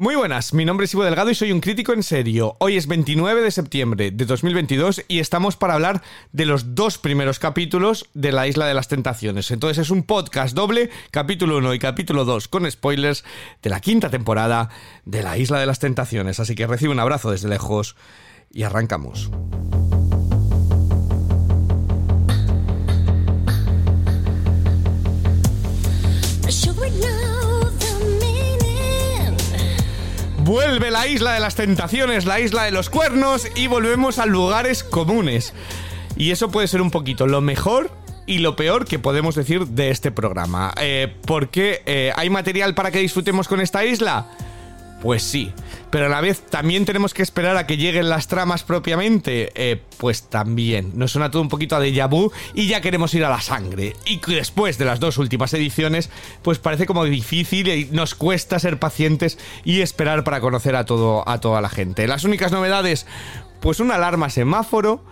[0.00, 2.54] Muy buenas, mi nombre es Ivo Delgado y soy un crítico en serio.
[2.60, 7.40] Hoy es 29 de septiembre de 2022 y estamos para hablar de los dos primeros
[7.40, 9.50] capítulos de La Isla de las Tentaciones.
[9.50, 13.24] Entonces es un podcast doble, capítulo 1 y capítulo 2 con spoilers
[13.60, 14.68] de la quinta temporada
[15.04, 16.38] de La Isla de las Tentaciones.
[16.38, 17.96] Así que recibe un abrazo desde lejos
[18.52, 19.32] y arrancamos.
[30.48, 34.82] Vuelve la isla de las tentaciones, la isla de los cuernos y volvemos a lugares
[34.82, 35.52] comunes.
[36.16, 37.90] Y eso puede ser un poquito lo mejor
[38.24, 40.72] y lo peor que podemos decir de este programa.
[40.80, 44.30] Eh, ¿Por qué eh, hay material para que disfrutemos con esta isla?
[45.02, 45.52] Pues sí,
[45.90, 49.52] pero a la vez también tenemos que esperar a que lleguen las tramas propiamente.
[49.54, 53.24] Eh, pues también, nos suena todo un poquito a déjà vu y ya queremos ir
[53.24, 53.94] a la sangre.
[54.04, 56.10] Y después de las dos últimas ediciones,
[56.42, 61.28] pues parece como difícil y nos cuesta ser pacientes y esperar para conocer a, todo,
[61.28, 62.08] a toda la gente.
[62.08, 63.06] Las únicas novedades,
[63.60, 65.04] pues una alarma semáforo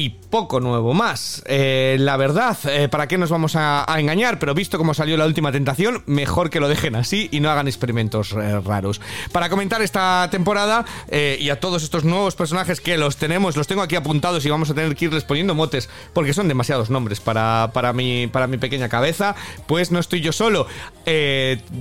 [0.00, 1.42] y poco nuevo más.
[1.44, 4.38] Eh, la verdad, eh, ¿para qué nos vamos a, engañar?
[4.38, 7.68] Pero visto cómo salió la última tentación, mejor que lo dejen así y no hagan
[7.68, 9.02] experimentos eh, raros.
[9.30, 13.82] Para comentar esta temporada y a todos estos nuevos personajes que los tenemos, los tengo
[13.82, 17.70] aquí apuntados y vamos a tener que irles poniendo motes porque son demasiados nombres para,
[17.74, 19.34] para, mi, para mi pequeña cabeza,
[19.66, 20.66] pues no estoy yo solo.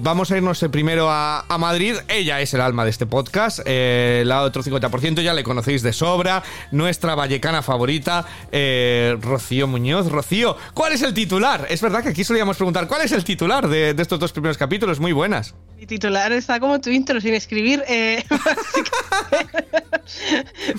[0.01, 1.95] vamos a irnos primero a, a, Madrid.
[2.09, 3.59] Ella es el alma de este podcast.
[3.65, 6.43] la otro 50% ya le conocéis de sobra.
[6.71, 8.08] Nuestra vallecana favorita
[8.51, 10.11] eh, Rocío Muñoz.
[10.11, 11.67] Rocío, ¿cuál es el titular?
[11.69, 14.99] Es verdad que aquí solíamos preguntar, ¿cuál es el titular de, estos dos primeros capítulos?
[14.99, 15.55] Muy buenas.
[15.77, 17.83] Mi titular está como tu intro, sin escribir.
[17.87, 18.23] Eh,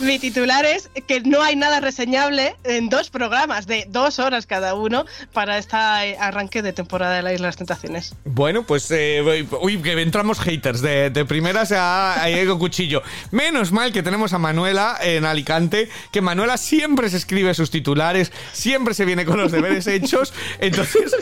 [0.01, 4.75] Mi titular es que no hay nada reseñable en dos programas de dos horas cada
[4.75, 8.14] uno para este arranque de temporada de la Isla de las Tentaciones.
[8.25, 13.03] Bueno, pues eh, uy, que entramos haters de, de primeras a, a Cuchillo.
[13.31, 18.33] Menos mal que tenemos a Manuela en Alicante, que Manuela siempre se escribe sus titulares,
[18.53, 20.33] siempre se viene con los deberes hechos.
[20.58, 21.14] Entonces.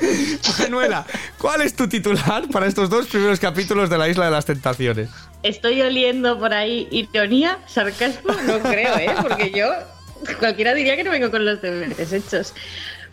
[0.60, 1.04] Manuela,
[1.38, 5.10] ¿cuál es tu titular para estos dos primeros capítulos de la Isla de las Tentaciones?
[5.42, 9.10] Estoy oliendo por ahí ironía, sarcasmo, no creo, ¿eh?
[9.20, 9.68] Porque yo,
[10.38, 12.54] cualquiera diría que no vengo con los deberes hechos.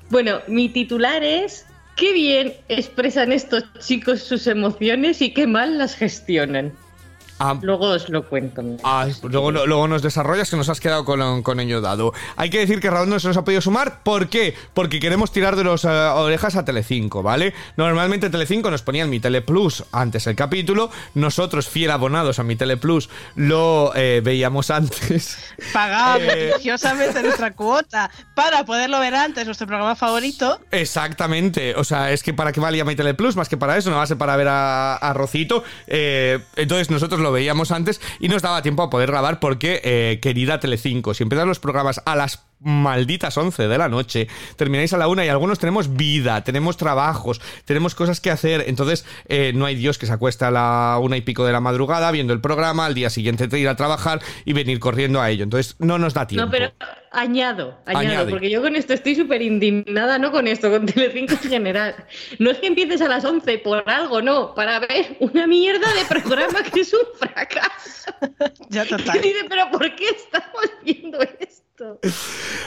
[0.09, 5.95] Bueno, mi titular es Qué bien expresan estos chicos sus emociones y qué mal las
[5.95, 6.73] gestionan.
[7.37, 8.63] Ah, luego os lo cuento.
[8.83, 12.13] Ah, luego, luego, nos desarrollas que nos has quedado con, ello dado.
[12.37, 14.03] Hay que decir que Raúl no se nos ha podido sumar.
[14.03, 14.55] ¿Por qué?
[14.73, 17.53] Porque queremos tirar de las eh, orejas a Telecinco, ¿vale?
[17.75, 20.89] Normalmente Telecinco nos ponían mi Teleplus antes el capítulo.
[21.13, 25.37] Nosotros, fiel abonados a mi Teleplus, lo eh, veíamos antes.
[25.73, 30.61] Pagábamos eh, religiosamente nuestra cuota para poderlo ver antes, nuestro programa favorito.
[30.71, 31.75] Exactamente.
[31.75, 34.03] O sea, es que para qué valía mi Teleplus, más que para eso, no va
[34.03, 35.65] a ser para ver a, a Rocito.
[35.87, 40.59] entonces nosotros lo veíamos antes y nos daba tiempo a poder grabar porque, eh, querida
[40.59, 45.07] Telecinco, si empiezan los programas a las malditas 11 de la noche, termináis a la
[45.07, 49.75] una y algunos tenemos vida, tenemos trabajos, tenemos cosas que hacer, entonces eh, no hay
[49.75, 52.85] Dios que se acuesta a la una y pico de la madrugada viendo el programa,
[52.85, 56.13] al día siguiente te ir a trabajar y venir corriendo a ello, entonces no nos
[56.13, 56.45] da tiempo.
[56.45, 56.71] No, pero
[57.11, 61.49] añado, añado, porque yo con esto estoy súper indignada, no con esto, con Telecinco en
[61.49, 61.95] general.
[62.39, 66.05] No es que empieces a las 11 por algo, no, para ver una mierda de
[66.05, 68.11] programa que es un fracaso.
[68.69, 69.19] ya total.
[69.21, 71.64] dice, pero ¿por qué estamos viendo esto?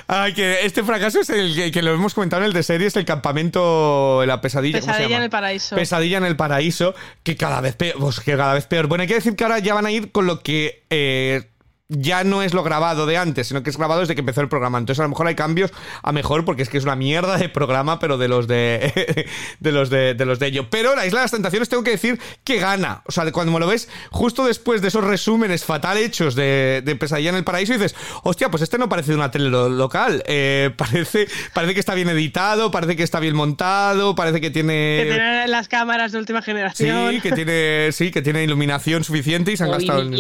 [0.07, 3.05] Ay, que este fracaso es el que, lo hemos comentado en el de series, el
[3.05, 4.79] campamento, la pesadilla.
[4.79, 5.77] Pesadilla en el paraíso.
[5.77, 7.99] Pesadilla en el paraíso, que cada vez peor.
[7.99, 8.87] Pues que cada vez peor.
[8.87, 11.49] Bueno, hay que decir que ahora ya van a ir con lo que eh,
[11.89, 14.49] ya no es lo grabado de antes, sino que es grabado desde que empezó el
[14.49, 14.79] programa.
[14.79, 15.73] Entonces a lo mejor hay cambios
[16.03, 19.27] a mejor porque es que es una mierda de programa, pero de los de
[19.61, 20.69] de los de, los de ello.
[20.71, 23.03] Pero la Isla de las Tentaciones tengo que decir que gana.
[23.07, 26.97] O sea, cuando me lo ves justo después de esos resúmenes fatal hechos de, de
[26.97, 30.23] Pesadilla en el Paraíso, dices, hostia, pues este no parece de una tele local.
[30.27, 35.01] Eh, parece, parece que está bien editado, parece que está bien montado, parece que tiene...
[35.05, 37.13] Que tiene las cámaras de última generación.
[37.13, 40.11] Sí, que tiene, sí, que tiene iluminación suficiente y se han gastado...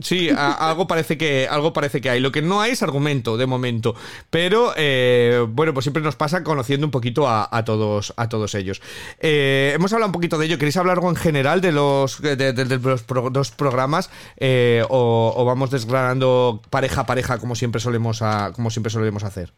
[0.00, 2.20] Sí, algo parece que, algo parece que hay.
[2.20, 3.94] Lo que no hay es argumento, de momento.
[4.30, 8.80] Pero, eh, bueno, pues siempre nos pasa conociendo un poquito a, todos, a todos ellos.
[9.20, 10.58] Eh, hemos hablado un poquito de ello.
[10.58, 14.10] ¿Queréis hablar algo en general de los, de, los dos programas?
[14.36, 18.22] Eh, o, vamos desgranando pareja a pareja como siempre solemos,
[18.54, 19.52] como siempre solemos hacer?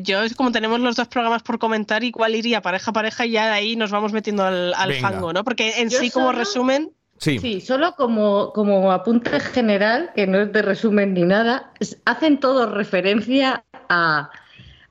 [0.00, 3.46] yo, como tenemos los dos programas por comentar, igual iría pareja a pareja y ya
[3.46, 5.44] de ahí nos vamos metiendo al, fango, ¿no?
[5.44, 7.60] Porque en sí, como resumen, Sí.
[7.60, 11.72] solo como, como apunte general, que no es de resumen ni nada,
[12.04, 14.30] hacen todo referencia a,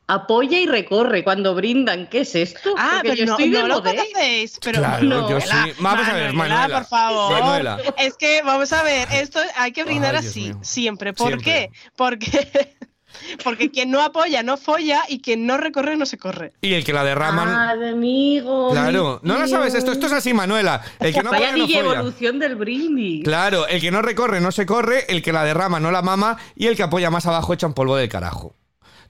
[0.08, 2.08] apoya y recorre cuando brindan.
[2.08, 2.74] ¿Qué es esto?
[2.78, 4.60] Ah, Porque pero yo no, estoy de no lo conocéis.
[4.64, 5.48] Pero Claro, no, yo sí.
[5.80, 6.80] Vamos a ver, Manuela.
[6.80, 7.32] por favor.
[7.32, 7.78] Manuela.
[7.98, 11.14] Es que vamos a ver, esto hay que brindar Ay, así, siempre.
[11.14, 11.70] ¿Por Siempre.
[11.72, 11.72] qué?
[11.96, 12.77] Porque,
[13.44, 16.54] porque quien no apoya no folla y quien no recorre no se corre.
[16.62, 17.48] Y el que la derraman.
[17.50, 18.72] Ah, de amigo.
[18.72, 19.92] claro, no lo sabes esto.
[19.92, 20.82] Esto es así, Manuela.
[21.00, 21.96] El que no Vaya apoya no DJ folla.
[22.00, 23.24] evolución del brindis.
[23.24, 26.38] Claro, el que no recorre no se corre, el que la derrama no la mama
[26.56, 28.56] y el que apoya más abajo echa un polvo del carajo.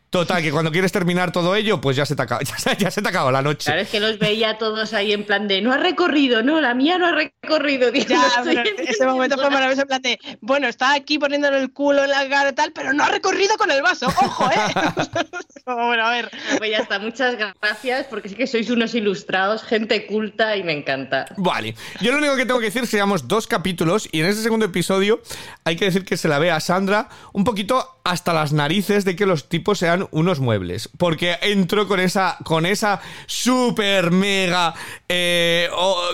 [0.09, 2.91] Total, que cuando quieres terminar todo ello, pues ya se te acaba, ya se, ya
[2.91, 3.65] se te acaba la noche.
[3.65, 6.73] Claro, es que los veía todos ahí en plan de no ha recorrido, no, la
[6.73, 7.91] mía no ha recorrido.
[7.91, 11.59] Digo, Ya, no pero ese momento fue maravilloso en plan de, bueno, está aquí poniéndole
[11.59, 14.49] el culo en la cara y tal, pero no ha recorrido con el vaso, ojo,
[14.49, 14.55] ¿eh?
[15.65, 16.31] Bueno, a ver.
[16.57, 20.71] Pues ya está, muchas gracias, porque sí que sois unos ilustrados, gente culta y me
[20.71, 21.25] encanta.
[21.35, 24.27] Vale, yo lo único que tengo que decir es que llevamos dos capítulos y en
[24.27, 25.21] este segundo episodio
[25.65, 29.17] hay que decir que se la ve a Sandra un poquito hasta las narices de
[29.17, 30.89] que los tipos sean unos muebles.
[30.97, 34.73] Porque entró con esa, con esa super mega,
[35.07, 35.69] eh,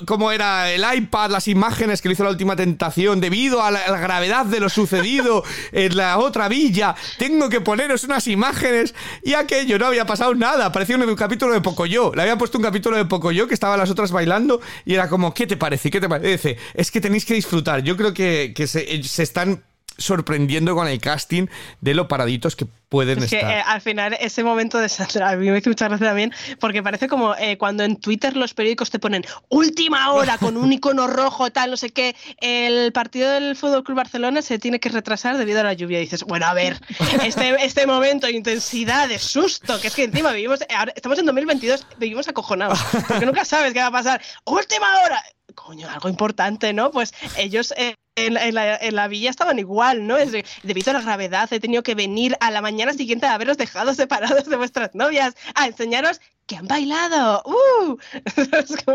[0.06, 0.72] ¿cómo era?
[0.72, 4.00] El iPad, las imágenes que le hizo la última tentación debido a la, a la
[4.00, 6.96] gravedad de lo sucedido en la otra villa.
[7.18, 8.94] Tengo que poneros unas imágenes
[9.24, 10.72] y aquello no había pasado nada.
[10.72, 12.12] Parecía un, un capítulo de Pocoyo.
[12.16, 15.34] Le había puesto un capítulo de Pocoyo que estaban las otras bailando y era como,
[15.34, 15.90] ¿qué te parece?
[15.90, 16.58] ¿Qué te parece?
[16.74, 17.84] Es que tenéis que disfrutar.
[17.84, 19.64] Yo creo que, que se, se están
[19.98, 21.48] sorprendiendo con el casting
[21.82, 23.52] de lo paraditos que pueden Es que estar.
[23.58, 26.84] eh, al final ese momento de Sandra a mí me hizo mucha gracia también porque
[26.84, 31.08] parece como eh, cuando en Twitter los periódicos te ponen última hora con un icono
[31.08, 35.38] rojo tal no sé qué el partido del Fútbol Club Barcelona se tiene que retrasar
[35.38, 36.00] debido a la lluvia.
[36.00, 36.80] Y dices bueno a ver
[37.24, 41.26] este este momento de intensidad de susto que es que encima vivimos ahora estamos en
[41.26, 44.22] 2022 vivimos acojonados porque nunca sabes qué va a pasar.
[44.46, 45.24] Última hora
[45.56, 50.06] coño algo importante no pues ellos eh, en, en la, en la villa estaban igual,
[50.06, 50.18] ¿no?
[50.18, 53.34] Es de- debido a la gravedad, he tenido que venir a la mañana siguiente a
[53.34, 57.42] haberos dejado separados de vuestras novias, a enseñaros que han bailado.
[57.46, 57.98] ¡Uh!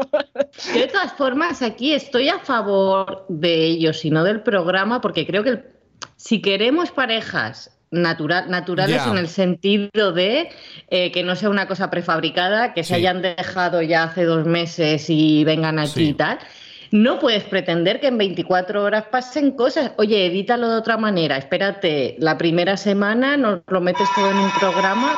[0.75, 5.27] Yo de todas formas aquí estoy a favor de ellos y no del programa, porque
[5.27, 5.65] creo que el-
[6.17, 10.51] si queremos parejas natural, naturales en el sentido de
[10.91, 15.07] eh, que no sea una cosa prefabricada, que se hayan dejado ya hace dos meses
[15.09, 16.09] y vengan aquí Sí.
[16.11, 16.39] y tal.
[16.91, 19.93] No puedes pretender que en 24 horas pasen cosas.
[19.97, 21.37] Oye, edítalo de otra manera.
[21.37, 25.17] Espérate, la primera semana nos lo metes todo en un programa.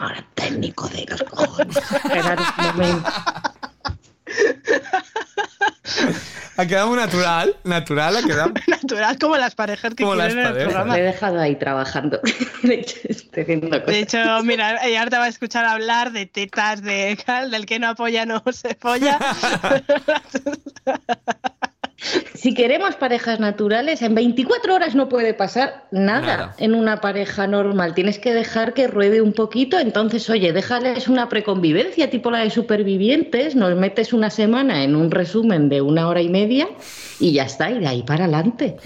[0.00, 1.76] Ahora técnico de los cojones.
[1.92, 3.10] Esperad un momento.
[6.56, 8.52] Ha quedado muy natural, natural, ha quedado.
[8.68, 10.96] natural como las parejas que Como las quieren en el programa.
[10.96, 12.20] Lo he dejado ahí trabajando.
[12.62, 16.26] De hecho, estoy haciendo De hecho, mira, ella ahora te va a escuchar hablar de
[16.26, 19.18] tetas, de tal, del que no apoya no se folla.
[22.34, 26.54] Si queremos parejas naturales, en 24 horas no puede pasar nada, Nada.
[26.58, 27.94] en una pareja normal.
[27.94, 29.78] Tienes que dejar que ruede un poquito.
[29.78, 33.56] Entonces, oye, déjales una preconvivencia tipo la de supervivientes.
[33.56, 36.68] Nos metes una semana en un resumen de una hora y media
[37.18, 37.70] y ya está.
[37.70, 38.76] Y de ahí para adelante.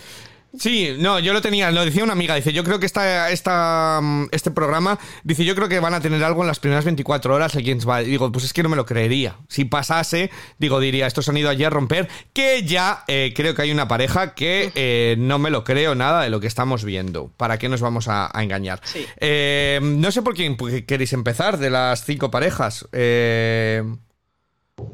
[0.59, 4.01] Sí, no, yo lo tenía, lo decía una amiga, dice, yo creo que esta, esta,
[4.03, 7.35] mm, este programa, dice, yo creo que van a tener algo en las primeras 24
[7.35, 9.37] horas, alguien va, digo, pues es que no me lo creería.
[9.49, 13.63] Si pasase, digo, diría, estos han ido allí a romper, que ya eh, creo que
[13.63, 17.31] hay una pareja que eh, no me lo creo nada de lo que estamos viendo.
[17.37, 18.81] ¿Para qué nos vamos a, a engañar?
[18.85, 19.07] Sí.
[19.19, 22.89] Eh, no sé por quién queréis empezar de las cinco parejas.
[22.93, 23.83] Eh,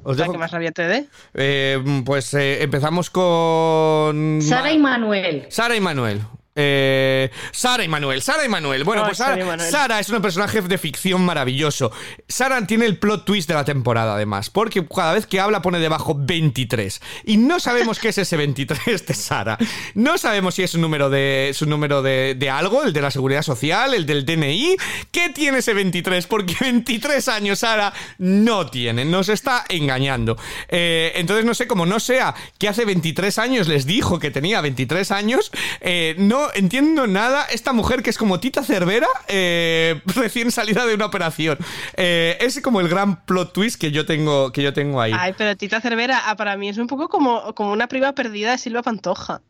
[0.03, 1.07] os La dejo- que más rabia te dé.
[1.35, 4.41] eh, pues eh, empezamos con...
[4.43, 5.47] Sara y Manuel.
[5.49, 6.21] Sara y Manuel.
[6.57, 8.85] Eh, Sara y Manuel, Sara y Manuel.
[8.85, 11.91] Bueno, Ay, pues Sara Sara, es un personaje de ficción maravilloso.
[12.29, 15.81] Sara tiene el plot twist de la temporada, además, porque cada vez que habla pone
[15.81, 17.01] debajo 23.
[17.25, 19.59] Y no sabemos qué es ese 23 de Sara.
[19.95, 23.01] No sabemos si es un número de, es un número de, de algo, el de
[23.01, 24.77] la seguridad social, el del DNI.
[25.11, 26.27] ¿Qué tiene ese 23?
[26.27, 30.37] Porque 23 años Sara no tiene, nos está engañando.
[30.69, 34.61] Eh, entonces, no sé, como no sea que hace 23 años les dijo que tenía
[34.61, 37.45] 23 años, eh, no entiendo nada.
[37.47, 41.59] Esta mujer que es como Tita Cervera, eh, recién salida de una operación.
[41.97, 45.13] Eh, es como el gran plot twist que yo tengo, que yo tengo ahí.
[45.17, 48.53] Ay, pero Tita Cervera, ah, para mí es un poco como, como una prima perdida
[48.53, 49.43] de Silva Pantoja.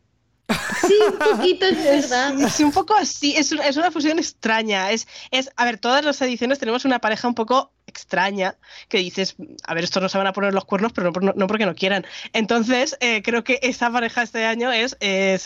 [0.87, 2.39] Sí, un poquito es verdad.
[2.39, 4.91] Es un poco así, es, es una fusión extraña.
[4.91, 8.57] Es, es, a ver, todas las ediciones tenemos una pareja un poco extraña
[8.89, 11.47] que dices, a ver, estos no se van a poner los cuernos, pero no, no-
[11.47, 12.05] porque no quieran.
[12.33, 15.37] Entonces, eh, creo que esta pareja este año es eh,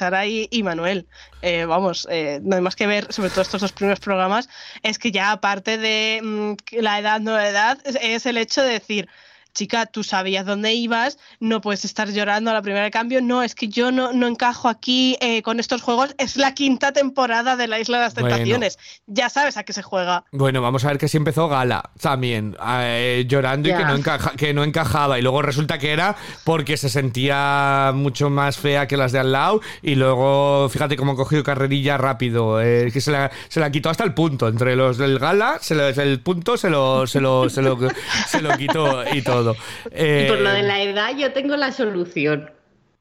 [0.51, 1.07] y, Manuel.
[1.41, 4.49] Eh, vamos, eh, no hay más que ver, sobre todo estos dos primeros programas,
[4.83, 9.09] es que ya aparte de mm, la edad, no edad, es el hecho de decir,
[9.53, 13.43] chica, tú sabías dónde ibas, no puedes estar llorando a la primera de cambio, no,
[13.43, 17.55] es que yo no, no encajo aquí eh, con estos juegos, es la quinta temporada
[17.55, 18.29] de la Isla de las Bueno.
[18.29, 18.77] Tentaciones,
[19.07, 20.23] ya sabes a qué se juega.
[20.31, 24.35] Bueno, vamos a ver que sí empezó Gala también, eh, llorando y que no, encaja-
[24.35, 25.19] que no encajaba.
[25.19, 29.31] Y luego resulta que era porque se sentía mucho más fea que las de al
[29.31, 29.61] lado.
[29.81, 32.61] Y luego, fíjate cómo ha cogido carrerilla rápido.
[32.61, 34.47] eh, que se la, se la quitó hasta el punto.
[34.47, 37.77] Entre los del Gala, se lo- el punto se lo, se lo, se lo,
[38.27, 39.38] se lo quitó y todo.
[39.85, 42.51] Y por lo Eh, de la edad, yo tengo la solución.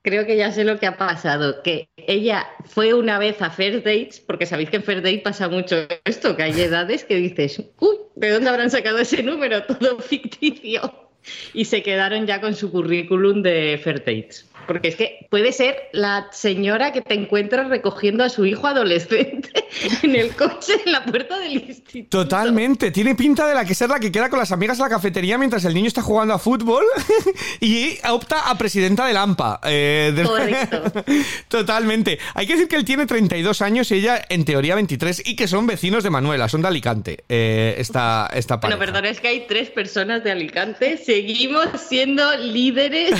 [0.02, 1.62] Creo que ya sé lo que ha pasado.
[1.62, 5.48] Que ella fue una vez a First Dates, porque sabéis que en First Date pasa
[5.48, 9.62] mucho esto, que hay edades que dices, uy, ¿de dónde habrán sacado ese número?
[9.66, 11.10] Todo ficticio.
[11.52, 14.46] Y se quedaron ya con su currículum de First Dates.
[14.68, 19.50] Porque es que puede ser la señora que te encuentras recogiendo a su hijo adolescente
[20.02, 22.18] en el coche en la puerta del instituto.
[22.22, 24.90] Totalmente, tiene pinta de la que ser la que queda con las amigas en la
[24.90, 26.84] cafetería mientras el niño está jugando a fútbol
[27.60, 29.60] y opta a presidenta del AMPA.
[29.64, 30.82] eh, Correcto.
[31.48, 32.18] Totalmente.
[32.34, 35.48] Hay que decir que él tiene 32 años y ella en teoría 23 y que
[35.48, 37.24] son vecinos de Manuela, son de Alicante.
[37.28, 38.92] eh, esta, esta Bueno, pareja.
[38.92, 40.98] perdón, es que hay tres personas de Alicante.
[40.98, 43.14] Seguimos siendo líderes,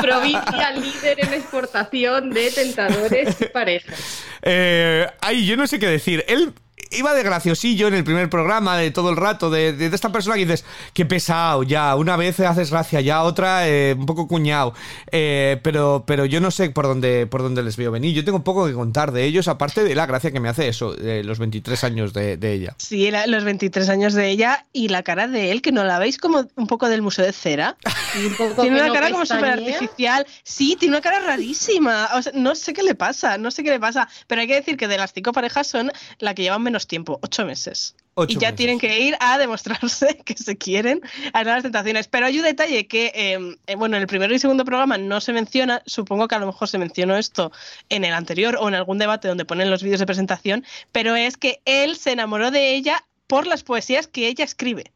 [0.00, 4.24] provincia líder en exportación de tentadores y parejas.
[4.42, 6.24] Eh, ay, yo no sé qué decir.
[6.28, 6.52] Él
[6.90, 10.10] iba de graciosillo en el primer programa de todo el rato, de, de- de esta
[10.12, 14.26] persona que dices, qué pesado, ya, una vez haces gracia, ya otra eh, un poco
[14.28, 14.74] cuñado.
[15.10, 18.14] Eh, pero, pero yo no sé por dónde, por dónde les veo venir.
[18.14, 20.92] Yo tengo poco que contar de ellos, aparte de la gracia que me hace eso,
[20.94, 22.74] de los 23 años de, de ella.
[22.78, 25.98] Sí, la- los 23 años de ella y la cara de él, que no la
[25.98, 27.76] veis como un poco del Museo de Cera.
[28.16, 29.74] Y un poco Tiene una no cara como súper pestañea.
[29.74, 30.26] artificial.
[30.44, 32.10] Sí, tiene una cara rarísima.
[32.14, 34.08] O sea, no sé qué le pasa, no sé qué le pasa.
[34.28, 35.90] Pero hay que decir que de las cinco parejas son
[36.20, 37.94] la que llevan menos tiempo, ocho meses.
[38.14, 38.56] Ocho y ya meses.
[38.56, 41.00] tienen que ir a demostrarse que se quieren
[41.32, 42.08] a las tentaciones.
[42.08, 45.20] Pero hay un detalle que, eh, eh, bueno, en el primero y segundo programa no
[45.20, 45.82] se menciona.
[45.86, 47.52] Supongo que a lo mejor se mencionó esto
[47.88, 50.64] en el anterior o en algún debate donde ponen los vídeos de presentación.
[50.92, 54.92] Pero es que él se enamoró de ella por las poesías que ella escribe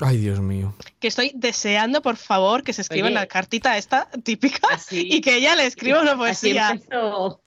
[0.00, 0.74] Ay, Dios mío.
[1.00, 3.20] que estoy deseando, por favor, que se escriba en Oye.
[3.20, 6.70] la cartita esta típica Así- y que ella le escriba una Así poesía.
[6.70, 7.42] empezó,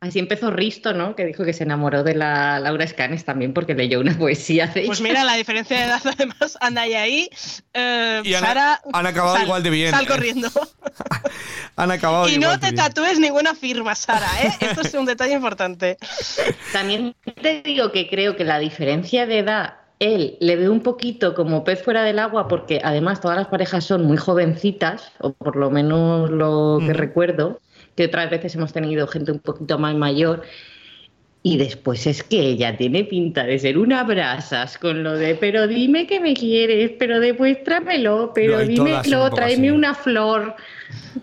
[0.00, 1.16] así empezó Risto, ¿no?
[1.16, 4.82] Que dijo que se enamoró de la Laura Escanes también porque leyó una poesía de
[4.86, 5.08] Pues ella.
[5.08, 6.94] mira, la diferencia de edad además anda ahí.
[6.94, 7.30] ahí.
[7.74, 10.08] Eh, Y han- Sara, han acabado sal- igual de bien, Sal eh.
[10.08, 10.48] corriendo.
[11.78, 12.76] Han acabado y igual no te bien.
[12.76, 14.50] tatúes ninguna firma, Sara, ¿eh?
[14.60, 15.98] Esto es un detalle importante.
[16.72, 21.34] También te digo que creo que la diferencia de edad, él le ve un poquito
[21.34, 25.56] como pez fuera del agua, porque además todas las parejas son muy jovencitas, o por
[25.56, 26.96] lo menos lo que Mm.
[26.96, 27.60] recuerdo,
[27.96, 30.42] que otras veces hemos tenido gente un poquito más mayor.
[31.42, 35.68] Y después es que ella tiene pinta de ser una brasas con lo de, pero
[35.68, 40.56] dime que me quieres, pero demuéstramelo, pero No, dímelo, tráeme una flor,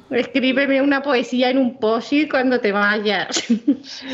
[0.09, 3.43] escríbeme una poesía en un post cuando te vayas.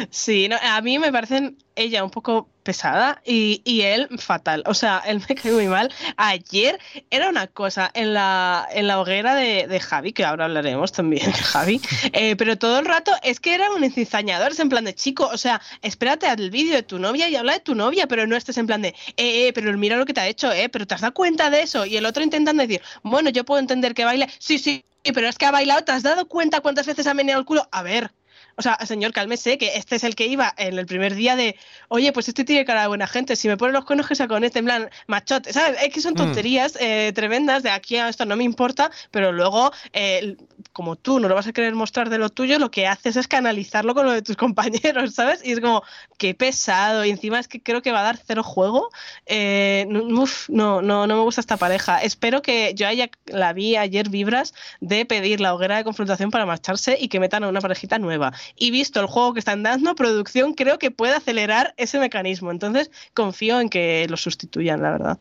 [0.10, 4.64] Sí, no, a mí me parecen ella un poco pesada y, y él fatal.
[4.66, 5.92] O sea, él me cae muy mal.
[6.18, 6.78] Ayer
[7.10, 11.26] era una cosa en la, en la hoguera de, de Javi, que ahora hablaremos también
[11.26, 11.82] de Javi,
[12.14, 15.30] eh, pero todo el rato es que era un encizañador, es en plan de chico,
[15.32, 18.36] o sea, espérate al vídeo de tu novia y habla de tu novia, pero no
[18.36, 20.86] estés en plan de, eh, eh, pero mira lo que te ha hecho, eh, pero
[20.86, 21.86] te has dado cuenta de eso.
[21.86, 25.38] Y el otro intentando decir, bueno, yo puedo entender que baile, sí, sí, pero es
[25.38, 27.68] que ha bailado, ¿te has dado cuenta cuántas veces ha meneado el culo?
[27.72, 28.12] A ver.
[28.60, 31.56] O sea, señor, cálmese, que este es el que iba en el primer día de,
[31.88, 34.28] oye, pues este tiene cara de buena gente, si me pone los cuernos que sea
[34.28, 35.82] con este, en plan, machote, ¿sabes?
[35.82, 36.18] Es que son Mm.
[36.18, 40.36] tonterías eh, tremendas de aquí a esto no me importa, pero luego, eh,
[40.74, 43.28] como tú no lo vas a querer mostrar de lo tuyo, lo que haces es
[43.30, 45.40] canalizarlo con lo de tus compañeros, ¿sabes?
[45.46, 45.82] Y es como,
[46.18, 48.90] qué pesado, y encima es que creo que va a dar cero juego.
[49.26, 52.02] Eh, uf, no, no, no me gusta esta pareja.
[52.02, 56.46] Espero que yo haya, la vi ayer vibras de pedir la hoguera de confrontación para
[56.46, 58.34] marcharse y que metan a una parejita nueva.
[58.56, 62.52] Y visto el juego que están dando, producción creo que puede acelerar ese mecanismo.
[62.52, 65.20] Entonces confío en que lo sustituyan, la verdad.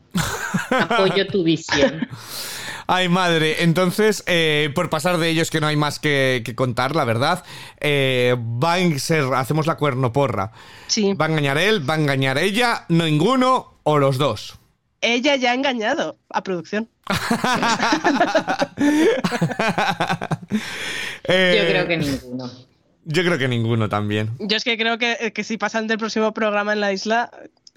[0.69, 2.07] Apoyo tu visión.
[2.91, 3.61] Ay, madre.
[3.63, 7.43] Entonces, eh, por pasar de ellos que no hay más que, que contar, la verdad,
[7.79, 10.51] eh, va a ser, hacemos la cuernoporra.
[10.87, 11.13] Sí.
[11.13, 14.57] Va a engañar él, va a engañar ella, no ninguno o los dos.
[15.01, 16.89] Ella ya ha engañado a producción.
[21.25, 22.68] Eh, Yo creo que ninguno.
[23.11, 24.29] Yo creo que ninguno también.
[24.39, 27.31] Yo es que creo que, que si pasan del próximo programa en la isla,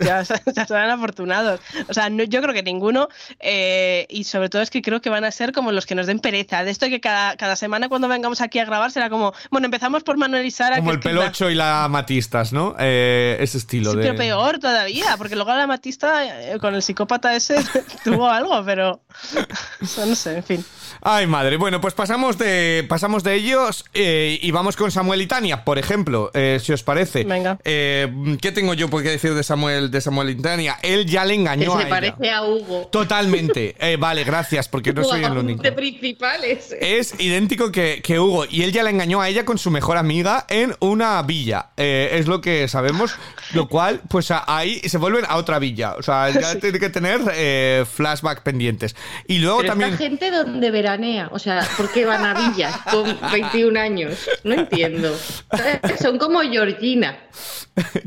[0.04, 0.22] ya,
[0.54, 1.60] ya serán afortunados.
[1.88, 3.08] O sea, no- yo creo que ninguno,
[3.40, 6.06] eh, y sobre todo es que creo que van a ser como los que nos
[6.06, 6.64] den pereza.
[6.64, 10.02] De esto que cada, cada semana cuando vengamos aquí a grabar será como, bueno, empezamos
[10.02, 10.76] por Manuel y Sara.
[10.76, 12.74] Como que el pelocho y la matistas, ¿no?
[12.78, 14.02] Eh, ese estilo Sí, de.
[14.02, 17.56] pero peor todavía, porque luego la Matista eh, con el psicópata ese
[18.04, 19.00] tuvo algo, pero
[19.80, 20.64] eso no sé, en fin.
[21.02, 21.56] Ay, madre.
[21.56, 25.78] Bueno, pues pasamos de, pasamos de ellos eh, y vamos con Samuel y Tania, por
[25.78, 26.30] ejemplo,
[26.60, 27.24] si os parece.
[27.24, 27.58] Venga.
[27.64, 30.78] ¿Qué tengo yo por qué decir de Samuel, de Samuel y Tania?
[30.82, 31.88] Él ya le Que engañó a se ella.
[31.90, 32.88] parece a Hugo.
[32.90, 33.76] Totalmente.
[33.78, 35.62] Eh, vale, gracias, porque no soy el único.
[35.62, 36.74] De principales.
[36.80, 39.96] Es idéntico que, que Hugo y él ya le engañó a ella con su mejor
[39.98, 41.68] amiga en una villa.
[41.76, 43.14] Eh, es lo que sabemos,
[43.54, 45.94] lo cual, pues a- ahí se vuelven a otra villa.
[45.98, 48.96] O sea, ya tiene que tener eh, flashback pendientes.
[49.28, 49.90] Y luego Pero también.
[49.92, 54.28] esta gente donde veranea, o sea, ¿por qué van a villas con 21 años?
[54.44, 55.14] No entiendo.
[56.00, 57.18] Son como Georgina.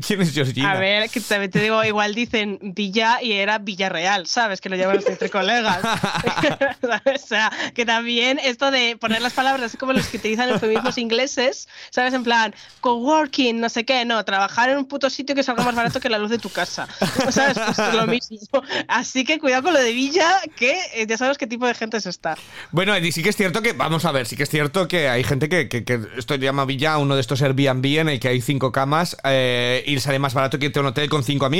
[0.06, 0.72] ¿Quién es Georgina?
[0.72, 4.60] A ver, que también te digo, igual dicen Villa y era Villarreal, ¿sabes?
[4.60, 5.80] Que lo llaman así entre colegas.
[7.16, 10.98] O sea, que también esto de poner las palabras así como los que utilizan eufemismos
[10.98, 12.14] ingleses, ¿sabes?
[12.14, 15.74] En plan, coworking, no sé qué, no, trabajar en un puto sitio que salga más
[15.74, 16.86] barato que la luz de tu casa.
[17.30, 17.58] ¿Sabes?
[17.58, 18.62] Pues es lo mismo.
[18.88, 21.96] Así que cuidado con lo de Villa, que eh, ya sabes qué tipo de gente
[21.96, 22.36] es esta.
[22.70, 25.08] Bueno, y sí que es cierto que, vamos a ver, sí que es cierto que
[25.08, 28.28] hay gente que, que, que esto llama Villa, uno de estos Airbnb en el que
[28.28, 31.46] hay cinco camas eh, y sale más barato que irte a un hotel con cinco
[31.46, 31.55] amigos.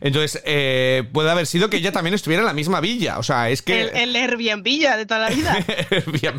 [0.00, 3.18] Entonces, eh, puede haber sido que ella también estuviera en la misma villa.
[3.18, 3.82] O sea, es que...
[3.82, 5.64] El, el Airbnb de toda la vida.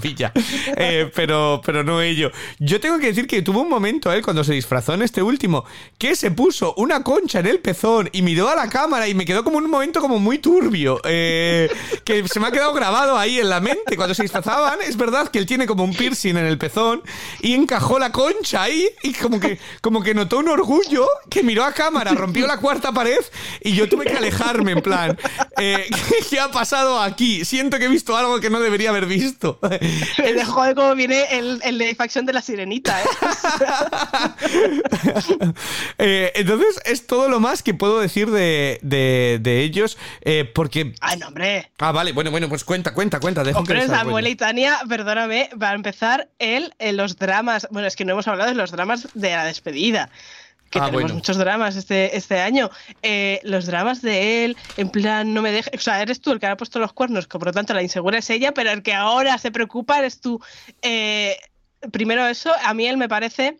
[0.02, 0.32] Pilla.
[0.78, 2.32] Eh, pero, pero no ello.
[2.60, 5.66] Yo tengo que decir que tuvo un momento, él, cuando se disfrazó en este último,
[5.98, 9.26] que se puso una concha en el pezón y miró a la cámara y me
[9.26, 11.00] quedó como un momento como muy turbio.
[11.06, 11.70] eh,
[12.04, 13.96] que se me ha quedado grabado ahí en la mente.
[13.96, 17.02] Cuando se disfrazaban, es verdad que él tiene como un piercing en el pezón
[17.42, 21.64] y encajó la concha ahí y como que, como que notó un orgullo que miró
[21.64, 23.20] a cámara, rompió la cuarta pared
[23.62, 25.18] y yo tuve que alejarme en plan,
[25.58, 27.46] eh, ¿qué, qué ha pasado aquí?
[27.46, 29.60] Siento que he visto algo que no debería haber visto.
[29.62, 33.06] De joder, cómo viene el, el live action de la sirenita, ¿eh?
[35.98, 39.98] Eh, entonces es todo lo más que puedo decir de, de- de ellos
[40.54, 40.94] porque...
[41.02, 41.72] Ay, no, hombre.
[41.80, 43.42] Ah, vale, bueno, bueno, pues cuenta, cuenta, cuenta.
[43.56, 47.68] Hombre, Samuel y Tania, perdóname, va a empezar él en los dramas.
[47.72, 50.10] Bueno, es que no hemos hablado de los dramas de la despedida.
[50.72, 51.16] Que Ah, tenemos bueno.
[51.16, 52.70] muchos dramas este, este año.
[53.04, 55.74] Eh, los dramas de él, en plan, no me dejes.
[55.76, 57.84] O sea, eres tú el que ha puesto los cuernos, que por lo tanto la
[57.84, 60.42] insegura es ella, pero el que ahora se preocupa eres tú.
[60.82, 61.36] Eh,
[61.92, 63.58] primero, eso, a mí él me parece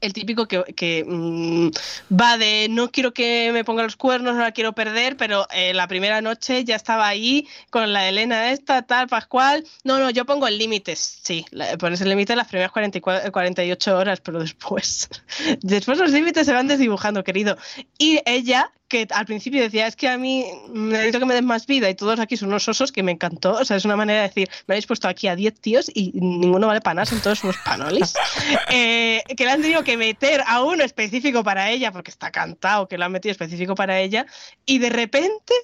[0.00, 1.68] el típico que, que, mm,
[2.14, 5.74] va de no quiero que me ponga los cuernos, no la quiero perder, pero eh,
[5.74, 9.64] la primera noche ya estaba ahí con la Elena esta, tal, Pascual.
[9.84, 11.44] No, no, yo pongo el límite, sí,
[11.78, 15.08] pones el límite las primeras 44 48 horas, pero después,
[15.62, 17.56] después los límites se van desdibujando, querido.
[17.98, 21.66] Y ella, que al principio decía, es que a mí necesito que me den más
[21.66, 24.22] vida y todos aquí son unos osos, que me encantó, o sea, es una manera
[24.22, 27.20] de decir, me habéis puesto aquí a 10 tíos y ninguno vale para nada, son
[27.20, 28.14] todos unos panolis.
[28.70, 32.88] Eh, que le han tenido que meter a uno específico para ella, porque está cantado
[32.88, 34.26] que lo han metido específico para ella,
[34.64, 35.54] y de repente,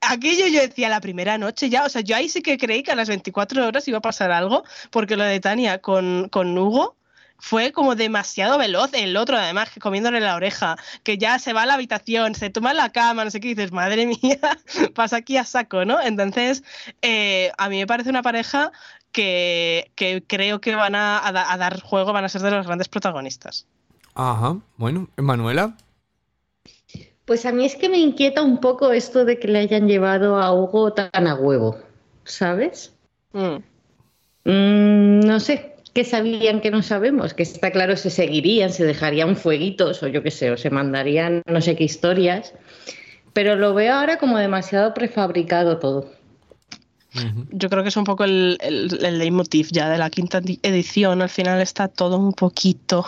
[0.00, 2.92] aquello yo decía la primera noche ya, o sea, yo ahí sí que creí que
[2.92, 6.96] a las 24 horas iba a pasar algo, porque lo de Tania con, con Hugo
[7.42, 8.90] fue como demasiado veloz.
[8.94, 12.50] El otro, además, que comiéndole la oreja, que ya se va a la habitación, se
[12.50, 14.38] toma la cama, no sé qué, y dices, madre mía,
[14.94, 16.00] pasa aquí a saco, ¿no?
[16.00, 16.62] Entonces,
[17.02, 18.70] eh, a mí me parece una pareja
[19.10, 22.88] que, que creo que van a, a dar juego, van a ser de los grandes
[22.88, 23.66] protagonistas.
[24.14, 25.76] Ajá, bueno, Manuela.
[27.24, 30.36] Pues a mí es que me inquieta un poco esto de que le hayan llevado
[30.40, 31.76] a Hugo tan a huevo,
[32.22, 32.94] ¿sabes?
[33.32, 33.56] Mm.
[34.44, 37.34] Mm, no sé, ¿qué sabían que no sabemos?
[37.34, 41.42] Que está claro, se seguirían, se dejarían fueguitos o yo qué sé, o se mandarían
[41.46, 42.54] no sé qué historias,
[43.32, 46.10] pero lo veo ahora como demasiado prefabricado todo.
[47.50, 50.58] Yo creo que es un poco el, el, el leitmotiv ya de la quinta edi-
[50.62, 51.20] edición.
[51.22, 53.06] Al final está todo un poquito,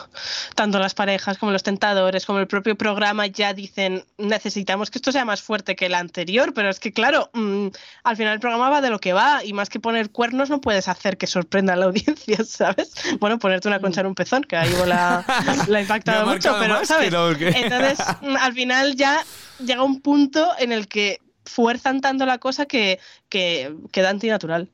[0.55, 5.11] tanto las parejas como los tentadores, como el propio programa ya dicen necesitamos que esto
[5.13, 7.69] sea más fuerte que el anterior, pero es que claro, mm,
[8.05, 10.61] al final el programa va de lo que va y más que poner cuernos no
[10.61, 12.93] puedes hacer que sorprenda a la audiencia, ¿sabes?
[13.21, 15.25] Bueno, ponerte una concha en un pezón, que ahí la,
[15.69, 17.11] la ha impactado mucho, pero que ¿sabes?
[17.39, 19.25] que- Entonces, mm, al final ya
[19.65, 24.71] llega un punto en el que fuerzan tanto la cosa que, que queda antinatural.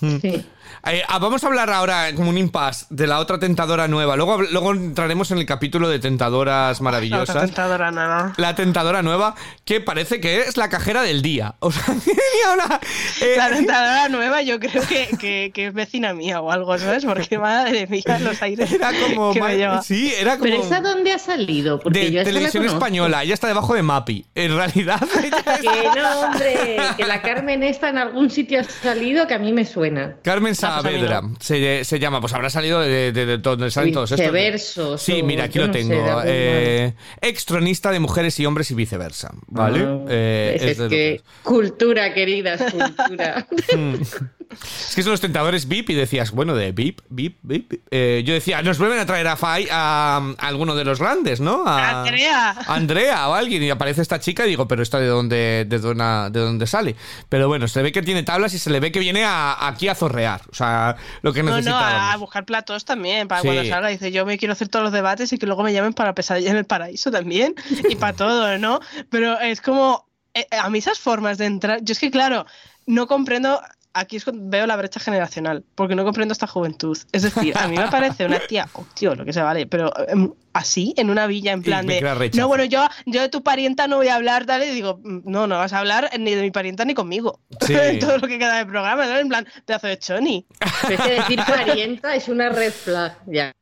[0.20, 0.44] Sí.
[0.86, 4.16] Eh, ah, vamos a hablar ahora, como un impasse, de la otra tentadora nueva.
[4.16, 7.30] Luego, luego entraremos en el capítulo de tentadoras La maravillosas.
[7.30, 8.34] otra tentadora nada.
[8.36, 11.54] La tentadora nueva, que parece que es la cajera del día.
[11.64, 11.94] O sea,
[13.22, 17.04] eh, La tentadora nueva yo creo que, que, que es vecina mía o algo, ¿sabes?
[17.04, 19.32] Porque madre mía, los aires era como.
[19.32, 19.82] que me lleva.
[19.82, 20.44] Sí, era como.
[20.50, 21.78] ¿Pero esa dónde ha salido?
[21.80, 23.22] Porque de yo esa la televisión española.
[23.22, 24.26] Ella está debajo de Mapi.
[24.34, 25.00] En realidad.
[25.22, 29.38] ella Que no, hombre, que la Carmen esta en algún sitio ha salido que a
[29.38, 29.73] mí me suena.
[30.22, 31.36] Carmen Ah, pues Saavedra no.
[31.40, 34.20] se, se llama, pues habrá salido de, de, de donde salen todos estos.
[34.32, 36.22] Viceversos Sí, mira, aquí lo no tengo.
[36.24, 39.32] eh, ex tronista de mujeres y hombres y viceversa.
[39.48, 39.84] ¿Vale?
[39.86, 43.46] Ah, Eh, es, es que cultura, queridas, cultura.
[44.50, 47.72] Es que son los tentadores VIP y decías, bueno, de VIP, VIP, VIP.
[47.90, 51.40] Eh, yo decía, nos vuelven a traer a Fai a, a alguno de los grandes,
[51.40, 51.66] ¿no?
[51.66, 52.50] A Andrea.
[52.50, 55.78] a Andrea o alguien y aparece esta chica y digo, pero esta de dónde, de
[55.78, 56.96] dónde, de dónde sale.
[57.28, 59.66] Pero bueno, se le ve que tiene tablas y se le ve que viene a-
[59.68, 60.42] aquí a zorrear.
[60.50, 63.48] O sea, lo que No, no, a, a buscar platos también, para Sí.
[63.48, 63.88] cuando salga.
[63.88, 66.50] Dice, yo me quiero hacer todos los debates y que luego me llamen para Pesadilla
[66.50, 67.54] en el Paraíso también.
[67.88, 68.80] Y para todo, ¿no?
[69.10, 72.46] Pero es como, eh, a mí esas formas de entrar, yo es que claro,
[72.86, 73.60] no comprendo,
[73.94, 76.98] aquí es cuando veo la brecha generacional, porque no comprendo esta juventud.
[77.12, 79.92] Es decir, a mí me parece una tía, oh, tío, lo que se vale, pero
[80.08, 82.00] em, así, en una villa, en plan de,
[82.34, 85.20] no, bueno, yo, yo de tu parienta no voy a hablar, dale, y digo, "Mm,
[85.24, 87.40] no, no vas a hablar ni de mi parienta ni conmigo.
[87.60, 87.74] Sí.
[88.00, 89.22] Todo lo que queda del programa, ¿sabes?
[89.22, 90.46] En plan, pedazo de choni.
[90.88, 93.52] Es que decir parienta es una red flag, ya.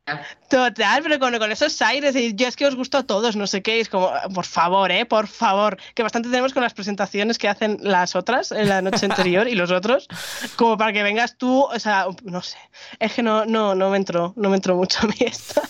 [0.50, 3.46] Total, pero con, con esos aires, y yo es que os gusto a todos, no
[3.46, 7.38] sé qué, es como, por favor, eh, por favor, que bastante tenemos con las presentaciones
[7.38, 10.08] que hacen las otras en la noche anterior y los otros,
[10.56, 12.58] como para que vengas tú, o sea, no sé,
[12.98, 15.62] es que no, no, no me entró, no me entró mucho a mí esta.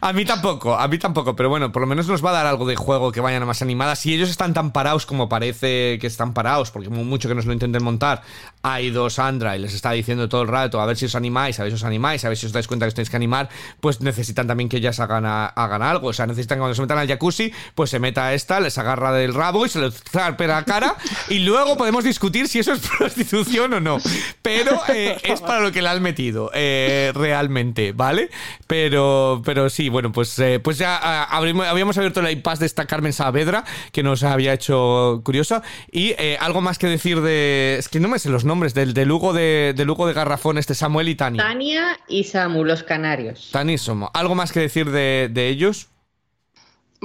[0.00, 2.46] A mí tampoco, a mí tampoco, pero bueno, por lo menos nos va a dar
[2.46, 3.98] algo de juego que vayan a más animadas.
[3.98, 7.52] Si ellos están tan parados como parece que están parados, porque mucho que nos lo
[7.52, 8.22] intenten montar,
[8.62, 11.58] ha ido Sandra y les está diciendo todo el rato a ver si os animáis,
[11.58, 13.48] a ver si os animáis, a ver si os dais cuenta que tenéis que animar,
[13.80, 16.08] pues necesitan también que ellas hagan, algo.
[16.08, 19.12] O sea, necesitan que cuando se metan al jacuzzi, pues se meta esta, les agarra
[19.12, 20.96] del rabo y se lo zarpe la cara
[21.28, 23.98] y luego podemos discutir si eso es prostitución o no.
[24.42, 28.30] Pero eh, es para lo que la han metido, eh, realmente, ¿vale?
[28.66, 32.86] Pero, pero sí, bueno, pues, eh, pues ya ah, habíamos abierto la impasse de esta
[32.86, 35.62] Carmen Saavedra, que nos había hecho curiosa.
[35.90, 37.76] Y algo más que decir de.
[37.78, 40.58] Es que no me sé los nombres, del de Lugo de, de Lugo de Garrafón,
[40.58, 41.42] este Samuel y Tania.
[41.42, 43.50] Tania y Samu, los canarios.
[43.78, 44.10] Somo.
[44.14, 45.88] ¿Algo más que decir de, de ellos?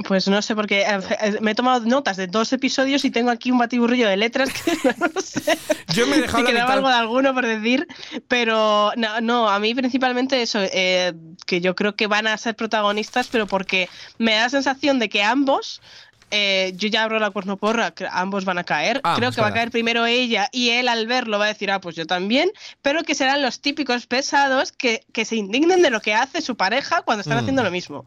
[0.06, 3.30] Pues no sé, porque eh, eh, me he tomado notas de dos episodios y tengo
[3.32, 4.72] aquí un batiburrillo de letras que
[5.14, 5.58] no sé.
[5.92, 7.88] Yo me he dejado si la quedaba mitad- algo de alguno por decir,
[8.28, 11.14] pero no, no a mí principalmente eso, eh,
[11.46, 15.08] que yo creo que van a ser protagonistas, pero porque me da la sensación de
[15.08, 15.82] que ambos,
[16.30, 19.40] eh, yo ya abro la cuernoporra, que ambos van a caer, Ah, creo es que
[19.42, 22.06] va a caer primero ella y él al verlo va a decir, ah, pues yo
[22.06, 22.50] también,
[22.82, 26.56] pero que serán los típicos pesados que, que se indignen de lo que hace su
[26.56, 27.40] pareja cuando están Mm.
[27.40, 28.06] haciendo lo mismo.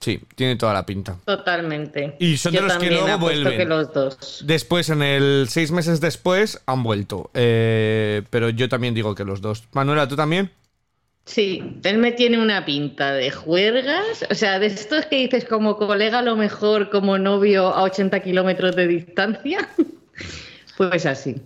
[0.00, 1.16] Sí, tiene toda la pinta.
[1.24, 2.16] Totalmente.
[2.18, 3.56] Y son de Yo los que luego vuelven.
[3.56, 4.42] que los dos.
[4.44, 7.30] Después, en el seis meses después, han vuelto.
[7.34, 9.62] Eh, pero yo también digo que los dos.
[9.72, 10.50] Manuela, ¿tú también?
[11.24, 15.76] Sí, él me tiene una pinta de juergas, o sea, de estos que dices como
[15.76, 19.68] colega a lo mejor, como novio a 80 kilómetros de distancia,
[20.76, 21.36] pues así.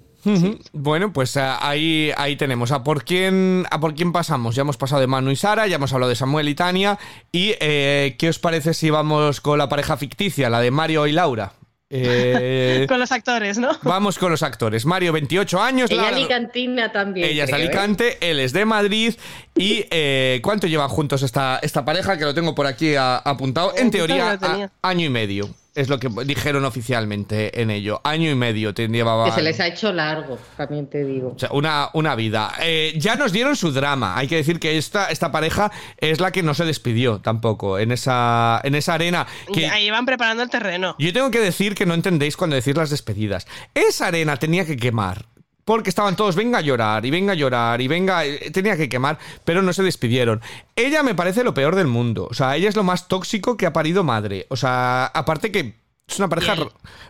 [0.72, 2.72] Bueno, pues ah, ahí, ahí tenemos.
[2.72, 4.56] ¿A por, quién, ¿A por quién pasamos?
[4.56, 6.98] Ya hemos pasado de Manu y Sara, ya hemos hablado de Samuel y Tania.
[7.30, 11.12] ¿Y eh, qué os parece si vamos con la pareja ficticia, la de Mario y
[11.12, 11.52] Laura?
[11.88, 13.70] Eh, Con los actores, ¿no?
[13.82, 14.84] vamos con los actores.
[14.86, 15.90] Mario, 28 años.
[15.90, 17.28] Ella Laura- alicantina también.
[17.28, 17.62] Ella es de ¿eh?
[17.62, 19.14] Alicante, él es de Madrid.
[19.54, 22.18] ¿Y eh, cuánto llevan juntos esta, esta pareja?
[22.18, 23.72] Que lo tengo por aquí a- apuntado.
[23.76, 25.48] En teoría, a- año y medio.
[25.76, 28.00] Es lo que dijeron oficialmente en ello.
[28.02, 29.26] Año y medio te llevaban.
[29.28, 31.34] Que se les ha hecho largo, también te digo.
[31.36, 32.52] O sea, una, una vida.
[32.62, 34.16] Eh, ya nos dieron su drama.
[34.16, 37.92] Hay que decir que esta, esta pareja es la que no se despidió tampoco en
[37.92, 39.26] esa, en esa arena.
[39.52, 40.96] Que Ahí van preparando el terreno.
[40.98, 43.46] yo tengo que decir que no entendéis cuando decir las despedidas.
[43.74, 45.26] Esa arena tenía que quemar.
[45.66, 48.24] Porque estaban todos, venga a llorar, y venga a llorar, y venga.
[48.24, 50.40] eh, Tenía que quemar, pero no se despidieron.
[50.76, 52.28] Ella me parece lo peor del mundo.
[52.30, 54.46] O sea, ella es lo más tóxico que ha parido madre.
[54.48, 55.84] O sea, aparte que.
[56.08, 56.68] Es una pareja, Bien.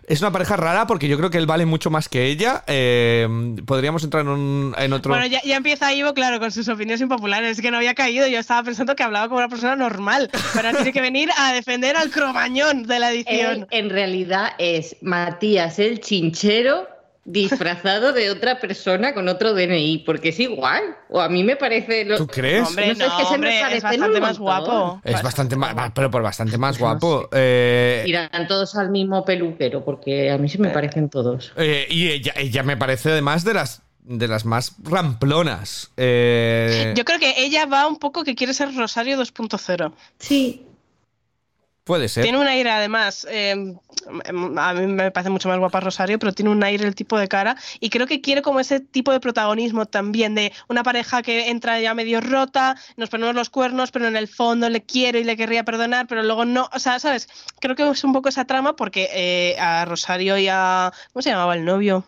[0.08, 2.64] es una pareja rara porque yo creo que él vale mucho más que ella.
[2.66, 3.28] Eh,
[3.66, 5.10] podríamos entrar en, un- en otro.
[5.12, 7.58] Bueno, ya, ya empieza Ivo, claro, con sus opiniones impopulares.
[7.58, 8.26] Es que no había caído.
[8.26, 10.30] Yo estaba pensando que hablaba como una persona normal.
[10.54, 13.60] Pero tiene que venir a defender al cromañón de la edición.
[13.60, 16.88] Él, en realidad es Matías el chinchero
[17.26, 20.82] disfrazado de otra persona con otro DNI, porque es igual.
[21.08, 22.04] O a mí me parece.
[22.04, 22.16] Lo...
[22.16, 22.66] ¿Tú crees?
[22.66, 25.00] Hombre, No sé, es que se me hombre, es bastante más guapo.
[25.04, 27.28] Es bastante más, pero por bastante más No guapo.
[27.32, 31.52] Eh, Irán todos al mismo peluquero, porque a mí se me parecen todos.
[31.56, 35.90] Eh, y ella, ella me parece además de las de las más ramplonas.
[35.96, 39.92] Eh, Yo creo que ella va un poco que quiere ser Rosario 2.0.
[40.18, 40.65] Sí,
[41.86, 42.24] puede ser.
[42.24, 43.54] Tiene un aire, además, eh,
[44.58, 47.28] a mí me parece mucho más guapa Rosario, pero tiene un aire el tipo de
[47.28, 51.48] cara y creo que quiere como ese tipo de protagonismo también de una pareja que
[51.48, 55.24] entra ya medio rota, nos ponemos los cuernos, pero en el fondo le quiero y
[55.24, 57.28] le querría perdonar, pero luego no, o sea, ¿sabes?
[57.60, 60.92] Creo que es un poco esa trama porque eh, a Rosario y a...
[61.12, 62.04] ¿Cómo se llamaba el novio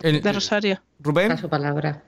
[0.00, 0.80] El- de Rosario?
[1.00, 1.32] Rubén.
[1.32, 2.04] a su palabra.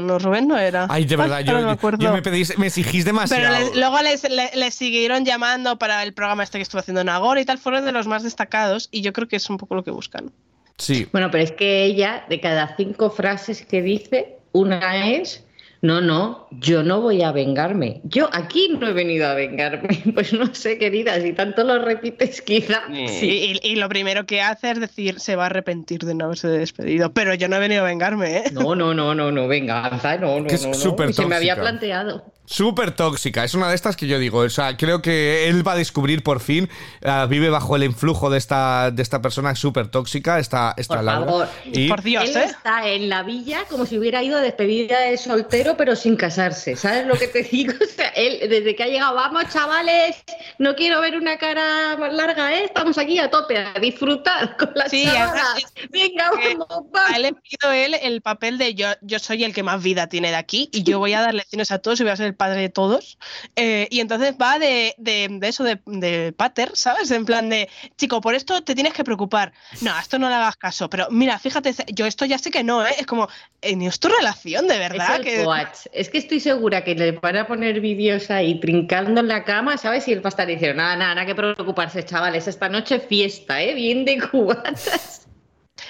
[0.00, 0.86] No, Rubén no era.
[0.88, 1.98] Ay, de verdad, Ay, yo, no me acuerdo.
[1.98, 3.42] yo me pedís, me exigís demasiado.
[3.54, 7.02] Pero les- luego les, le- les siguieron llamando para el programa este que estuvo haciendo
[7.04, 9.74] Nagore y tal, fueron de los más destacados y yo creo que es un poco
[9.74, 10.30] lo que buscan.
[10.76, 11.08] Sí.
[11.12, 15.44] Bueno, pero es que ella, de cada cinco frases que dice, una es,
[15.80, 18.00] no, no, yo no voy a vengarme.
[18.04, 20.02] Yo aquí no he venido a vengarme.
[20.14, 22.82] Pues no sé, querida, si tanto lo repites, quizá.
[23.06, 23.58] Sí.
[23.62, 26.48] Y, y lo primero que hace es decir, se va a arrepentir de no haberse
[26.48, 27.12] despedido.
[27.12, 28.44] Pero yo no he venido a vengarme, ¿eh?
[28.52, 31.12] No, no, no, no, no, venganza, no, no, Que es no, no.
[31.12, 32.24] Se me había planteado.
[32.50, 35.72] Súper tóxica, es una de estas que yo digo, o sea, creo que él va
[35.72, 36.66] a descubrir por fin,
[37.04, 41.04] ah, vive bajo el influjo de esta, de esta persona súper tóxica, esta, esta Por
[41.04, 41.26] Laura.
[41.26, 41.48] favor.
[41.66, 42.44] Y Por Dios, Él ¿eh?
[42.44, 46.74] está en la villa como si hubiera ido a despedida de soltero, pero sin casarse.
[46.74, 47.74] ¿Sabes lo que te digo?
[47.82, 50.16] O sea, él, desde que ha llegado, vamos, chavales,
[50.58, 52.64] no quiero ver una cara más larga, ¿eh?
[52.64, 55.64] Estamos aquí a tope, a disfrutar con las Sí, chavalas.
[55.90, 57.16] Venga, vamos, A vamos.
[57.16, 60.30] él le pido él el papel de yo, yo soy el que más vida tiene
[60.30, 62.37] de aquí y yo voy a dar lecciones a todos y voy a ser el
[62.38, 63.18] padre de todos.
[63.56, 67.10] Eh, y entonces va de, de- de eso, de, de pater, ¿sabes?
[67.10, 69.52] En plan de, chico, por esto te tienes que preocupar.
[69.82, 70.88] No, a esto no le hagas caso.
[70.88, 72.94] Pero mira, fíjate, yo esto ya sé que no, ¿eh?
[72.98, 73.28] Es como,
[73.60, 75.10] eh, ni es tu relación, de verdad.
[75.10, 75.86] Es el que, coach.
[75.92, 79.76] Es que estoy segura que le van a poner vídeos ahí trincando en la cama,
[79.76, 80.08] ¿sabes?
[80.08, 83.60] Y él va a estar diciendo, nada, nada, nada que preocuparse, chavales, esta noche fiesta,
[83.60, 83.74] ¿eh?
[83.74, 85.27] Bien de cubatas.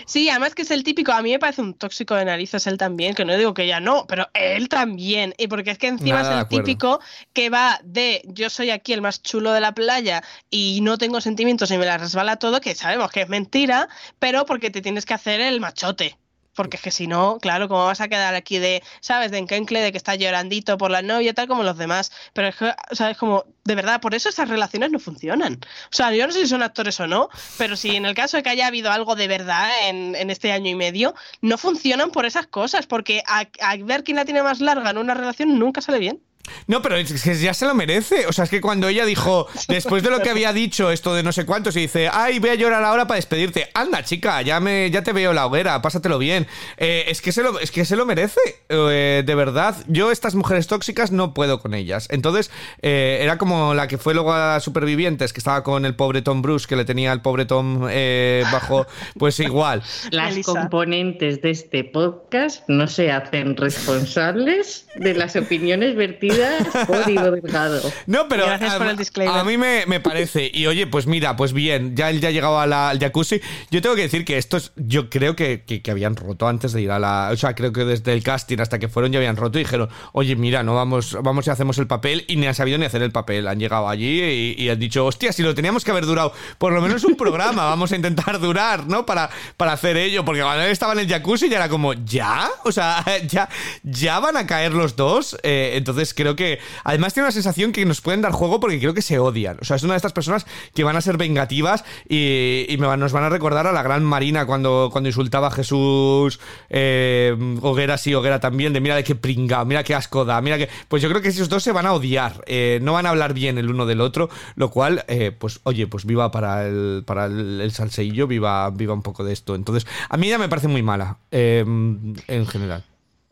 [0.09, 2.79] Sí, además que es el típico, a mí me parece un tóxico de narices él
[2.79, 5.35] también, que no digo que ella no, pero él también.
[5.37, 6.99] Y porque es que encima Nada es el típico
[7.35, 11.21] que va de yo soy aquí el más chulo de la playa y no tengo
[11.21, 15.05] sentimientos y me la resbala todo, que sabemos que es mentira, pero porque te tienes
[15.05, 16.16] que hacer el machote.
[16.59, 19.81] Porque es que si no, claro, ¿cómo vas a quedar aquí de, sabes, de enkencle,
[19.81, 22.11] de que está llorandito por la novia, tal como los demás?
[22.33, 23.16] Pero es que, ¿sabes?
[23.16, 25.61] Como, de verdad, por eso esas relaciones no funcionan.
[25.85, 28.37] O sea, yo no sé si son actores o no, pero si en el caso
[28.37, 32.11] de que haya habido algo de verdad en, en este año y medio, no funcionan
[32.11, 35.61] por esas cosas, porque a, a ver quién la tiene más larga en una relación
[35.61, 36.21] nunca sale bien.
[36.66, 38.27] No, pero es que ya se lo merece.
[38.27, 41.22] O sea, es que cuando ella dijo, después de lo que había dicho, esto de
[41.22, 43.68] no sé cuántos, y dice, ay, voy a llorar ahora para despedirte.
[43.74, 46.46] Anda, chica, ya, me, ya te veo la hoguera, pásatelo bien.
[46.77, 49.77] Eh, es, que se lo, es que se lo merece, eh, de verdad.
[49.87, 52.09] Yo, estas mujeres tóxicas, no puedo con ellas.
[52.11, 52.51] Entonces,
[52.83, 56.42] eh, era como la que fue luego a Supervivientes, que estaba con el pobre Tom
[56.42, 58.87] Bruce, que le tenía al pobre Tom eh, bajo,
[59.18, 59.83] pues igual.
[60.11, 60.53] Las Elisa.
[60.53, 66.38] componentes de este podcast no se hacen responsables de las opiniones vertidas
[66.87, 67.81] por Delgado.
[68.07, 69.37] No, pero Gracias por a, el disclaimer.
[69.38, 70.51] a mí me, me parece.
[70.53, 73.40] Y oye, pues mira, pues bien, ya él ya ha llegado a la- al jacuzzi.
[73.70, 76.83] Yo tengo que decir que estos, yo creo que, que- que habían roto antes de
[76.83, 77.31] ir a la.
[77.33, 79.88] O sea, creo que desde el casting hasta que fueron ya habían roto y dijeron,
[80.12, 82.24] oye, mira, no vamos, vamos y hacemos el papel.
[82.29, 83.46] Y ni han sabido ni hacer el papel.
[83.48, 86.72] Han llegado allí y, y han dicho, hostia, si lo teníamos que haber durado por
[86.72, 89.07] lo menos un programa, vamos a intentar durar, ¿no?
[89.07, 90.24] Para, para hacer ello.
[90.24, 92.48] Porque cuando él estaba en el jacuzzi ya era como, ¿ya?
[92.64, 93.48] O sea, ya,
[93.83, 95.37] ya van a caer los dos.
[95.42, 96.59] Eh, entonces creo que.
[96.85, 99.57] Además, tiene una sensación que nos pueden dar juego porque creo que se odian.
[99.61, 103.24] O sea, es una de estas personas que van a ser vengativas y, nos van
[103.24, 108.40] a recordar a la gran Marina cuando, cuando insultaba a Jesús eh, Hoguera, sí, Hoguera
[108.40, 110.68] también, de mira de qué pringao, mira qué asco da, mira que.
[110.88, 113.35] Pues yo creo que esos dos se van a odiar, eh, no van a hablar
[113.35, 117.26] bien el uno del otro, lo cual, eh, pues oye, pues viva para el, para
[117.26, 119.54] el, el salseillo, viva, viva un poco de esto.
[119.54, 122.85] Entonces, a mí ya me parece muy mala, eh, en general.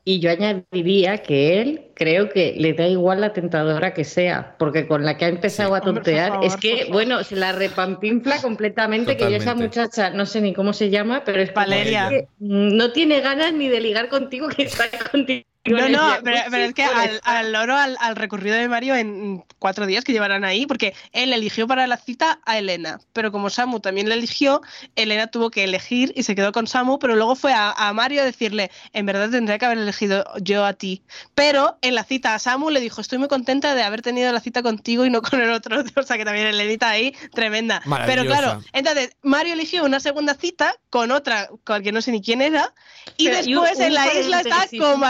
[0.09, 4.87] Y yo añadiría que él creo que le da igual la tentadora que sea, porque
[4.87, 8.41] con la que ha empezado a Hombre, tontear favor, es que, bueno, se la repampinfla
[8.41, 12.09] completamente, que yo esa muchacha, no sé ni cómo se llama, pero es Valeria.
[12.09, 15.45] que no tiene ganas ni de ligar contigo, que está contigo.
[15.67, 19.45] No, no, pero, pero es que al, al loro, al, al recorrido de Mario en
[19.59, 23.51] cuatro días que llevarán ahí, porque él eligió para la cita a Elena, pero como
[23.51, 24.61] Samu también le eligió,
[24.95, 28.23] Elena tuvo que elegir y se quedó con Samu, pero luego fue a, a Mario
[28.23, 31.03] a decirle, en verdad tendría que haber elegido yo a ti.
[31.35, 34.41] Pero en la cita a Samu le dijo, estoy muy contenta de haber tenido la
[34.41, 37.83] cita contigo y no con el otro, o sea que también Elenita ahí, tremenda.
[38.07, 42.23] Pero claro, entonces Mario eligió una segunda cita con otra, con que no sé ni
[42.23, 42.73] quién era,
[43.17, 45.01] y Pero, y un- después en un la isla está con un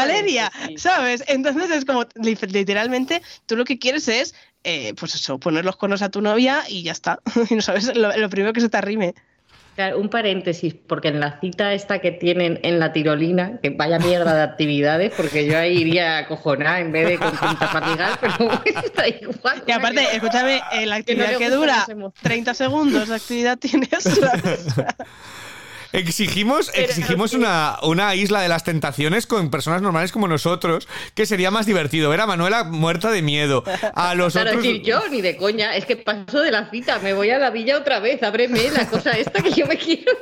[0.77, 1.25] ¿sabes?
[1.29, 5.77] Entonces es como, li- literalmente, tú lo que quieres es, eh, pues eso, poner los
[5.77, 7.21] conos a tu novia y ya está.
[7.51, 9.15] Y no sabes lo, lo primero que se te arrime.
[9.77, 13.99] Claro, un paréntesis, porque en la cita esta que tienen en la tirolina, que vaya
[13.99, 17.87] mierda de actividades, porque yo ahí iría a cojonar en vez de con tinta para
[17.91, 19.63] ligar, pero bueno, está igual.
[19.67, 22.23] Y aparte, escúchame, eh, la actividad que, gustan dura las emociones.
[22.23, 23.89] 30 segundos de actividad tienes.
[25.93, 31.51] Exigimos, exigimos una, una isla de las tentaciones con personas normales como nosotros, que sería
[31.51, 32.11] más divertido.
[32.11, 33.65] Ver a Manuela muerta de miedo.
[33.95, 34.63] A los Claro, otros.
[34.65, 37.51] decir yo, ni de coña, es que paso de la cita, me voy a la
[37.51, 40.13] villa otra vez, ábreme la cosa esta que yo me quiero.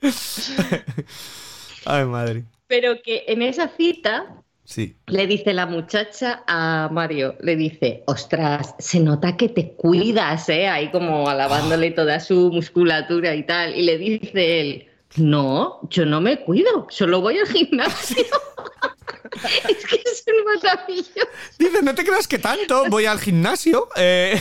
[1.86, 2.44] Ay, madre.
[2.66, 4.26] Pero que en esa cita
[4.64, 4.96] Sí.
[5.08, 10.68] le dice la muchacha a Mario, le dice, ostras, se nota que te cuidas, ¿eh?
[10.68, 13.76] Ahí como alabándole toda su musculatura y tal.
[13.76, 18.24] Y le dice él, no, yo no me cuido, solo voy al gimnasio.
[19.68, 21.28] es que es un maravilloso.
[21.58, 23.88] Dice, no te creas que tanto, voy al gimnasio.
[23.96, 24.40] eh,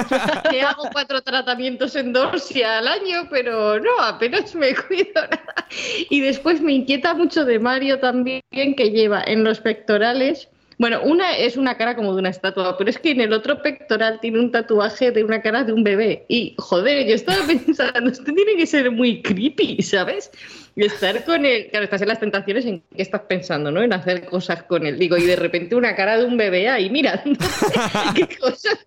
[0.50, 5.66] Que hago cuatro tratamientos en Dorsia al año, pero no, apenas me cuido nada.
[6.08, 10.48] Y después me inquieta mucho de Mario también, que lleva en los pectorales.
[10.80, 13.60] Bueno, una es una cara como de una estatua, pero es que en el otro
[13.60, 16.24] pectoral tiene un tatuaje de una cara de un bebé.
[16.26, 20.30] Y joder, yo estaba pensando, esto tiene que ser muy creepy, ¿sabes?
[20.76, 23.82] Y estar con él, claro, estás en las tentaciones en qué estás pensando, ¿no?
[23.82, 24.98] En hacer cosas con él.
[24.98, 27.22] Digo, y de repente una cara de un bebé ahí, mira,
[28.14, 28.78] qué cosas,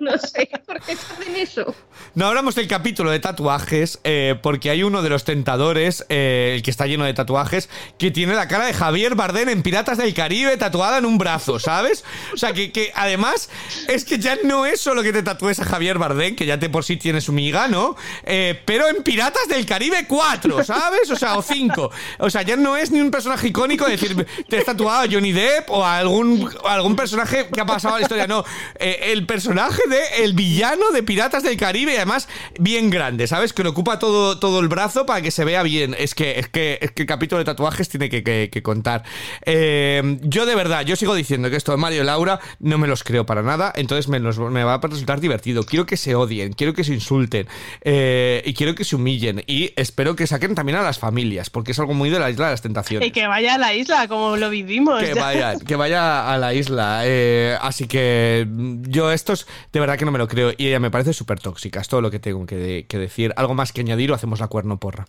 [0.00, 1.74] no sé, ¿por qué hacen eso?
[2.14, 6.62] No hablamos del capítulo de tatuajes, eh, porque hay uno de los tentadores, eh, el
[6.62, 10.14] que está lleno de tatuajes, que tiene la cara de Javier Bardem en Piratas del
[10.14, 12.04] Caribe tatuada en un brazo, ¿sabes?
[12.32, 13.50] O sea, que, que además
[13.88, 16.68] es que ya no es solo que te tatúes a Javier Bardem, que ya te
[16.68, 17.96] por sí tiene su miga, ¿no?
[18.24, 21.03] Eh, pero en Piratas del Caribe 4, ¿sabes?
[21.10, 21.90] O sea, o 5.
[22.18, 25.32] O sea, ya no es ni un personaje icónico, decir, te has tatuado a Johnny
[25.32, 28.44] Depp o a algún, algún personaje que ha pasado a la historia, no.
[28.78, 33.52] Eh, el personaje de el villano de Piratas del Caribe, y además bien grande, ¿sabes?
[33.52, 35.94] Que le ocupa todo, todo el brazo para que se vea bien.
[35.98, 39.04] Es que, es que, es que el capítulo de tatuajes tiene que, que- contar.
[39.44, 42.86] Eh, yo de verdad, yo sigo diciendo que esto de Mario y Laura no me
[42.86, 45.64] los creo para nada, entonces me, me va a resultar divertido.
[45.64, 47.46] Quiero que se odien, quiero que se insulten
[47.82, 51.72] eh, y quiero que se humillen y espero que saquen también a las familias, porque
[51.72, 53.08] es algo muy de la isla de las tentaciones.
[53.08, 55.02] y que vaya a la isla, como lo vivimos.
[55.02, 55.22] Que ya.
[55.22, 57.02] vaya, que vaya a la isla.
[57.04, 60.52] eh, así que mm, yo estos de verdad que no me lo creo.
[60.56, 61.80] Y ella me parece súper tóxica.
[61.80, 63.32] Es todo lo que tengo que, que decir.
[63.36, 65.06] ¿Algo más que añadir o hacemos la cuerno porra?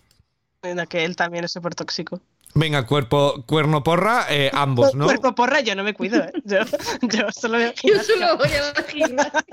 [0.88, 2.20] Que él también es súper tóxico.
[2.58, 5.04] Venga, cuerpo, cuerno porra, eh, ambos, ¿no?
[5.04, 6.32] Cuerpo porra, yo no me cuido, ¿eh?
[6.44, 6.58] Yo,
[7.02, 8.14] yo solo veo Yo gimnasio.
[8.14, 9.44] solo voy a la gimnasia.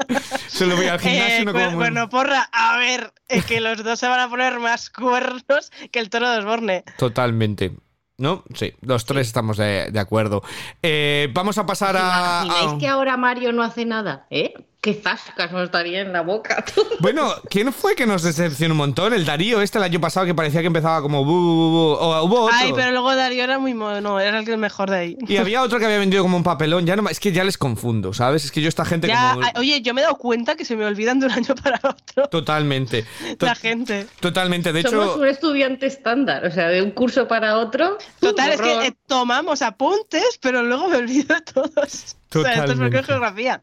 [0.48, 3.60] Solo voy al gimnasio Eh, y no cuer- como Cuerno porra, a ver, es que
[3.60, 6.84] los dos se van a poner más cuernos que el toro de Osborne.
[6.98, 7.74] Totalmente.
[8.18, 8.44] ¿No?
[8.54, 10.44] Sí, los tres estamos de, de acuerdo.
[10.84, 12.44] Eh, vamos a pasar a.
[12.46, 14.28] ¿Imagináis a- que ahora Mario no hace nada?
[14.30, 14.54] ¿Eh?
[14.84, 16.62] Qué zascas nos daría en la boca.
[17.00, 19.14] Bueno, ¿quién fue que nos decepcionó un montón?
[19.14, 21.24] El Darío, este el año pasado que parecía que empezaba como.
[21.24, 22.58] bu, bu, bu, o hubo otro.
[22.60, 25.18] Ay, pero luego Darío era muy mono, era el que mejor de ahí.
[25.26, 26.86] Y había otro que había vendido como un papelón.
[26.86, 28.44] Ya no, es que ya les confundo, ¿sabes?
[28.44, 29.48] Es que yo esta gente Ya, como.
[29.56, 32.28] oye, yo me he dado cuenta que se me olvidan de un año para otro
[32.28, 33.06] Totalmente.
[33.38, 34.08] To- la gente.
[34.20, 34.74] Totalmente.
[34.74, 37.98] De Somos hecho, un estudiante estándar, o sea, de un curso para otro.
[38.20, 42.18] Total, un es que eh, tomamos apuntes, pero luego me olvido de todos.
[42.42, 43.62] Esto es geografía.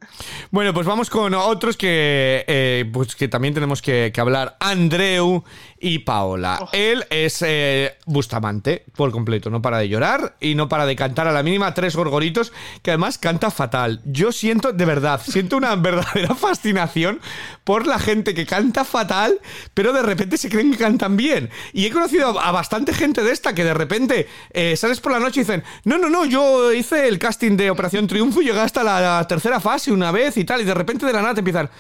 [0.51, 4.57] bueno, pues vamos con otros que, eh, pues que también tenemos que, que hablar.
[4.61, 5.45] Andreu
[5.81, 6.59] y Paola.
[6.61, 6.69] Oh.
[6.73, 9.51] Él es eh, Bustamante por completo.
[9.51, 12.91] No para de llorar y no para de cantar a la mínima tres gorgoritos, que
[12.91, 14.03] además canta fatal.
[14.05, 17.21] Yo siento, de verdad, siento una verdadera fascinación
[17.65, 19.41] por la gente que canta fatal,
[19.73, 21.51] pero de repente se creen que cantan bien.
[21.73, 25.19] Y he conocido a bastante gente de esta que de repente eh, sales por la
[25.19, 28.61] noche y dicen, no, no, no, yo hice el casting de Operación Triunfo y llegué
[28.61, 31.41] hasta la tercera fase una vez y tal, y de repente de la nada te
[31.41, 31.71] empiezan...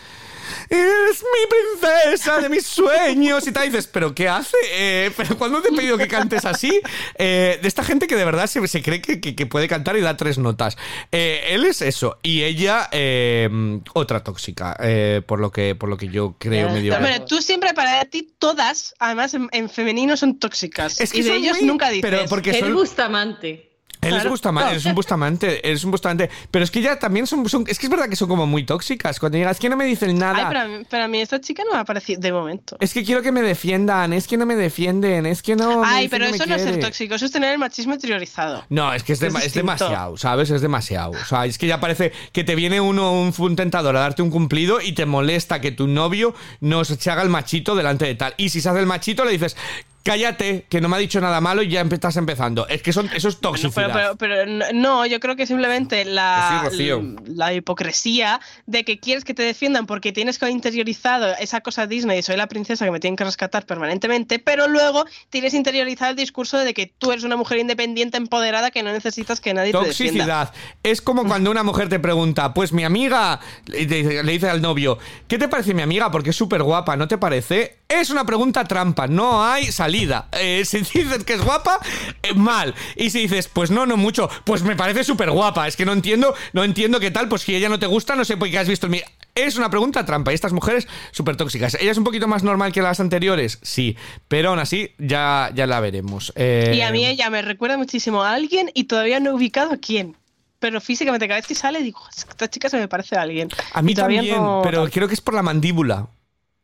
[0.68, 3.66] Es mi princesa de mis sueños y tal.
[3.66, 4.56] Y dices, ¿pero qué hace?
[4.72, 6.80] Eh, ¿Pero cuándo te he pedido que cantes así?
[7.18, 9.96] Eh, de esta gente que de verdad se, se cree que, que- que puede cantar
[9.96, 10.76] y da tres notas.
[11.12, 12.18] Eh, él es eso.
[12.22, 13.48] Y ella, eh,
[13.94, 14.76] otra tóxica.
[14.80, 16.96] eh, por, lo que, por lo que yo creo Ya medio.
[17.00, 21.00] Pero tú siempre, para ti, todas, además en, en femenino, son tóxicas.
[21.00, 22.02] Es que y de ellos muy- nunca dices.
[22.10, 23.69] pero porque El son- Bustamante.
[24.02, 24.28] Él es.
[24.28, 26.30] Bustamante, eres un Bustamante, eres un Bustamante.
[26.50, 28.64] Pero es que ya también son, son- Es que es verdad que son como muy
[28.64, 29.18] tóxicas.
[29.20, 30.38] Cuando llegas, es que no me dicen nada.
[30.38, 32.76] Ay, pero a, mí, pero a mí esta chica no me ha parecido de momento.
[32.80, 35.82] Es que quiero que me defiendan, es que no me defienden, es que no.
[35.84, 38.64] Ay, pero eso no es ser tóxico, eso es tener el machismo interiorizado.
[38.70, 40.50] No, es que es, Es es demasiado, ¿sabes?
[40.50, 41.10] Es demasiado.
[41.12, 44.22] O sea, es que ya parece que te viene uno, un, un tentador a darte
[44.22, 48.14] un cumplido y te molesta que tu novio no se haga el machito delante de
[48.14, 48.34] tal.
[48.36, 49.56] Y si se hace el machito, le dices,
[50.02, 52.66] cállate, que no me ha dicho nada malo y ya estás empezando.
[52.68, 53.90] Es que son, eso es toxicidad.
[53.92, 57.16] Pero, pero- pero no, yo creo que simplemente la, Que sí, Rocío.
[57.26, 62.22] la hipocresía de que quieres que te defiendan porque tienes que interiorizado esa cosa Disney,
[62.22, 66.58] soy la princesa que me tienen que rescatar permanentemente, pero luego tienes interiorizado el discurso
[66.58, 70.24] de que tú eres una mujer independiente, empoderada, que no necesitas que nadie te defienda.
[70.24, 70.52] Toxicidad.
[70.82, 74.60] Es como cuando una mujer te pregunta, pues mi amiga, le dice, le dice al
[74.62, 76.10] novio, ¿qué te parece mi amiga?
[76.10, 77.79] Porque es súper guapa, ¿no te parece?
[77.90, 80.28] Es una pregunta trampa, no hay salida.
[80.32, 81.80] Eh, si dices que es guapa,
[82.22, 82.72] eh, mal.
[82.95, 85.66] Y si dices, pues no, no mucho, pues me parece súper guapa.
[85.66, 88.24] Es que no entiendo, no entiendo qué tal, pues si ella no te gusta, no
[88.24, 89.03] sé por qué has visto en mi...
[89.34, 91.74] Es una pregunta trampa y estas mujeres súper tóxicas.
[91.80, 93.59] ¿Ella es un poquito más normal que las anteriores?
[93.62, 93.97] Sí,
[94.28, 96.32] pero aún así ya, ya la veremos.
[96.36, 99.72] Eh, Y a mí ella me recuerda muchísimo a alguien y todavía no he ubicado
[99.72, 100.16] a quién.
[100.61, 103.49] Pero físicamente cada vez que sale digo, esta chica se me parece a alguien.
[103.72, 106.07] A mí también, no- pero creo que es por la mandíbula.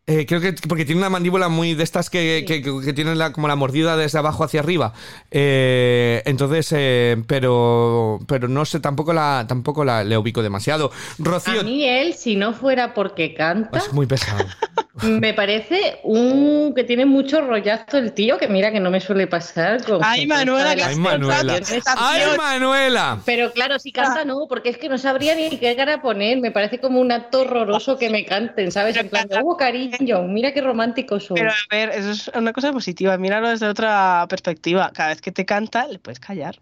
[0.09, 3.19] Eh, creo que porque tiene una mandíbula muy de estas que, que, que- que tienen
[3.19, 4.93] la, como la mordida desde abajo hacia arriba.
[5.33, 10.93] Eh, entonces, eh, pero pero no sé, tampoco la tampoco la le ubico demasiado.
[11.19, 14.45] Rocío, A mí él, si no fuera porque canta, es muy pesado.
[15.03, 19.27] me parece un que tiene mucho rollazo el tío, que mira que no me suele
[19.27, 19.83] pasar.
[19.85, 21.55] Con Ay, Manuela, que Ay, Manuela.
[21.57, 21.85] canciones.
[21.97, 23.21] ¡Ay, Manuela!
[23.25, 26.39] Pero claro, si canta no, porque es que no sabría ni qué cara poner.
[26.41, 28.97] Me parece como un acto horroroso que me canten, ¿sabes?
[28.97, 31.37] En plan, oh, cariño, mira qué romántico soy.
[31.37, 33.17] Pero a ver, eso es una cosa positiva.
[33.19, 34.91] Míralo desde otra perspectiva.
[34.93, 36.59] Cada vez que te canta, le puedes callar.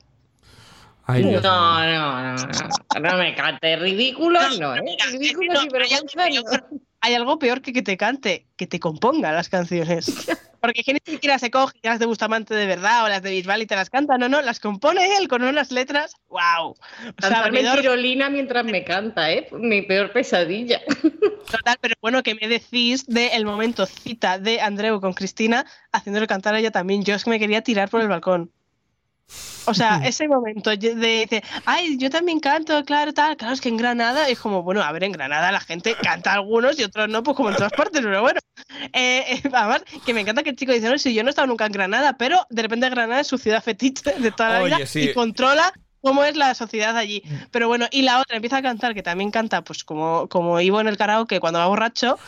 [1.07, 3.77] Ay, No, no, no, no, no me cante.
[3.77, 4.97] Ridículo no, ¿eh?
[5.13, 5.61] Ridículo no,
[6.21, 6.65] hay algo peor.
[7.01, 10.07] Hay algo peor que que te cante, que te componga las canciones.
[10.65, 13.61] Porque que ni siquiera se coge las de Bustamante de verdad o las de Bisbal
[13.61, 14.17] y te las canta.
[14.17, 16.15] No, no, las compone él con unas letras.
[16.31, 16.71] ¡Wow!
[16.71, 16.77] O
[17.21, 19.47] sea, tirolina mientras me canta, ¿eh?
[19.53, 20.81] Mi peor pesadilla.
[21.51, 26.55] total, pero bueno, que me decís del momento cita de Andreu con Cristina haciéndole cantar
[26.55, 27.05] a ella también.
[27.05, 28.51] Yo es que me quería tirar por el balcón.
[29.67, 33.71] O sea, ese momento de dice, ay, yo también canto, claro, tal, claro, es que
[33.71, 37.09] en Granada es como, bueno, a ver, en Granada la gente canta algunos y otros
[37.09, 38.41] no, pues como en todas partes, pero bueno.
[38.93, 41.31] Eh, eh, además, que me encanta que el chico dice, no, si yo no he
[41.31, 44.63] estado nunca en Granada, pero de repente Granada es su ciudad fetiche de toda la
[44.63, 45.01] Oye, vida sí.
[45.01, 45.73] y controla
[46.03, 47.23] cómo es la sociedad allí.
[47.51, 50.81] Pero bueno, y la otra empieza a cantar, que también canta, pues como, como Ivo
[50.81, 52.19] en el karaoke cuando va borracho,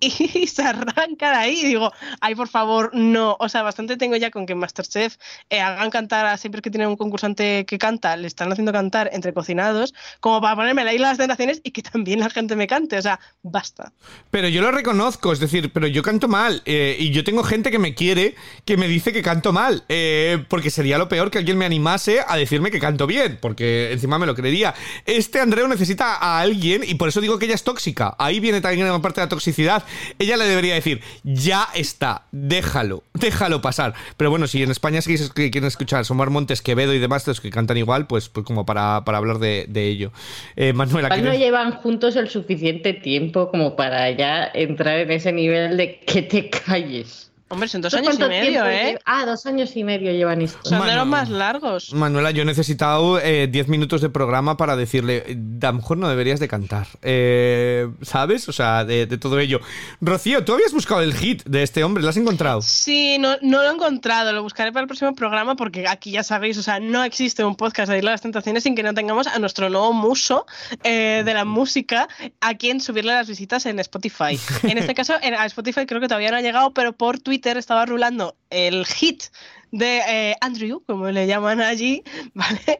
[0.34, 3.36] y se arranca de ahí digo, ay, por favor, no.
[3.38, 5.16] O sea, bastante tengo ya con que Masterchef
[5.50, 9.10] eh, hagan cantar a siempre que tienen un concursante que canta, le están haciendo cantar
[9.12, 12.66] entre cocinados, como para ponerme la isla las tentaciones y que también la gente me
[12.66, 12.98] cante.
[12.98, 13.92] O sea, basta.
[14.30, 16.62] Pero yo lo reconozco, es decir, pero yo canto mal.
[16.64, 18.34] eh, y yo tengo gente que me quiere
[18.64, 19.84] que me dice que canto mal.
[19.88, 23.38] eh, porque sería lo peor que alguien me animase a decirme que canto bien.
[23.40, 24.74] Porque encima me lo creería.
[25.06, 28.14] Este Andreu necesita a alguien y por eso digo que ella es tóxica.
[28.18, 29.84] Ahí viene también una parte de la toxicidad.
[30.18, 33.94] Ella le debería decir, ya está, déjalo, déjalo pasar.
[34.16, 37.40] Pero bueno, si en España seguís que quieren escuchar Somar Montes, Quevedo y demás, los
[37.40, 40.12] que cantan igual, pues, pues como para, para hablar de, de ello.
[40.56, 45.32] Eh, Manuela, no ¿quieres- llevan juntos el suficiente tiempo como para ya entrar en ese
[45.32, 47.29] nivel de que te calles.
[47.52, 48.96] Hombre, son dos ¿Tú años y medio, ¿eh?
[49.04, 50.60] Ah, dos años y medio llevan esto.
[50.62, 51.92] Son de Manu- los más largos.
[51.92, 55.98] Manuela, yo he necesitado eh, 10 minutos de programa para decirle, eh, a lo mejor
[55.98, 56.86] no deberías de cantar.
[57.02, 58.48] Eh, ¿Sabes?
[58.48, 59.60] O sea, de, de todo ello.
[60.00, 62.62] Rocío, tú habías buscado el hit de este hombre, ¿lo has encontrado?
[62.62, 66.22] Sí, no, no lo he encontrado, lo buscaré para el próximo programa porque aquí ya
[66.22, 68.94] sabéis, o sea, no existe un podcast de Isla de las Tentaciones sin que no
[68.94, 70.46] tengamos a nuestro nuevo muso
[70.84, 72.08] eh, de la música
[72.40, 74.38] a quien subirle las visitas en Spotify.
[74.62, 77.39] En este caso, en, a Spotify creo que todavía no ha llegado, pero por Twitter
[77.44, 79.24] estaba rulando el hit
[79.72, 82.02] de eh, Andrew, como le llaman allí,
[82.34, 82.78] ¿vale?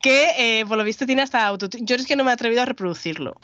[0.00, 1.84] Que eh, por lo visto tiene hasta autotune.
[1.84, 3.36] Yo es que no me he atrevido a reproducirlo.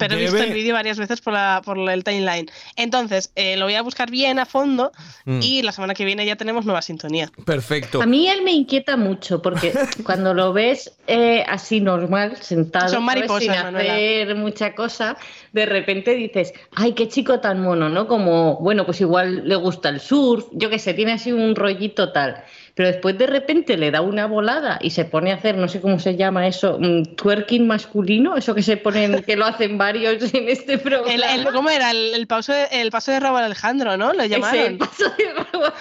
[0.00, 2.50] Pero he visto Debe- el vídeo varias veces por, la, por el timeline.
[2.76, 4.90] Entonces, eh, lo voy a buscar bien a fondo
[5.26, 5.40] Mm.
[5.42, 7.30] y la semana que viene ya tenemos nueva sintonía.
[7.44, 8.02] Perfecto.
[8.02, 9.72] A mí él me inquieta mucho porque
[10.04, 13.92] cuando lo ves eh, así normal, sentado, Son mariposas, sin Manuela.
[13.92, 15.16] hacer mucha cosa,
[15.52, 18.06] de repente dices, ay, qué chico tan mono, ¿no?
[18.08, 22.12] Como, bueno, pues igual le gusta el surf, yo qué sé, tiene así un rollito
[22.12, 22.42] tal.
[22.74, 25.80] Pero después de repente le da una volada y se pone a hacer, no sé
[25.82, 29.89] cómo se llama eso, mm, twerking masculino, eso que se ponen, que lo hacen varios
[30.32, 31.12] en este programa.
[31.12, 31.90] El, el- ¿Cómo era?
[31.90, 34.12] El, el paso de, el paso de Raúl Alejandro, ¿no?
[34.12, 34.78] Lo Ese llamaron.
[34.78, 35.72] paso de rabo.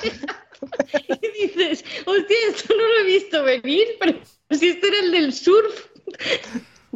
[1.22, 4.20] y dices, hostia, esto no lo he visto venir, pero
[4.51, 5.86] si este era el del surf.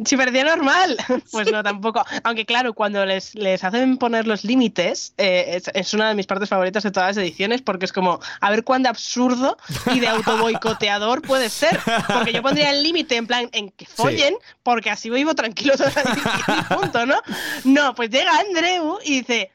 [0.04, 0.96] Si parecía normal.
[1.30, 2.04] Pues no, tampoco.
[2.22, 6.26] Aunque claro, cuando les, les hacen poner los límites, eh, es, es una de mis
[6.26, 9.56] partes favoritas de todas las ediciones, porque es como, a ver cuán de absurdo
[9.92, 11.80] y de autoboicoteador puede ser.
[12.12, 15.90] Porque yo pondría el límite en plan, en que follen, porque así vivo tranquilo toda
[15.94, 17.16] la edición y punto, ¿no?
[17.64, 19.50] No, pues llega Andreu y dice,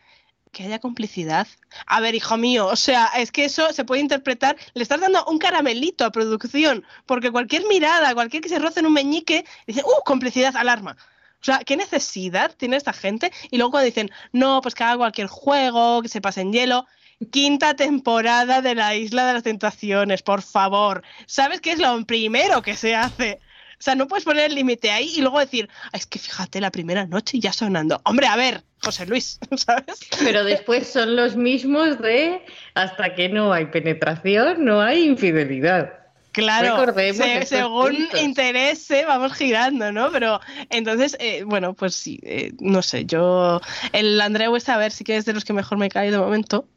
[0.52, 1.48] que haya complicidad.
[1.86, 5.24] A ver, hijo mío, o sea, es que eso se puede interpretar, le estás dando
[5.26, 9.84] un caramelito a producción, porque cualquier mirada, cualquier que se roce en un meñique, dice,
[9.84, 10.04] ¡uh!
[10.04, 10.98] Complicidad, alarma.
[11.42, 13.32] O sea, ¿qué necesidad tiene esta gente?
[13.50, 16.86] Y luego cuando dicen, no, pues que haga cualquier juego, que se pase en hielo.
[17.32, 21.04] Quinta temporada de la Isla de las Tentaciones, por favor.
[21.28, 23.40] ¿Sabes qué es lo primero que se hace?
[23.80, 26.70] O sea, no puedes poner el límite ahí y luego decir, es que fíjate, la
[26.70, 28.02] primera noche ya sonando.
[28.04, 30.00] Hombre, a ver, José Luis, ¿sabes?
[30.20, 35.94] Pero después son los mismos de hasta que no hay penetración, no hay infidelidad.
[36.32, 36.94] Claro,
[37.46, 40.12] según interese vamos girando, ¿no?
[40.12, 43.60] Pero entonces, eh, bueno, pues sí, eh, no sé, yo,
[43.94, 46.20] el Andrea West, a ver, sí que es de los que mejor me cae de
[46.20, 46.68] momento,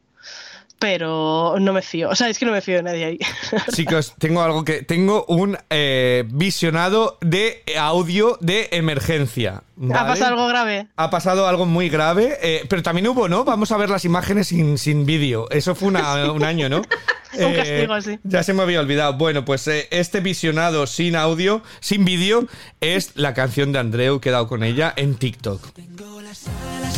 [0.79, 2.09] pero no me fío.
[2.09, 3.19] O sea, es que no me fío de nadie ahí.
[3.73, 4.83] Chicos, tengo algo que.
[4.83, 9.63] Tengo un eh, visionado de audio de emergencia.
[9.93, 10.87] ¿Ha pasado algo grave?
[10.95, 13.43] Ha pasado algo muy grave, eh, pero también hubo, ¿no?
[13.43, 15.49] Vamos a ver las imágenes sin, sin vídeo.
[15.51, 16.81] Eso fue un año, ¿no?
[17.39, 18.19] un castigo, sí.
[18.23, 19.13] Ya se me había olvidado.
[19.13, 22.47] Bueno, pues eh, este visionado sin audio, sin vídeo,
[22.81, 25.73] es la canción de Andreu, que he dado con ella en TikTok.
[25.73, 26.93] Tengo las alas,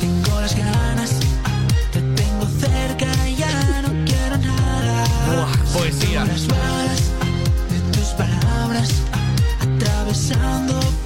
[0.00, 1.27] tengo las ganas
[5.90, 6.24] poesía.
[6.24, 8.90] de tus palabras
[9.60, 10.97] atravesando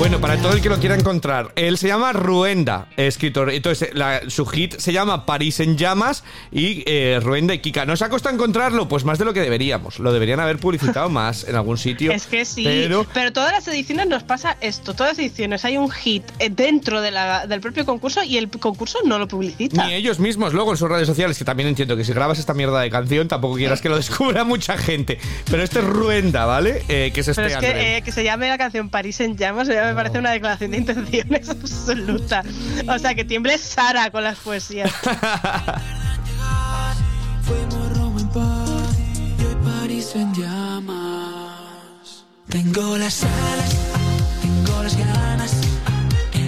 [0.00, 3.50] Bueno, para todo el que lo quiera encontrar, él se llama Ruenda, escritor.
[3.50, 7.84] Entonces, la, su hit se llama París en llamas y eh, Ruenda y Kika.
[7.84, 8.88] ¿Nos ha costado encontrarlo?
[8.88, 9.98] Pues más de lo que deberíamos.
[9.98, 12.12] Lo deberían haber publicitado más en algún sitio.
[12.12, 12.64] Es que sí,
[13.12, 13.32] pero...
[13.34, 14.94] todas las ediciones nos pasa esto.
[14.94, 18.48] Todas las ediciones hay un hit eh, dentro de la, del propio concurso y el
[18.48, 19.86] concurso no lo publicita.
[19.86, 22.54] Ni ellos mismos luego en sus redes sociales, que también entiendo que si grabas esta
[22.54, 25.18] mierda de canción tampoco quieras que lo descubra mucha gente.
[25.50, 26.84] Pero este es Ruenda, ¿vale?
[26.88, 29.68] Eh, que es este pero es que, que, se llame la canción París en llamas
[29.68, 32.44] ya me parece una declaración de intenciones absoluta.
[32.88, 34.92] O sea, que tiemble Sara con las poesías.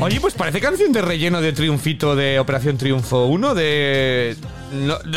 [0.00, 4.36] Oye, pues parece canción de relleno de Triunfito de Operación Triunfo 1 de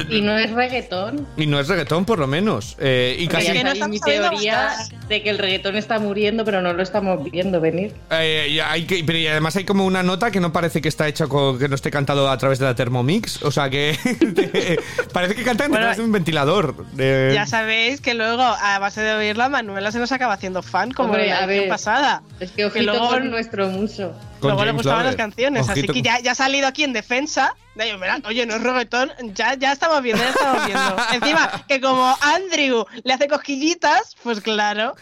[0.09, 1.27] y no es reggaetón.
[1.37, 2.75] Y no es reggaetón, por lo menos.
[2.79, 3.51] Eh, y casi.
[3.51, 4.75] que no mi teoría
[5.07, 7.93] de que el reggaetón está muriendo, pero no lo estamos viendo venir.
[8.11, 11.27] Eh, hay que, pero además hay como una nota que no parece que está hecha
[11.27, 13.43] con, que no esté cantado a través de la Thermomix.
[13.43, 13.97] O sea que
[15.13, 16.85] parece que cantan a través de un ventilador.
[16.97, 21.15] Ya sabéis que luego, a base de oírla, Manuela se nos acaba haciendo fan, como
[21.15, 22.21] la vez pasada.
[22.39, 24.13] Es que ojito que luego, con nuestro muso.
[24.41, 27.55] Luego le gustaban las canciones, así que ya, ya ha salido aquí en defensa
[28.27, 30.95] Oye, no es reggaetón, ya, ya estamos viendo, ya estamos viendo.
[31.13, 34.95] Encima, que como Andrew le hace cosquillitas, pues claro.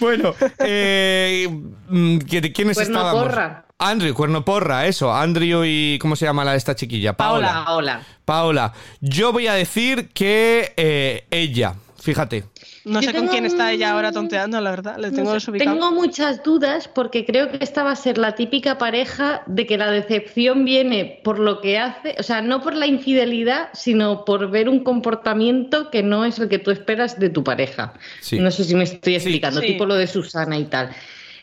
[0.00, 1.48] Bueno, eh,
[1.88, 3.64] mm, ¿quiénes Cuerno Porra.
[3.78, 5.14] Andrew, Cuerno Porra, eso.
[5.14, 5.98] Andrew y.
[6.00, 7.16] ¿Cómo se llama la esta chiquilla?
[7.16, 7.64] Paola.
[7.64, 8.02] Paola.
[8.24, 8.72] Paola.
[9.00, 12.44] Yo voy a decir que eh, ella, fíjate.
[12.84, 14.96] No sé con quién está ella ahora tonteando, la verdad.
[14.98, 19.42] Le tengo, tengo muchas dudas porque creo que esta va a ser la típica pareja
[19.46, 23.68] de que la decepción viene por lo que hace, o sea, no por la infidelidad,
[23.72, 27.94] sino por ver un comportamiento que no es el que tú esperas de tu pareja.
[28.32, 30.90] No sé si me estoy explicando, tipo lo de Susana y tal.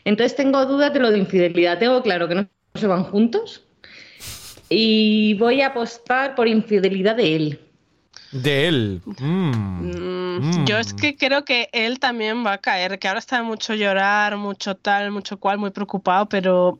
[0.04, 1.78] Entonces tengo dudas de lo de infidelidad.
[1.78, 3.64] Tengo claro que no se van juntos
[4.68, 7.60] y voy a apostar por infidelidad de él.
[8.32, 9.02] De él.
[9.06, 10.38] Mm.
[10.38, 13.74] Mm, yo es que creo que él también va a caer, que ahora está mucho
[13.74, 16.78] llorar, mucho tal, mucho cual, muy preocupado, pero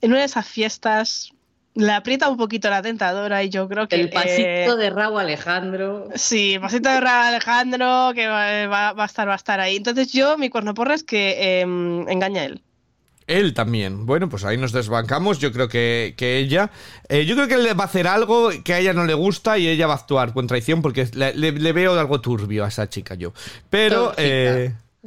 [0.00, 1.32] en una de esas fiestas
[1.74, 3.96] le aprieta un poquito la tentadora y yo creo que...
[3.96, 6.08] El pasito de Raúl Alejandro.
[6.14, 9.76] Sí, el pasito de Raúl Alejandro que va, a estar, va a estar ahí.
[9.76, 12.62] Entonces yo, mi cuerno porra es que em, engaña a él.
[13.28, 14.06] Él también.
[14.06, 15.38] Bueno, pues ahí nos desbancamos.
[15.38, 16.70] Yo creo que, ella.
[17.08, 19.58] Eh, yo creo que él va a hacer algo que a ella no le gusta
[19.58, 23.14] y ella va a actuar con traición porque le, veo algo turbio a esa chica
[23.14, 23.32] yo.
[23.70, 24.12] Pero.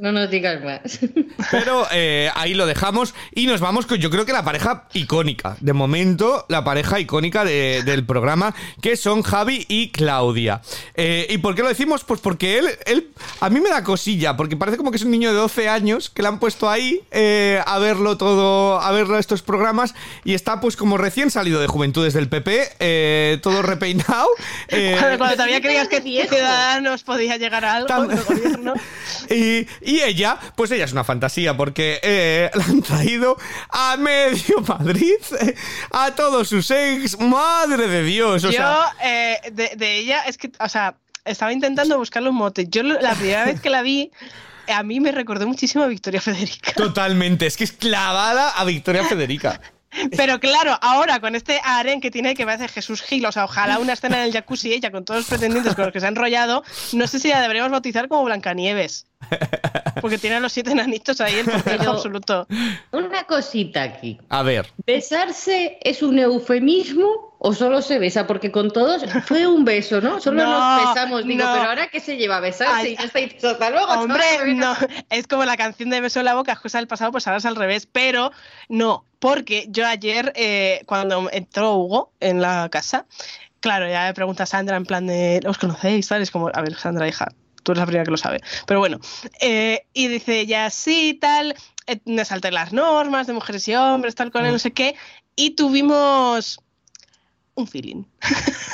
[0.02, 0.98] No nos digas más.
[1.52, 5.56] Pero eh, ahí lo dejamos y nos vamos con yo creo que la pareja icónica.
[5.60, 10.60] De momento, la pareja icónica del programa, que son Javi y Claudia.
[10.96, 12.02] Eh, ¿Y por qué lo decimos?
[12.02, 15.12] Pues porque él, él, a mí me da cosilla, porque parece como que es un
[15.12, 19.18] niño de 12 años que le han puesto ahí eh, a verlo todo, a verlo
[19.18, 19.94] estos programas
[20.24, 24.26] y está pues como recién salido de Juventudes del PP, todo repeinado.
[24.68, 28.08] cuando, todavía creías que Ciudadanos podía llegar a algo,
[29.30, 33.36] y, Y ella, pues ella es una fantasía porque eh, la han traído
[33.70, 35.54] a medio Madrid, eh,
[35.90, 38.44] a todos sus ex, madre de Dios.
[38.44, 42.36] O Yo, sea, eh, de, de ella, es que, o sea, estaba intentando buscarle un
[42.36, 42.66] mote.
[42.68, 44.10] Yo la primera vez que la vi,
[44.68, 46.72] a mí me recordó muchísimo a Victoria Federica.
[46.72, 49.60] totalmente, es que es clavada a Victoria Federica.
[50.16, 53.78] Pero claro, ahora con este aren que tiene que parece Jesús Gil, o sea, ojalá
[53.78, 56.08] una escena en el jacuzzi ella con todos los pretendientes con los que se ha
[56.08, 59.06] enrollado, no sé si la deberíamos bautizar como Blancanieves.
[60.00, 62.46] Porque tiene a los siete enanitos ahí en perfecto Pero- absoluto.
[62.90, 64.18] Una cosita aquí.
[64.28, 68.26] A ver, ¿Besarse es un eufemismo o solo se besa?
[68.26, 70.20] Porque con todos fue un beso, ¿no?
[70.20, 71.24] Solo No, nos besamos.
[71.26, 71.52] Digo, no.
[71.52, 73.92] pero ahora qué se lleva a besarse Ay, y ya está y hasta luego.
[73.92, 74.78] Hombre, no, venga".
[75.10, 77.38] es como la canción de Beso en la boca, es cosa del pasado, pues ahora
[77.38, 78.32] es al revés, pero
[78.68, 83.06] no, porque yo ayer, eh, cuando entró Hugo en la casa,
[83.60, 86.08] claro, ya me pregunta Sandra en plan de, ¿os conocéis?
[86.08, 87.28] Tal, es como, a ver, Sandra, hija,
[87.62, 88.98] tú eres la primera que lo sabe, pero bueno,
[89.40, 91.54] eh, y dice, ya sí, tal,
[91.86, 94.96] eh, me salté las normas de mujeres y hombres, tal, con él, no sé qué,
[95.36, 96.60] y tuvimos
[97.54, 98.04] un feeling.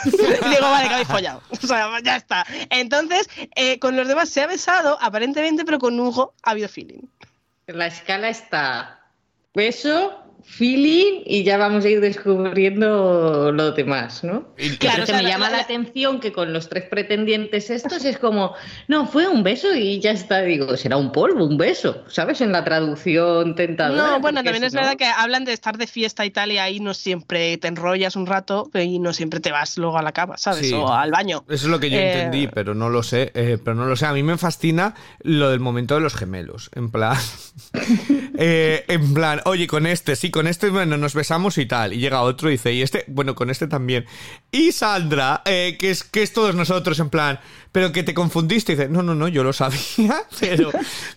[0.05, 0.11] y
[0.51, 1.43] digo, vale, que habéis follado.
[1.63, 2.47] O sea, ya está.
[2.71, 7.03] Entonces, eh, con los demás se ha besado, aparentemente, pero con Hugo ha habido feeling.
[7.67, 9.01] La escala está
[9.55, 14.49] beso, feeling y ya vamos a ir descubriendo lo demás, ¿no?
[14.57, 16.85] Y- Claro, o sea, me la- llama la- la, la- atención que con los tres
[16.85, 18.55] pretendientes estos es como,
[18.89, 22.41] no, fue un beso y ya está, digo, será un polvo, un beso, ¿sabes?
[22.41, 24.13] En la traducción tentadora.
[24.13, 26.59] No, bueno, también es no- verdad que hablan de estar de fiesta y tal, y
[26.59, 30.13] ahí no siempre te enrollas un rato y no siempre te vas luego a la
[30.13, 30.69] cama, ¿sabes?
[30.69, 30.75] Sí.
[30.75, 31.45] O al baño.
[31.49, 33.33] Eso es lo que yo Eh, entendí, pero no lo sé.
[33.35, 34.07] eh, pero no lo sé.
[34.07, 36.71] A mí me fascina lo del momento de los gemelos.
[36.75, 37.17] En plan.
[38.39, 41.93] eh, en plan, oye, con este, sí, con este, bueno, nos besamos y tal.
[41.93, 44.07] Y llega otro y dice, y este, bueno, con este también.
[44.51, 47.41] Y Sandra, eh, que, es, que es todos nosotros, en plan,
[47.73, 48.77] pero que te confundiste.
[48.77, 49.79] Dice, no, no, no, yo lo sabía.
[50.41, 50.71] Pero,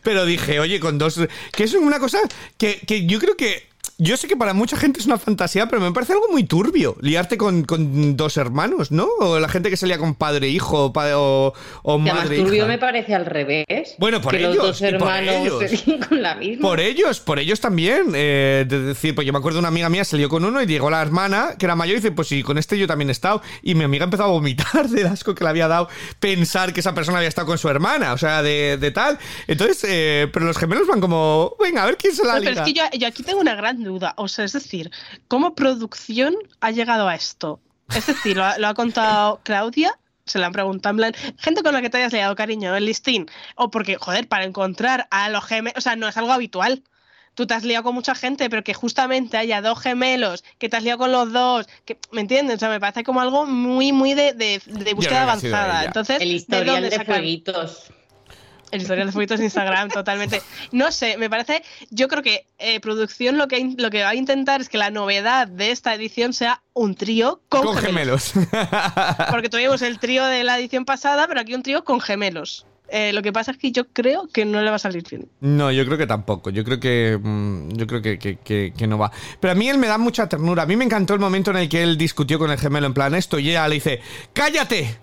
[0.03, 1.20] pero dije, oye, con dos.
[1.51, 2.20] Que es una cosa
[2.57, 3.70] que, que yo creo que.
[4.04, 6.95] Yo sé que para mucha gente es una fantasía, pero me parece algo muy turbio.
[7.02, 9.08] Liarte con, con dos hermanos, ¿no?
[9.20, 12.24] O la gente que salía con padre e hijo o, pa- o, o Que además
[12.24, 12.66] madre turbio hija.
[12.66, 13.95] me parece al revés.
[13.99, 15.84] Bueno, por que ellos, los dos y por hermanos ellos.
[16.10, 16.62] con la misma.
[16.68, 18.08] Por ellos, por ellos también.
[18.16, 20.89] eh, de decir, pues yo me acuerdo una amiga mía salió con uno y llegó
[20.89, 23.43] la hermana, que era mayor, y dice, pues sí, con este yo también he estado.
[23.62, 25.89] Y mi amiga empezó a vomitar del asco que le había dado
[26.20, 29.20] pensar que esa persona había estado con su hermana, o sea, de, de tal.
[29.45, 32.62] Entonces, eh, pero los gemelos van como, venga, a ver quién se la No, pero
[32.62, 32.89] es liga.
[32.89, 33.90] que yo, yo aquí tengo una gran duda.
[34.17, 34.91] O sea, es decir,
[35.27, 37.59] ¿cómo producción ha llegado a esto?
[37.93, 41.61] Es decir, lo ha, lo ha contado Claudia, se le han preguntado en plan, gente
[41.63, 43.27] con la que te hayas liado, cariño, el listín.
[43.55, 46.83] O porque, joder, para encontrar a los gemelos, o sea, no es algo habitual.
[47.33, 50.75] Tú te has liado con mucha gente, pero que justamente haya dos gemelos, que te
[50.77, 52.57] has liado con los dos, que, ¿me entiendes?
[52.57, 55.85] O sea, me parece como algo muy, muy de, de- de búsqueda avanzada.
[55.85, 57.15] Entonces, El ¿de historial de sacan?
[57.15, 57.91] fueguitos.
[58.72, 60.41] El historial de fueguitos de Instagram, totalmente.
[60.72, 61.61] No sé, me parece.
[61.89, 64.89] Yo creo que eh, producción lo que, lo que va a intentar es que la
[64.91, 68.32] novedad de esta edición sea un trío con, Con gemelos.
[68.32, 68.49] gemelos.
[69.30, 72.65] Porque tuvimos el trío de la edición pasada, pero aquí un trío con gemelos.
[72.93, 75.30] Eh, lo que pasa es que yo creo que no le va a salir bien.
[75.39, 76.49] No, yo creo que tampoco.
[76.49, 77.17] Yo creo que.
[77.22, 79.11] mm, yo creo que, que- que- que no va.
[79.39, 80.63] Pero a mí él me da mucha ternura.
[80.63, 82.93] A mí me encantó el momento en el que él discutió con el gemelo en
[82.93, 84.01] plan esto y ella le dice:
[84.34, 84.97] ¡Cállate!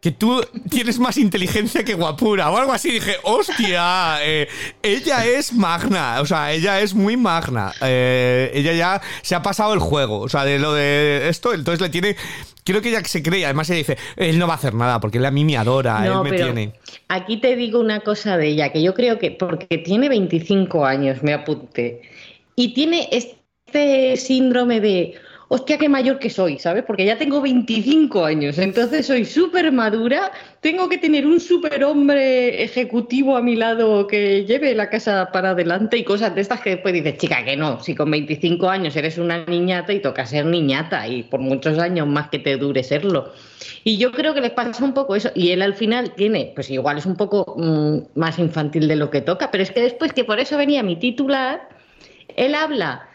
[0.00, 0.40] Que tú
[0.70, 2.92] tienes más inteligencia que guapura o algo así.
[2.92, 4.46] Dije, hostia, eh,
[4.82, 7.72] ella es magna, o sea, ella es muy magna.
[7.80, 11.80] Eh, ella ya se ha pasado el juego, o sea, de lo de esto, entonces
[11.80, 12.16] le tiene...
[12.62, 15.18] Creo que ella se cree, además ella dice, él no va a hacer nada porque
[15.18, 16.72] él a mí me adora, No, él me pero tiene...
[17.08, 21.22] Aquí te digo una cosa de ella, que yo creo que porque tiene 25 años,
[21.22, 22.02] me apunté,
[22.56, 25.14] y tiene este síndrome de,
[25.48, 26.84] hostia, qué mayor que soy, ¿sabes?
[26.84, 32.62] Porque ya tengo 25 años, entonces soy súper madura, tengo que tener un súper hombre
[32.62, 36.70] ejecutivo a mi lado que lleve la casa para adelante y cosas de estas que
[36.70, 40.46] después dices, chica, que no, si con 25 años eres una niñata y toca ser
[40.46, 43.32] niñata y por muchos años más que te dure serlo.
[43.84, 45.30] Y yo creo que les pasa un poco eso.
[45.34, 49.10] Y él al final tiene, pues igual es un poco mm, más infantil de lo
[49.10, 51.68] que toca, pero es que después, que por eso venía mi titular,
[52.36, 53.08] él habla.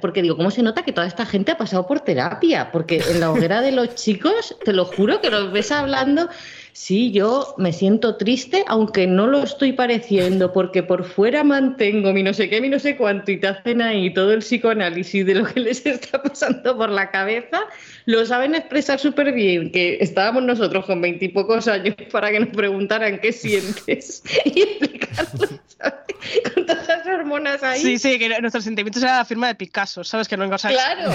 [0.00, 2.70] Porque digo, ¿cómo se nota que toda esta gente ha pasado por terapia?
[2.72, 6.28] Porque en la hoguera de los chicos, te lo juro que los ves hablando,
[6.76, 12.22] sí, yo me siento triste, aunque no lo estoy pareciendo, porque por fuera mantengo mi
[12.22, 15.36] no sé qué, mi no sé cuánto, y te hacen ahí todo el psicoanálisis de
[15.36, 17.62] lo que les está pasando por la cabeza,
[18.04, 23.20] lo saben expresar súper bien, que estábamos nosotros con veintipocos años para que nos preguntaran
[23.20, 25.48] qué sientes y explicarlo,
[25.78, 26.52] ¿sabes?
[26.54, 27.80] Con todas las hormonas ahí.
[27.80, 30.28] Sí, sí, que nuestros sentimientos era la firma de Picasso, ¿sabes?
[30.28, 31.12] Que no sea, Claro,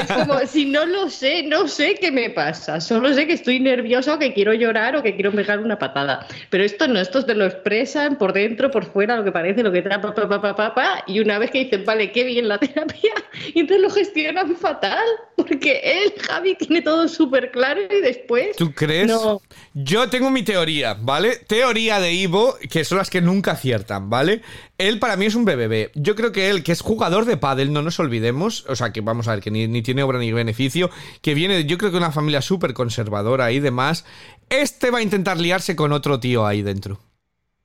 [0.00, 3.58] es como si no lo sé, no sé qué me pasa, solo sé que estoy
[3.58, 6.26] nerviosa o que quiero llorar que quiero pegar una patada.
[6.50, 9.72] Pero esto no, estos te lo expresan por dentro, por fuera, lo que parece, lo
[9.72, 12.48] que te pa, pa, pa, pa, pa, y una vez que dicen, vale, qué bien
[12.48, 13.12] la terapia,
[13.54, 15.04] y entonces lo gestionan fatal,
[15.36, 18.56] porque él, Javi, tiene todo súper claro y después...
[18.56, 19.08] ¿Tú crees?
[19.08, 19.40] No.
[19.74, 21.36] Yo tengo mi teoría, ¿vale?
[21.46, 24.42] Teoría de Ivo, que son las que nunca aciertan, ¿vale?
[24.78, 25.90] Él para mí es un BBB.
[25.94, 29.00] Yo creo que él, que es jugador de pádel, no nos olvidemos, o sea, que
[29.00, 30.90] vamos a ver, que ni, ni tiene obra ni beneficio,
[31.20, 34.04] que viene, yo creo que una familia súper conservadora y demás,
[34.50, 36.98] este va a intentar liarse con otro tío ahí dentro.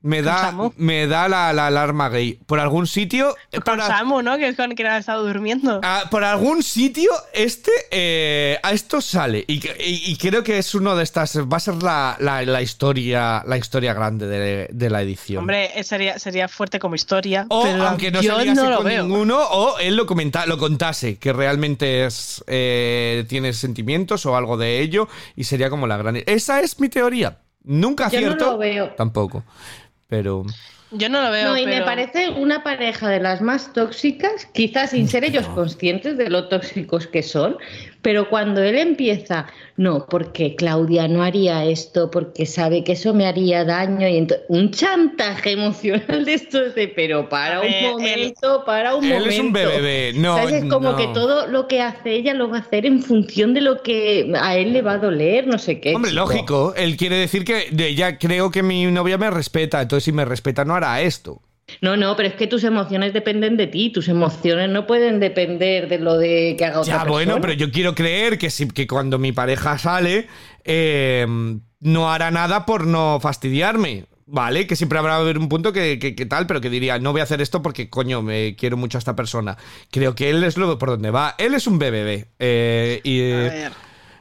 [0.06, 0.72] Me da, Samu?
[0.78, 2.34] me da la, la alarma gay.
[2.46, 3.36] Por algún sitio...
[3.52, 4.38] Con por a- Samu, ¿no?
[4.38, 5.82] Que es con quien ha estado durmiendo.
[5.84, 9.46] Ah, por algún sitio, este eh, a esto sale.
[9.48, 11.36] Y, que- y- y creo que es uno de estas.
[11.40, 13.44] Va a ser la, la- la historia.
[13.48, 15.40] La historia grande de, de la edición.
[15.40, 17.48] Hombre, eh, sería, sería fuerte como historia.
[17.50, 19.04] o pero aunque no yo no lo con veo.
[19.04, 24.56] ninguno, o él lo comenta, lo contase, que realmente es eh, tiene sentimientos o algo
[24.56, 26.18] de ello, y sería como la gran.
[26.28, 27.40] Esa es mi teoría.
[27.64, 28.52] Nunca Yo no acierto.
[28.52, 28.90] lo veo.
[28.96, 29.44] Tampoco.
[30.08, 30.46] Pero.
[30.92, 31.50] Yo no lo veo.
[31.50, 36.18] No, y me parece una pareja de las más tóxicas, quizás sin ser ellos conscientes
[36.18, 37.58] de lo tóxicos que son,
[38.06, 39.48] pero cuando él empieza,
[39.78, 44.70] no, porque Claudia no haría esto, porque sabe que eso me haría daño, y un
[44.70, 49.30] chantaje emocional de estos de, pero para un él- momento, para un Él momento.
[49.32, 50.54] es un bebé, no, ¿Sabes?
[50.64, 50.98] Es como no.
[50.98, 54.32] que todo lo que hace ella lo va a hacer en función de lo que
[54.40, 55.96] a él le va a doler, no sé qué.
[55.96, 56.22] Hombre, chico.
[56.26, 56.74] lógico.
[56.78, 59.82] Él quiere decir que de ella creo que mi novia me respeta.
[59.82, 61.42] Entonces, si me respeta, no hará esto.
[61.82, 65.88] No, no, pero es que tus emociones dependen de ti, tus emociones no pueden depender
[65.90, 67.42] de lo de que haga otra Ya, bueno, persona.
[67.42, 70.28] pero yo quiero creer que, si, que cuando mi pareja sale,
[70.64, 71.26] eh,
[71.80, 74.06] no hará nada por no fastidiarme.
[74.28, 77.22] Vale, que siempre habrá un punto que, que- que tal, pero que diría, no voy
[77.22, 79.56] a hacer esto porque, coño, me quiero mucho a esta persona.
[79.92, 81.36] Creo que él es lo por donde va.
[81.38, 82.26] Él es un BBB.
[82.40, 83.72] eh, y, A ver.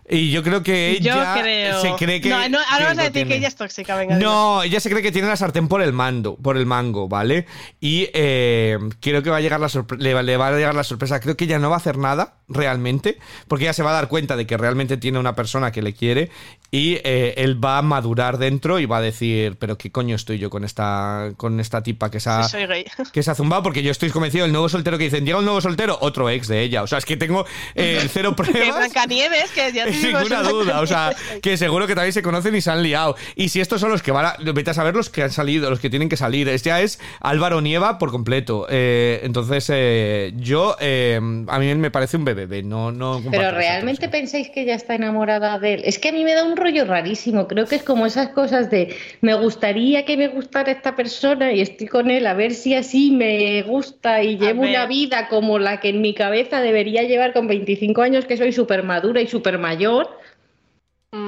[0.08, 1.80] Y yo creo que Yo ella creo.
[1.80, 2.28] se cree que.
[2.28, 4.16] No, no, ahora que vas a decir que ella es tóxica, venga.
[4.16, 7.46] No, ella se cree que tiene la sartén por el mando, por el mango, ¿vale?
[7.80, 10.84] Y eh, creo que va a llegar la le, va- le va a llegar la
[10.84, 11.20] sorpresa.
[11.20, 14.08] Creo que ella no va a hacer nada realmente, porque ella se va a dar
[14.08, 16.30] cuenta de que realmente tiene una persona que le quiere
[16.70, 20.38] y eh, él va a madurar dentro y va a decir, pero qué coño estoy
[20.38, 22.84] yo con esta con esta tipa que se ha, Sí, soy gay.
[23.12, 25.44] que se ha zumbado, porque yo estoy convencido del nuevo soltero que dicen, llega un
[25.46, 26.82] nuevo soltero, otro ex de ella.
[26.82, 28.76] O sea, es que tengo eh, cero Que pruebas.
[28.76, 32.60] Blancanieves, que ya digo, ninguna duda, o sea, que seguro que también se conocen y
[32.60, 33.16] se han liado.
[33.36, 34.36] Y si estos son los que van a.
[34.52, 36.48] Vete a saber los que han salido, los que tienen que salir.
[36.48, 38.66] Es, ya es Álvaro Nieva por completo.
[38.70, 40.76] Eh, entonces, eh, yo.
[40.80, 42.92] eh, a mí me parece un BBB, no.
[42.92, 45.82] no Pero realmente pensáis que ella está enamorada de él.
[45.84, 47.48] Es que a mí me da un rollo rarísimo.
[47.48, 51.60] Creo que es como esas cosas de me gustaría que me gustara esta persona y
[51.60, 55.80] estoy con él a ver si así me gusta y llevo una vida como la
[55.80, 59.58] que en mi cabeza debería llevar con 25 años, que soy súper madura y súper
[59.58, 59.83] mayor.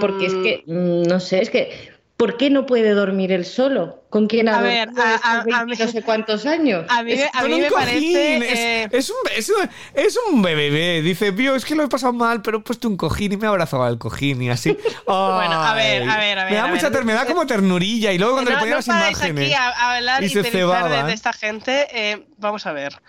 [0.01, 4.03] Porque es que, mm, no sé, es que, ¿por qué no puede dormir él solo?
[4.11, 6.47] ¿Con quién ha A ver, dormido a- estos a- a 20 mí- no sé cuántos
[6.47, 6.87] años?
[6.89, 8.37] A mí, me- a Con mí un me cojín, parece.
[8.37, 11.03] es, eh, es un, es, un, es un BBB.
[11.03, 13.45] Dice, tío, es que lo he pasado mal, pero he puesto un cojín y me
[13.45, 14.77] he abrazado al cojín y así.
[15.07, 16.09] Bueno, a ver, Ay.
[16.09, 16.93] a ver, a ver, Me da a mucha ver.
[16.93, 18.11] ter- me da como ternurilla.
[18.13, 19.45] Y luego cuando le no, ponían no las imágenes.
[19.45, 21.87] aquí a, a hablar y y, se de esta gente.
[21.93, 23.01] eh, vamos a ver.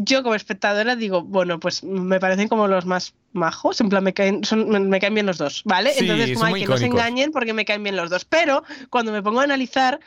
[0.00, 4.14] Yo como espectadora digo, bueno, pues me parecen como los más majos, en plan me
[4.14, 5.92] caen, son, me, me caen bien los dos, ¿vale?
[5.92, 8.24] Sí, Entonces, como hay que no se engañen porque me caen bien los dos.
[8.24, 9.98] Pero cuando me pongo a analizar,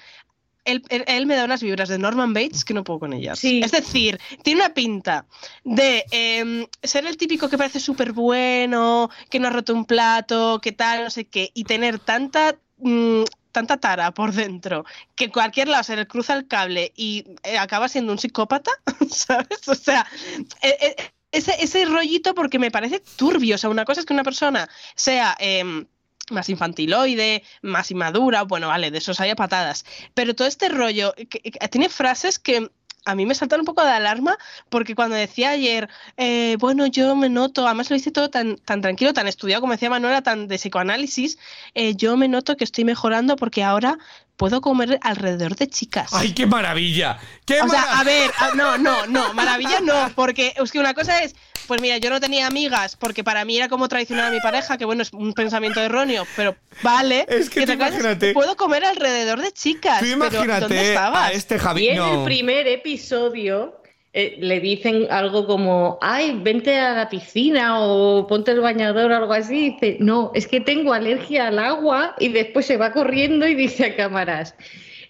[0.63, 3.39] él, él- él me da unas vibras de Norman Bates que no puedo con ellas.
[3.39, 3.61] Sí.
[3.63, 5.25] Es decir, tiene una pinta
[5.63, 10.59] de em, ser el típico que parece súper bueno, que no ha roto un plato,
[10.61, 12.55] que tal, no sé qué, y tener tanta.
[12.77, 14.85] mm, tanta tara por dentro
[15.15, 18.71] que cualquier lado se le cruza el cable y eh, acaba siendo un psicópata,
[19.09, 19.67] ¿sabes?
[19.67, 20.05] O sea,
[20.61, 20.95] eh, eh,
[21.31, 23.55] ese, ese rollito porque me parece turbio.
[23.55, 25.85] O sea, una cosa es que una persona sea em,
[26.29, 29.85] más infantiloide, más inmadura, bueno, vale, de esos hay patadas.
[30.13, 31.13] Pero todo este rollo
[31.69, 32.69] tiene frases que
[33.05, 34.37] a mí me saltan un poco de alarma
[34.69, 38.81] porque cuando decía ayer, eh, bueno, yo me noto, además lo hice todo tan, tan
[38.81, 41.37] tranquilo, tan estudiado, como decía Manuela, tan de psicoanálisis,
[41.73, 43.97] eh, yo me noto que estoy mejorando porque ahora
[44.37, 46.11] puedo comer alrededor de chicas.
[46.13, 47.19] ¡Ay, qué maravilla!
[47.45, 51.21] ¡Qué O sea, a ver, no, no, no, maravilla no, porque es que una cosa
[51.23, 51.35] es,
[51.71, 54.77] pues mira, yo no tenía amigas porque para mí era como traicionar a mi pareja,
[54.77, 56.53] que bueno, es un pensamiento erróneo, pero
[56.83, 57.25] vale.
[57.29, 59.99] Es que es, imagínate- puedo comer alrededor de chicas.
[59.99, 61.29] Tú pero ¿dónde imagínate estabas?
[61.29, 62.19] a este Y en no.
[62.19, 68.51] el primer episodio eh, le dicen algo como, ay, vente a la piscina o ponte
[68.51, 69.67] el bañador o algo así.
[69.67, 73.55] Y dice, no, es que tengo alergia al agua y después se va corriendo y
[73.55, 74.55] dice a cámaras,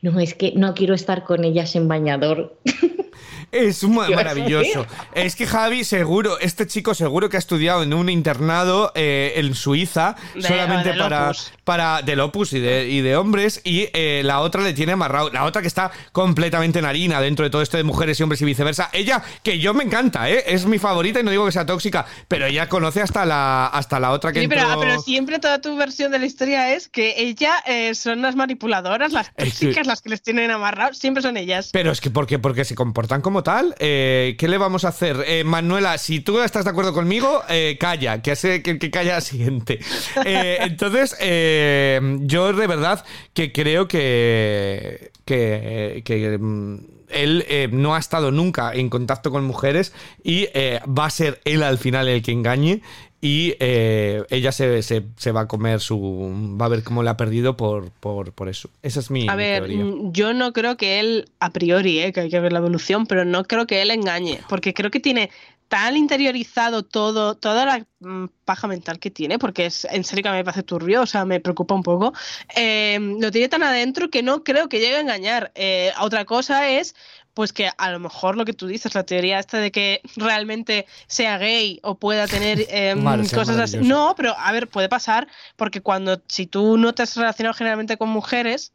[0.03, 2.55] no, es que no quiero estar con ellas en bañador.
[3.51, 4.85] Es maravilloso.
[5.13, 9.53] Es que Javi, seguro, este chico seguro que ha estudiado en un internado eh, en
[9.55, 11.51] Suiza De- solamente para, Opus.
[11.63, 15.29] para del Opus y de, y de hombres y eh, la otra le tiene amarrado.
[15.31, 18.41] La otra que está completamente en harina dentro de todo esto de mujeres y hombres
[18.41, 18.89] y viceversa.
[18.93, 20.43] Ella, que yo me encanta, ¿eh?
[20.47, 23.99] es mi favorita y no digo que sea tóxica, pero ella conoce hasta la, hasta
[23.99, 26.73] la otra que Sí, pero, entró- ah, pero siempre toda tu versión de la historia
[26.73, 30.51] es que ella eh, son las manipuladoras, las Es que- tóxicas, las que les tienen
[30.51, 31.69] amarrados, siempre son ellas.
[31.73, 33.75] Pero es que porque, porque se comportan como tal.
[33.79, 35.23] Eh, ¿Qué le vamos a hacer?
[35.27, 39.15] Eh, Manuela, si tú estás de acuerdo conmigo, eh, calla, que, hace, que, que calla
[39.15, 39.79] la siguiente.
[40.25, 46.77] Entonces, yo de verdad que creo que, que, que, mm,
[47.11, 51.41] él eh, no ha estado nunca en contacto con mujeres y eh, va a ser
[51.45, 52.81] él al final el que engañe.
[53.23, 56.57] Y eh, ella se, se- se va a comer su.
[56.59, 58.69] Va a ver cómo la ha perdido por, por, por eso.
[58.81, 59.85] Esa es mi, A ver, teoría.
[59.85, 63.05] mm, yo no creo que él, a priori, eh, que hay que ver la evolución,
[63.05, 65.29] pero no creo que él engañe, porque creo que tiene
[65.67, 70.29] tan interiorizado todo, toda la mm, paja mental que tiene, porque es en serio que
[70.29, 72.13] a mí me parece turbio, o sea, me preocupa un poco,
[72.57, 75.51] eh, lo tiene tan adentro que no creo que llegue a engañar.
[75.55, 76.93] Eh, otra cosa es
[77.33, 80.85] pues que a lo mejor lo que tú dices, la teoría esta de que realmente
[81.07, 83.77] sea gay o pueda tener eh, sea cosas así.
[83.77, 87.97] No, pero a ver, puede pasar porque cuando, si tú no te has relacionado generalmente
[87.97, 88.73] con mujeres,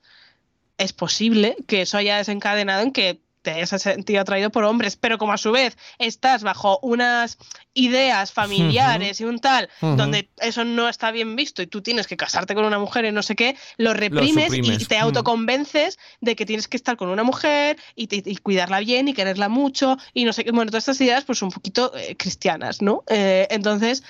[0.78, 5.18] es posible que eso haya desencadenado en que te hayas sentido atraído por hombres, pero
[5.18, 7.38] como a su vez estás bajo unas
[7.74, 12.16] ideas familiares y un tal, donde eso no está bien visto y tú tienes que
[12.16, 15.02] casarte con una mujer y no sé qué, lo reprimes y te Mm.
[15.02, 19.14] autoconvences de que tienes que estar con una mujer y, te- y cuidarla bien y
[19.14, 20.50] quererla mucho y no sé qué.
[20.50, 23.04] Bueno, todas estas ideas pues un poquito eh, cristianas, ¿no?
[23.08, 24.02] Eh, entonces,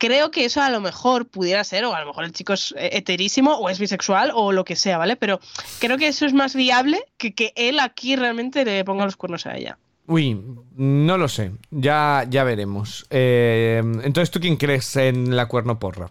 [0.00, 2.74] creo que eso a lo mejor pudiera ser, o a lo mejor el chico es
[2.76, 5.14] eh, heterísimo o es bisexual o lo que sea, ¿vale?
[5.14, 5.38] Pero
[5.78, 9.46] creo que eso es más viable que que él aquí realmente le ponga los cuernos
[9.46, 9.78] a ella.
[10.06, 10.42] Uy,
[10.74, 11.52] no lo sé.
[11.70, 13.06] Ya, ya veremos.
[13.10, 16.10] Eh, entonces, ¿tú quién crees en la cuerno porra?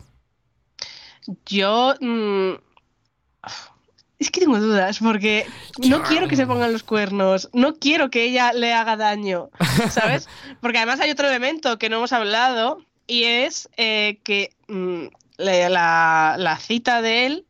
[1.46, 1.96] Yo.
[2.00, 2.54] mm,
[4.20, 5.48] es que tengo dudas, porque
[5.88, 9.50] no quiero que se pongan los cuernos, no quiero que ella le haga daño,
[9.90, 10.28] ¿sabes?
[10.62, 15.08] Porque además hay otro elemento que no hemos hablado y es eh, que mm,
[15.38, 17.46] le- la, la cita de él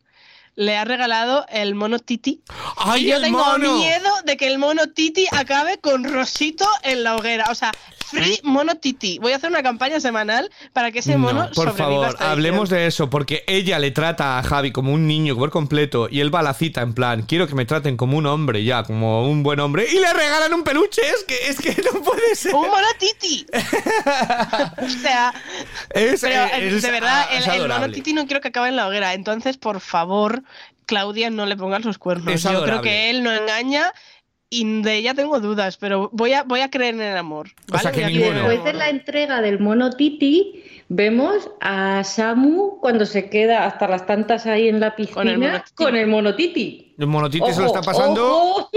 [0.56, 2.42] le ha regalado el mono Titi.
[2.78, 3.78] ¡Ay, y yo el tengo mono!
[3.78, 7.46] miedo de que el mono Titi acabe con Rosito en la hoguera.
[7.50, 7.72] O sea,
[8.12, 9.20] free mono Titi.
[9.20, 12.70] Voy a hacer una campaña semanal para que ese mono No, por sobreviva favor, hablemos
[12.70, 16.34] de eso, porque ella le trata a Javi como un niño por completo y él
[16.34, 19.28] va a la cita en plan, quiero que me traten como un hombre ya, como
[19.30, 22.54] un buen hombre, y le regalan un peluche, es que, es que no puede ser.
[22.56, 23.46] ¡Un mono Titi!
[24.82, 25.34] o sea,
[25.94, 27.90] Es, pero eh, eh, es- de verdad, es el, el mono.
[27.92, 29.14] Titi no quiero que acabe en la hoguera.
[29.14, 30.44] Entonces, por favor,
[30.86, 32.42] Claudia, no le pongas los cuernos.
[32.44, 33.94] Yo creo que él no engaña
[34.50, 37.50] y de ella tengo dudas, pero voy a, voy a creer en el amor.
[37.72, 43.66] Y el después de la entrega del mono Titi, vemos a Samu cuando se queda
[43.66, 46.94] hasta las tantas ahí en la piscina Con el mono Titi.
[46.98, 47.46] el mono Titi.
[47.48, 48.72] El se lo está pasando, ojo.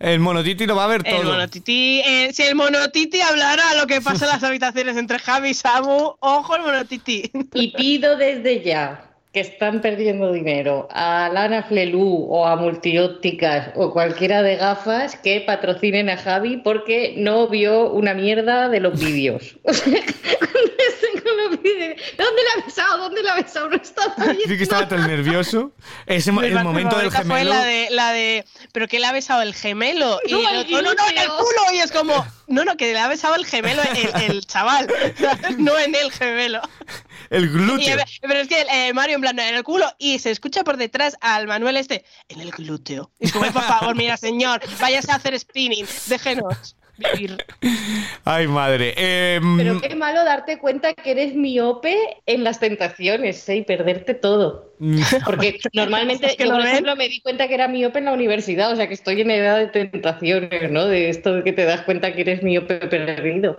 [0.00, 1.32] el monotiti lo va a ver El todo.
[1.32, 5.54] monotiti, eh, si el monotiti hablara lo que pasa en las habitaciones entre Javi y
[5.54, 7.30] Samu, ojo el monotiti.
[7.54, 13.92] Y pido desde ya que están perdiendo dinero a Lana Flelu o a Multiópticas o
[13.92, 19.56] cualquiera de gafas que patrocinen a Javi porque no vio una mierda de los vídeos.
[22.16, 22.98] ¿Dónde la ha besado?
[22.98, 23.68] ¿Dónde la ha besado?
[23.68, 24.48] No está bien.
[24.48, 25.72] Sí que estaba tan nervioso.
[26.06, 27.50] Ese, el momento del fue gemelo.
[27.50, 30.20] la de, la de, pero que le ha besado el gemelo.
[30.26, 31.74] Y No, el el otro, no, no, en el culo.
[31.74, 34.88] Y es como, no, no, que le ha besado el gemelo el, el chaval,
[35.58, 36.60] no en el gemelo.
[37.30, 37.98] El glúteo.
[37.98, 40.76] eh, pero es que eh, Mario en plan, en el culo, y se escucha por
[40.76, 43.10] detrás al Manuel este, en el glúteo.
[43.18, 47.36] Y es como, por favor, mira, señor, váyase a hacer spinning, déjenos vivir.
[48.24, 48.94] Ay, madre.
[48.96, 53.56] Em, Pero qué malo darte cuenta que eres miope en las tentaciones ¿eh?
[53.56, 54.72] y perderte todo.
[54.78, 56.72] mm, Porque normalmente Es que yo, lo por ven.
[56.72, 59.30] ejemplo, me di cuenta que era miope en la universidad, o sea que estoy en
[59.30, 60.86] edad de tentaciones, ¿no?
[60.86, 63.58] De esto de que te das cuenta que eres miope perdido.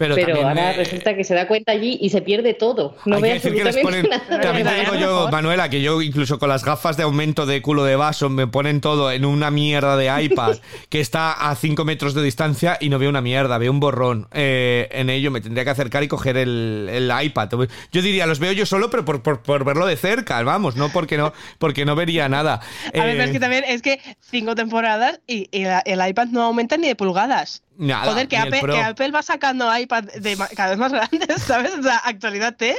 [0.00, 2.96] Pero Pero, también, ahora eh, resulta que se da cuenta allí y se pierde todo.
[3.04, 4.28] No Hay ve que decir que les absolutamente ponen.
[4.30, 4.40] nada.
[4.42, 5.28] También te digo yo.
[5.30, 8.80] Manuela, que yo incluso con las gafas de aumento de culo de vaso me ponen
[8.80, 10.56] todo en una mierda de iPad
[10.88, 14.26] que está a 5 metros de distancia y no veo una mierda, veo un borrón.
[14.32, 17.50] Eh, en ello me tendría que acercar y coger el, el iPad.
[17.92, 20.88] Yo diría, los veo yo solo, pero por, por- por verlo de cerca, vamos, no
[20.90, 22.54] porque no, porque no vería nada.
[22.54, 22.58] A
[22.92, 26.28] ver, pero es Eh, que también es que cinco temporadas y, y la- el iPad
[26.28, 27.62] no aumenta ni de pulgadas.
[27.80, 31.72] Nada, Joder, que Apple, que Apple va sacando iPad de cada vez más grandes, ¿sabes?
[31.78, 32.76] O sea, actualidad, ¿eh?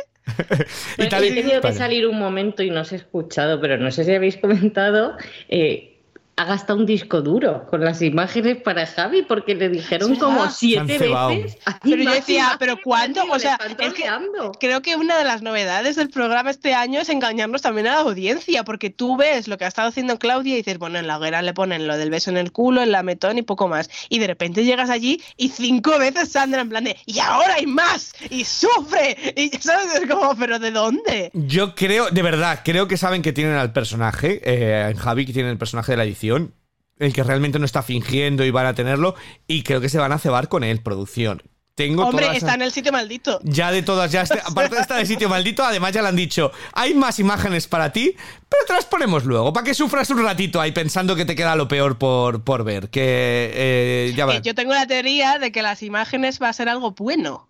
[0.98, 3.92] Pues y- he tenido que salir un momento y no os he escuchado, pero no
[3.92, 5.18] sé si habéis comentado.
[5.50, 5.91] eh,
[6.42, 10.98] ha gastado un disco duro con las imágenes para Javi porque le dijeron como siete
[10.98, 11.58] veces.
[11.66, 12.82] "Hay Pero yo decía, ¿pero ti",
[13.30, 14.10] O sea, están es que.
[14.60, 18.00] Creo que una de las novedades del programa este año es engañarnos también a la
[18.02, 21.18] audiencia, porque tú ves lo que ha estado haciendo Claudia y dices, bueno, en la
[21.18, 23.90] hoguera le ponen lo del beso en el culo, el lametón y poco más.
[24.10, 27.68] Y de repente llegas allí y cinco veces Sandra en plan de, y ahora hay
[27.68, 31.30] más, y sufre, y sabes, es como, pero ¿de dónde?
[31.34, 35.34] Yo creo, de verdad, creo que saben que tienen al personaje, eh, en Javi, que
[35.34, 36.31] tienen el personaje de la edición,
[37.00, 39.16] el que realmente no está fingiendo y van a tenerlo,
[39.48, 41.42] y creo que se van a cebar con él, producción.
[41.74, 43.40] Tengo Hombre, todas- está en el sitio maldito.
[43.44, 46.16] Ya de todas, ya este- aparte de estar de sitio maldito, además ya le han
[46.18, 48.14] dicho, hay más imágenes para ti,
[48.50, 51.56] pero te las ponemos luego, para que sufras un ratito ahí pensando que te queda
[51.56, 55.62] lo peor por, por ver, que eh, ya Eh, yo tengo la teoría de que
[55.62, 57.48] las imágenes va a ser algo bueno.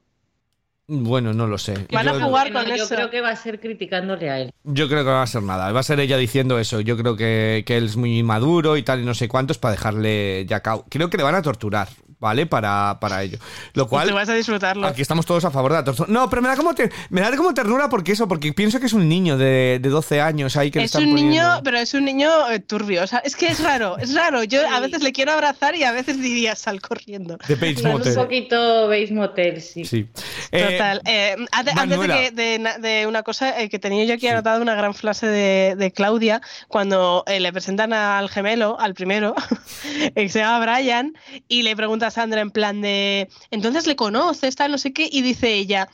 [0.93, 1.87] Bueno, no lo sé.
[1.89, 2.93] Van a Yo- jugar con yo eso.
[2.93, 4.51] creo que va a ser criticándole a él.
[4.65, 5.71] Yo creo que no va a ser nada.
[5.71, 6.81] Va a ser ella diciendo eso.
[6.81, 9.71] Yo creo que, que él es muy maduro y tal y no sé cuántos para
[9.71, 10.85] dejarle ya cao.
[10.89, 11.87] Creo que le van a torturar,
[12.21, 12.45] ¿vale?
[12.45, 13.37] Para, para ello.
[13.73, 14.07] Lo cual...
[14.07, 14.87] tú vas a disfrutarlo.
[14.87, 16.07] Aquí estamos todos a favor de la tortura.
[16.09, 18.85] No, pero me da como, te- me da como ternura porque eso, porque pienso que
[18.85, 21.63] es un niño de, de 12 años ahí que le Es están un niño, poniendo-
[21.63, 23.03] pero es un niño eh, turbio.
[23.03, 24.43] O sea, es que es raro, es raro.
[24.43, 27.37] Yo a veces le quiero abrazar y a veces diría sal corriendo.
[27.47, 28.15] De Bates Un Motel.
[28.15, 29.83] poquito Base Motel, sí.
[29.83, 30.07] Sí.
[30.51, 31.01] Eh, Total.
[31.05, 34.27] Eh, antes, antes de, que- de na- de una cosa eh, que tenía yo aquí
[34.27, 39.33] anotado una gran frase de, de Claudia cuando eh, le presentan al gemelo, al primero,
[40.15, 41.13] que se llama Brian,
[41.47, 45.09] y le pregunta a Sandra en plan de, entonces le conoces, tal, no sé qué,
[45.11, 45.89] y dice ella,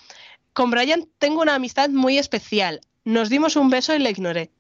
[0.53, 2.82] con Brian tengo una amistad muy especial.
[3.03, 4.51] Nos dimos un beso y le ignoré.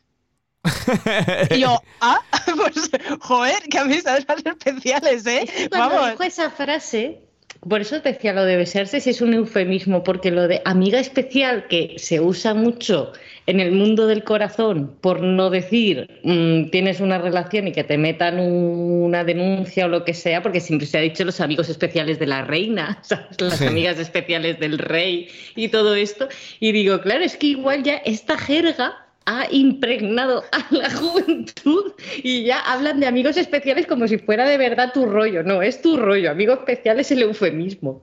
[1.51, 2.21] Y yo, ah,
[2.55, 2.89] pues,
[3.19, 5.69] joder, qué amistades más especiales, ¿eh?
[5.69, 6.11] Cuando Vamos.
[6.11, 7.26] dijo esa frase,
[7.61, 10.99] por eso te decía lo de besarse, si es un eufemismo, porque lo de amiga
[10.99, 13.13] especial, que se usa mucho
[13.45, 17.97] en el mundo del corazón, por no decir mm, tienes una relación y que te
[17.97, 22.19] metan una denuncia o lo que sea, porque siempre se ha dicho los amigos especiales
[22.19, 23.39] de la reina, ¿sabes?
[23.39, 23.65] las Sí.
[23.65, 26.27] amigas especiales del rey y todo esto.
[26.59, 32.45] Y digo, claro, es que igual ya esta jerga ha impregnado a la juventud y
[32.45, 35.43] ya hablan de amigos especiales como si fuera de verdad tu rollo.
[35.43, 36.31] No, es tu rollo.
[36.31, 38.01] Amigo especial es el eufemismo.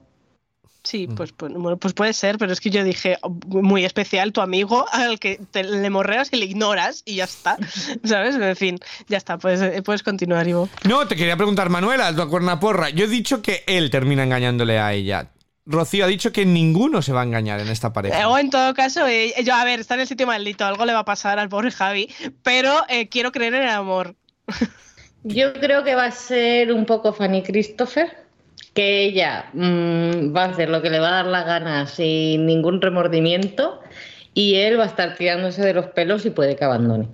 [0.83, 4.31] Sí, pues, pues, bueno, pues puede ser, pero es que yo dije, oh, muy especial
[4.31, 7.57] tu amigo al que te, le morreas y le ignoras y ya está,
[8.03, 8.35] ¿sabes?
[8.35, 10.69] En fin, ya está, puedes, eh, puedes continuar, Ivo.
[10.87, 12.91] No, te quería preguntar, Manuela, tu cuernaporra.
[12.91, 15.31] Yo he dicho que él termina engañándole a ella.
[15.65, 18.21] Rocío ha dicho que ninguno se va a engañar en esta pareja.
[18.21, 20.85] Eh, O en todo caso, eh, yo, a ver, está en el sitio maldito, algo
[20.85, 22.09] le va a pasar al pobre Javi,
[22.43, 24.15] pero eh, quiero creer en el amor.
[25.27, 28.15] Yo creo que va a ser un poco Fanny Christopher,
[28.75, 32.45] que ella mm, va a hacer lo que le va a dar la gana sin
[32.45, 33.81] ningún remordimiento
[34.35, 37.07] y él va a estar tirándose de los pelos y puede que abandone.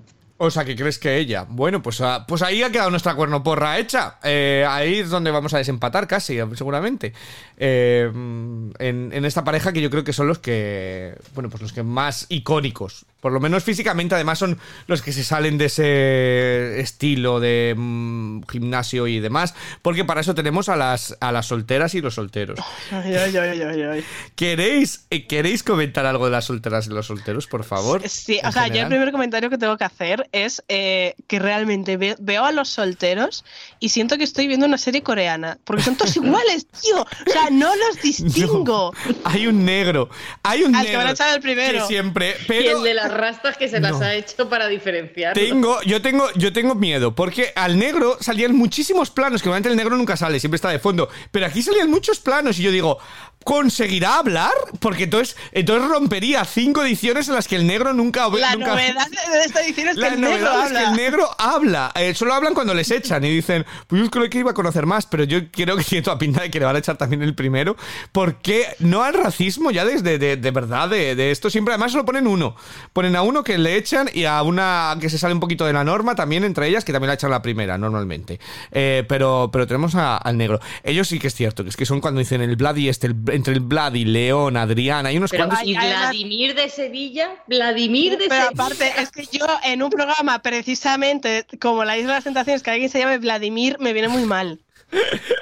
[0.44, 1.46] O sea, que crees que ella.
[1.48, 4.18] Bueno, pues, ah, pues ahí ha quedado nuestra cuernoporra hecha.
[4.24, 7.14] Eh, ahí es donde vamos a desempatar casi, seguramente.
[7.58, 11.16] Eh, en, en esta pareja que yo creo que son los que.
[11.36, 13.06] Bueno, pues los que más icónicos.
[13.22, 14.58] Por lo menos físicamente, además, son
[14.88, 19.54] los que se salen de ese estilo de mm, gimnasio y demás.
[19.82, 22.60] Porque para eso tenemos a las, a las solteras y los solteros.
[22.92, 24.06] Ay, ay, ay, ay, ay.
[24.36, 28.02] ¿Queréis, eh, ¿Queréis comentar algo de las solteras y los solteros, por favor?
[28.10, 31.98] Sí, o sea, yo el primer comentario que tengo que hacer es eh, que realmente
[31.98, 33.46] ve- veo a los solteros
[33.80, 37.02] y siento que estoy viendo una serie coreana, porque son todos iguales, tío.
[37.02, 38.94] O sea, no los distingo.
[39.26, 40.10] Hay un negro.
[40.44, 41.00] Hay un Al que negro.
[41.00, 41.80] van a echar el primero.
[41.82, 42.36] Que siempre.
[42.50, 44.06] Y el de las rastas que se las No.
[44.06, 45.34] ha hecho para diferenciar.
[45.34, 47.14] tengo, yo tengo, yo tengo miedo.
[47.14, 49.42] Porque al negro salían muchísimos planos.
[49.42, 51.10] Que obviamente el negro nunca sale, siempre está de fondo.
[51.32, 52.58] Pero aquí salían muchos planos.
[52.60, 52.98] Y yo digo.
[53.44, 54.52] ¿Conseguirá hablar?
[54.80, 59.08] Porque entonces, entonces rompería cinco ediciones en las que el negro nunca La nunca- novedad
[59.10, 61.92] de esta edición es que el negro es que el negro habla.
[61.96, 64.86] Eh, solo hablan cuando les echan y dicen, pues yo creo que iba a conocer
[64.86, 67.24] más, pero yo creo que tiene toda pinta de que le van a echar también
[67.24, 67.76] el primero.
[68.12, 71.50] Porque no al racismo ya desde de, de verdad de, de esto.
[71.50, 72.56] Siempre además solo ponen uno.
[72.94, 75.74] Ponen a uno que le echan y a una que se sale un poquito de
[75.74, 78.40] la norma también entre ellas, que también la echan la primera normalmente.
[78.72, 80.60] Eh, pero, pero tenemos a- al negro.
[80.84, 83.08] Ellos sí que es cierto, que es que son cuando dicen el Vlad y este,
[83.08, 85.68] el- entre el Vlad y León, Adrián, hay unos Pero, cuantos...
[85.68, 88.64] y Vladimir de Sevilla, Vladimir de Pero Sevilla.
[88.64, 92.72] aparte, es que yo en un programa precisamente como La Isla de las Tentaciones, que
[92.72, 94.60] alguien se llame Vladimir, me viene muy mal.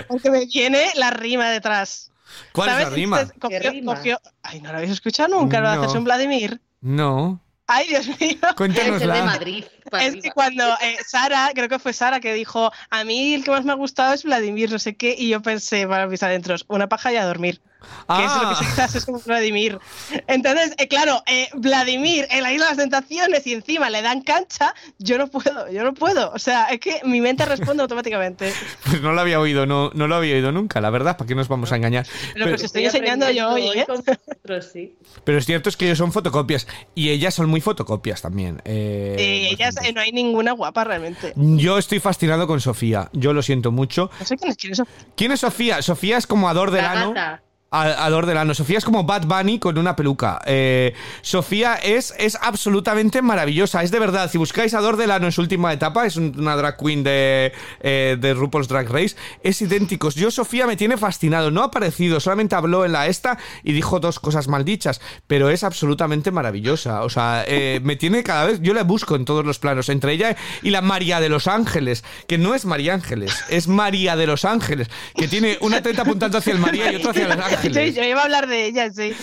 [0.08, 2.12] Porque me viene la rima detrás.
[2.52, 3.22] ¿Cuál es la rima?
[3.22, 3.96] Entonces, cogió- ¿Qué rima?
[3.96, 5.60] cogió- Ay, ¿no lo habéis escuchado nunca?
[5.62, 5.82] ¿Lo No.
[5.82, 6.62] haces un Vladimir?
[6.82, 7.42] No.
[7.72, 8.38] Ay, Dios mío.
[8.42, 9.24] Es el de.
[9.24, 9.64] Madrid.
[9.92, 13.44] para Es que cuando eh, Sara, creo que fue Sara, que dijo, a mí el
[13.44, 16.24] que más me ha gustado es Vladimir, no sé qué, y yo pensé para mis
[16.24, 17.62] adentros, una paja y a dormir.
[17.80, 17.86] Que
[18.26, 18.56] es lo Ah.
[18.60, 19.80] que se quizás es como Vladimir.
[20.28, 24.22] Entonces, eh, claro, eh, Vladimir en la isla de las tentaciones y encima le dan
[24.22, 26.32] cancha, yo no puedo, yo no puedo.
[26.32, 28.54] O sea, es que mi mente responde automáticamente.
[28.90, 31.36] Pues no lo había oído, no, no lo había oído nunca, la verdad, ¿para qué
[31.36, 32.06] nos vamos a engañar?
[32.34, 33.86] Pero, Pero- pues estoy enseñando yo hoy, ¿eh?
[33.86, 34.96] con vosotros, sí.
[35.24, 38.62] Pero es cierto es que ellos son fotocopias y ellas son muy fotocopias también.
[38.66, 41.34] eh, Eh, ellas, eh, no hay ninguna guapa realmente.
[41.36, 44.10] Yo estoy fascinado con Sofía, yo lo siento mucho.
[44.20, 44.82] No sé quién es, quién es.
[45.16, 45.82] ¿Quién es Sofía?
[45.82, 47.10] Sofía es como Ador La Delano.
[47.14, 47.44] gata.
[47.72, 48.54] A- Ador Delano.
[48.54, 50.42] Sofía es como Bad Bunny con una peluca.
[50.46, 53.84] Eh, Sofía es, es absolutamente maravillosa.
[53.84, 54.30] Es de verdad.
[54.32, 58.18] Si buscáis Ador Delano en su última etapa, es un- una drag queen de, eh,
[58.20, 60.16] de RuPaul's Drag Race, es idénticos.
[60.16, 61.52] Yo, Sofía, me tiene fascinado.
[61.52, 65.64] No ha aparecido, solamente habló en la esta y dijo dos cosas maldichas, pero es
[65.64, 67.04] absolutamente maravillosa.
[67.04, 68.60] O sea, eh, me tiene cada vez.
[68.62, 72.04] Yo la busco en todos los planos, entre ella y la María de los Ángeles,
[72.28, 76.40] que no es María Ángeles, es María de los Ángeles, que tiene una teta apuntando
[76.40, 77.59] hacia el María y otra hacia los Ángeles.
[77.62, 79.14] Sí, yo iba a hablar de ella, sí.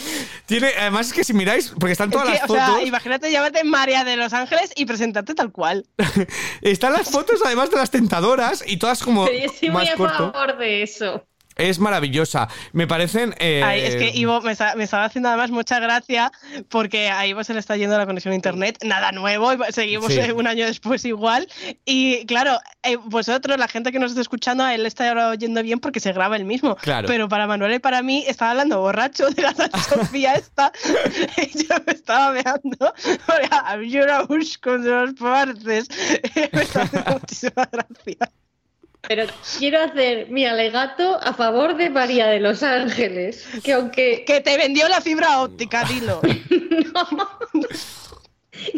[0.46, 2.86] Tiene, además es que si miráis, porque están todas Es que, las o sea, fotos,
[2.86, 5.86] imagínate llamarte María de Los Ángeles y presentarte tal cual.
[6.62, 9.96] están las fotos además de las tentadoras y todas como yo estoy muy más a
[9.96, 10.32] corto.
[10.32, 11.26] favor de eso.
[11.56, 12.48] Es maravillosa.
[12.72, 13.34] Me parecen.
[13.38, 16.30] eh, Ay, es que Ivo me, está- me estaba haciendo además mucha gracia
[16.68, 20.18] porque a Ivo se le está yendo la conexión a internet, nada nuevo, seguimos Sí.
[20.20, 21.48] eh, un año después igual.
[21.84, 25.62] Y claro, eh, vosotros, la gente que nos está escuchando, a él le está oyendo
[25.62, 26.76] bien porque se graba el mismo.
[26.76, 27.08] Claro.
[27.08, 29.54] Pero para Manuel y para mí estaba hablando borracho de la
[29.88, 30.72] Sofía esta
[31.38, 32.94] y yo me estaba veando.
[34.06, 35.88] Una bush con dos partes.
[36.52, 38.30] me está haciendo muchísima gracia.
[39.08, 39.26] Pero
[39.58, 43.46] quiero hacer mi alegato a favor de María de los Ángeles.
[43.62, 44.24] Que aunque.
[44.26, 46.20] Que te vendió la fibra óptica, dilo.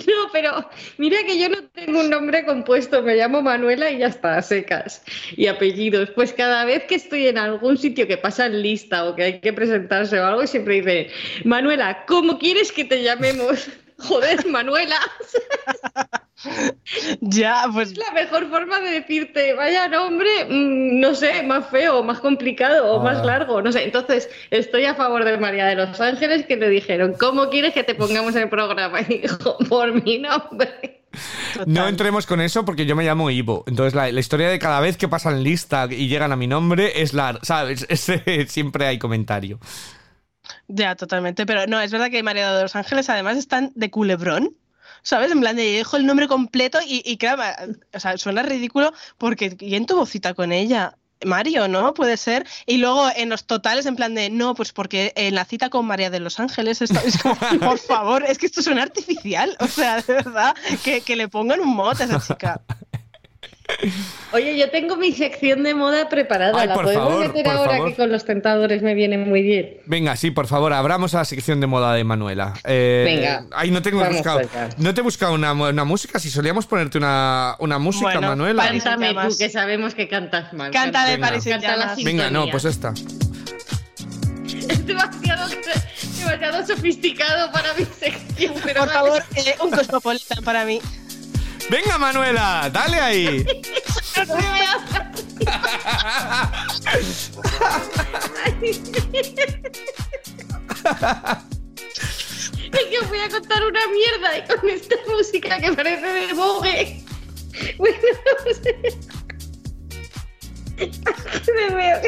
[0.06, 4.06] No, pero mira que yo no tengo un nombre compuesto, me llamo Manuela y ya
[4.06, 5.02] está, secas.
[5.36, 6.10] Y apellidos.
[6.10, 9.40] Pues cada vez que estoy en algún sitio que pasa en lista o que hay
[9.40, 11.10] que presentarse o algo, siempre dice,
[11.44, 13.68] Manuela, ¿cómo quieres que te llamemos?
[13.98, 14.96] Joder, Manuela.
[17.20, 22.02] ya, pues Es la mejor forma de decirte, vaya nombre, mm, no sé, más feo,
[22.02, 23.02] más complicado o Ah.
[23.04, 23.84] más largo, no sé.
[23.84, 27.82] Entonces, estoy a favor de María de los Ángeles que le dijeron, ¿cómo quieres que
[27.84, 29.00] te pongamos en el programa?
[29.08, 31.02] Y dijo, por mi nombre.
[31.66, 33.64] No entremos con eso porque yo me llamo Ivo.
[33.66, 37.02] Entonces, la, la historia de cada vez que pasan lista y llegan a mi nombre
[37.02, 37.38] es la.
[37.42, 37.86] ¿Sabes?
[38.48, 39.58] Siempre hay comentario.
[40.68, 41.46] Ya, totalmente.
[41.46, 44.56] Pero no, es verdad que María de los Ángeles además están de culebrón.
[45.02, 45.30] ¿Sabes?
[45.30, 47.42] En plan de dejo el nombre completo y, y claro,
[47.94, 50.96] o sea, suena ridículo porque ¿quién tuvo cita con ella?
[51.24, 51.94] Mario, ¿no?
[51.94, 52.46] Puede ser.
[52.66, 55.86] Y luego en los totales, en plan de no, pues porque en la cita con
[55.86, 59.56] María de los Ángeles, esto es como, por favor, es que esto suena artificial.
[59.60, 62.60] O sea, de verdad, que, que le pongan un mote a esa chica.
[64.32, 66.58] Oye, yo tengo mi sección de moda preparada.
[66.60, 67.88] Ay, ¿La por podemos favor, meter por ahora favor.
[67.90, 69.76] que con los tentadores me viene muy bien?
[69.86, 72.54] Venga, sí, por favor, abramos a la sección de moda de Manuela.
[72.64, 74.40] Eh, Venga, Ay, no tengo buscado.
[74.78, 76.18] No te he buscado una, una música.
[76.18, 78.66] Si solíamos ponerte una, una música, Bueno, Manuela.
[78.68, 80.70] Cántame tú, que sabemos que cantas mal.
[80.70, 81.28] Canta de Venga.
[81.28, 81.94] París Canta la.
[82.02, 82.92] Venga, no, pues esta.
[84.68, 85.46] Es demasiado,
[86.18, 88.54] demasiado sofisticado para mi sección.
[88.64, 90.80] Pero Por favor, eh, un cosmopolitan para mí.
[91.70, 93.46] Venga, Manuela, dale ahí.
[102.72, 106.32] Es que os voy a contar una mierda y con esta música que parece de
[106.34, 107.04] Vogue.
[107.76, 107.96] Bueno,
[108.44, 108.98] no sé.
[110.78, 112.00] Me veo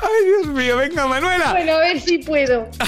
[0.00, 1.52] Ay, Dios mío, venga, Manuela.
[1.52, 2.68] Bueno, a ver si puedo.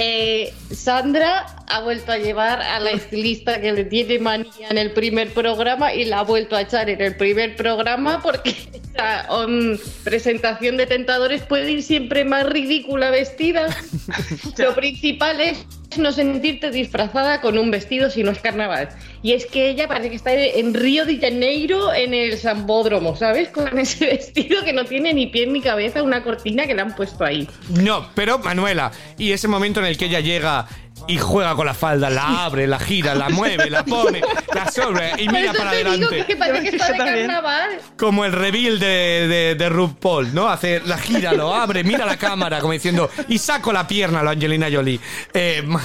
[0.00, 4.92] Eh, Sandra ha vuelto a llevar a la estilista que le tiene manía en el
[4.92, 9.76] primer programa y la ha vuelto a echar en el primer programa porque esa um,
[10.04, 13.66] presentación de tentadores puede ir siempre más ridícula vestida.
[14.58, 15.66] Lo principal es
[15.96, 18.90] no sentirte disfrazada con un vestido si no es carnaval.
[19.22, 23.48] Y es que ella parece que está en Río de Janeiro en el Sambódromo, ¿sabes?
[23.48, 26.94] Con ese vestido que no tiene ni pie ni cabeza, una cortina que le han
[26.94, 27.48] puesto ahí.
[27.70, 30.66] No, pero Manuela, y ese momento en el que ella llega
[31.06, 34.20] y juega con la falda, la abre, la gira, la mueve, la pone,
[34.54, 36.24] la sobre y Por mira eso para te digo adelante.
[36.26, 37.26] que parece que está de Yo también.
[37.26, 37.80] carnaval.
[37.96, 38.86] Como el reveal de,
[39.28, 40.48] de, de RuPaul, ¿no?
[40.48, 44.32] Hace la gira, lo abre, mira la cámara, como diciendo, y saco la pierna la
[44.32, 45.00] Angelina Jolie.
[45.34, 45.62] Eh,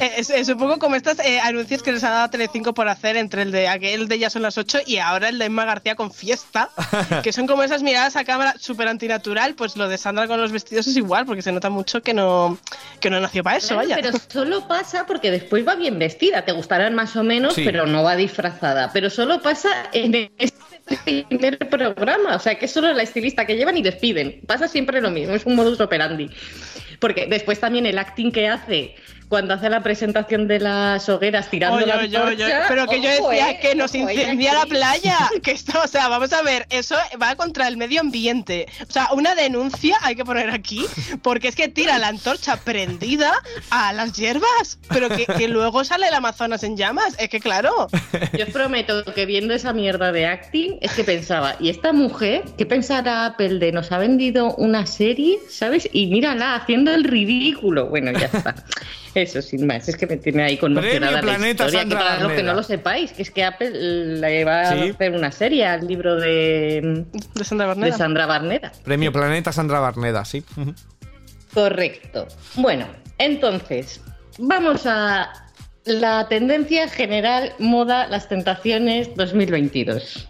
[0.00, 2.88] Eh, Es, es un poco como estos eh, anuncios que les ha dado Telecinco por
[2.88, 5.64] hacer entre el de aquel de ya son las 8 y ahora el de Emma
[5.64, 6.70] García con fiesta,
[7.22, 10.52] que son como esas miradas a cámara súper antinatural, pues lo de Sandra con los
[10.52, 12.58] vestidos es igual, porque se nota mucho que no,
[13.00, 13.96] que no nació para eso, Claro, vaya.
[14.02, 16.44] pero solo pasa porque después va bien vestida.
[16.44, 17.62] Te gustarán más o menos, Sí.
[17.64, 18.90] pero no va disfrazada.
[18.92, 20.58] Pero solo pasa en este
[21.04, 22.36] primer programa.
[22.36, 24.40] O sea, que es solo la estilista que llevan y despiden.
[24.46, 26.30] Pasa siempre lo mismo, es un modus operandi.
[26.98, 28.94] Porque después también el acting que hace
[29.28, 33.10] cuando hace la presentación de las hogueras tirando Oye, la oye, oye, pero que yo
[33.18, 35.18] ojo, decía eh, que nos ojo, eh, incendia la playa.
[35.42, 38.66] Que esto, o sea, vamos a ver, eso va contra el medio ambiente.
[38.88, 40.86] O sea, una denuncia hay que poner aquí,
[41.22, 43.32] porque es que tira la antorcha prendida
[43.70, 47.16] a las hierbas, pero que, que luego sale el Amazonas en llamas.
[47.18, 47.88] Es que claro.
[48.38, 52.44] Yo os prometo que viendo esa mierda de acting es que pensaba, ¿y esta mujer
[52.56, 55.88] qué pensará Apple de nos ha vendido una serie, ¿sabes?
[55.92, 57.88] Y mírala haciendo el ridículo.
[57.88, 58.54] Bueno, ya está.
[59.14, 62.22] Eso sin más, es que me tiene ahí conmocionada la Planeta historia, Sandra que para
[62.24, 63.70] los que no lo sepáis, que es que Apple
[64.18, 67.04] le va a hacer una serie al libro de,
[67.34, 67.96] De Sandra de Barneda.
[67.96, 68.72] Sandra Barneda.
[68.82, 70.42] Premio Planeta Sandra Barneda, sí.
[71.52, 72.26] Correcto.
[72.56, 72.88] Bueno,
[73.18, 74.00] entonces,
[74.38, 75.32] vamos a
[75.84, 80.28] la tendencia general moda, las tentaciones 2022.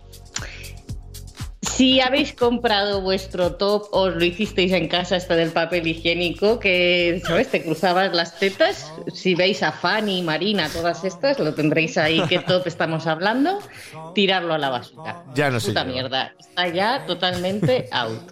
[1.74, 7.20] Si habéis comprado vuestro top o lo hicisteis en casa, este del papel higiénico, que,
[7.26, 7.48] ¿sabes?
[7.51, 8.92] Te cruzabas las tetas.
[9.12, 12.22] Si veis a Fanny, Marina, todas estas, lo tendréis ahí.
[12.28, 13.59] ¿Qué top estamos hablando?
[14.14, 15.24] Tirarlo a la basura.
[15.34, 16.32] Ya no se Puta mierda.
[16.38, 18.22] Está ya totalmente out.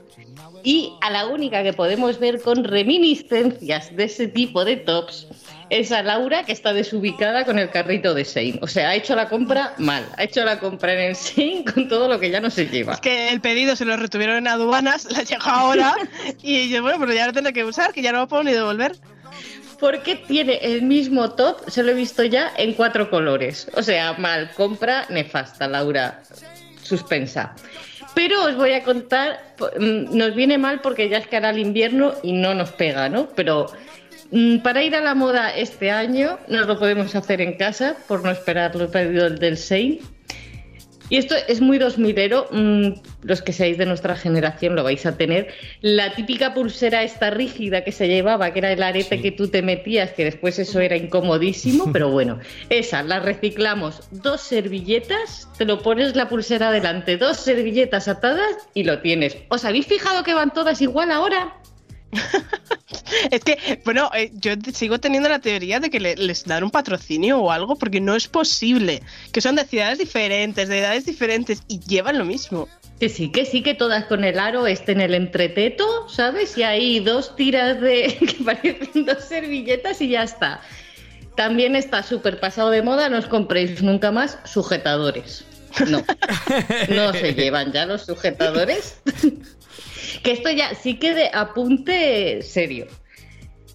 [0.62, 5.27] Y a la única que podemos ver con reminiscencias de ese tipo de tops
[5.73, 8.59] es a Laura, que está desubicada con el carrito de Sein.
[8.61, 10.07] O sea, ha hecho la compra mal.
[10.19, 12.93] Ha hecho la compra en el Sein con todo lo que ya no se lleva.
[12.93, 15.94] Es que el pedido se lo retuvieron en aduanas, la llegó ahora
[16.43, 18.53] y yo, bueno, pero ya lo tendré que usar, que ya no lo puedo ni
[18.53, 18.97] devolver.
[19.81, 23.66] Porque tiene el mismo top, se lo he visto ya en cuatro colores.
[23.74, 26.23] O sea, mal, compra nefasta, Laura.
[26.82, 27.55] Suspensa.
[28.15, 29.40] Pero os voy a contar,
[29.78, 33.09] mm, nos viene mal porque ya es que hará el invierno y no nos pega,
[33.09, 33.28] ¿no?
[33.35, 33.73] Pero
[34.63, 38.31] para ir a la moda este año nos lo podemos hacer en casa por no
[38.31, 40.01] esperar los pedidos del Sein.
[41.11, 45.19] Y esto es muy 2000ero, mm, los que seáis de nuestra generación lo vais a
[45.19, 45.49] tener.
[45.83, 49.61] La típica pulsera esta rígida que se llevaba, que era el arete que tú te
[49.61, 52.39] metías, que después eso era incomodísimo, pero bueno,
[52.71, 54.09] esa la reciclamos.
[54.11, 59.37] Dos servilletas, te lo pones la pulsera delante, dos servilletas atadas y lo tienes.
[59.51, 61.59] ¿Os habéis fijado que van todas igual ahora?
[63.31, 66.71] Es que, bueno, eh, yo sigo teniendo la teoría de que le- les dan un
[66.71, 69.03] patrocinio o algo, porque no es posible.
[69.33, 72.69] Que son de ciudades diferentes, de edades diferentes y llevan lo mismo.
[73.01, 76.57] Que sí, que sí, que todas con el aro este en el entreteto, ¿sabes?
[76.59, 80.61] Y ahí dos tiras de que parecen dos servilletas y ya está.
[81.37, 85.45] También está súper pasado de moda, no os compréis nunca más sujetadores.
[85.89, 86.05] No,
[86.89, 88.97] no se llevan ya los sujetadores.
[90.23, 92.87] Que esto ya sí que de apunte serio.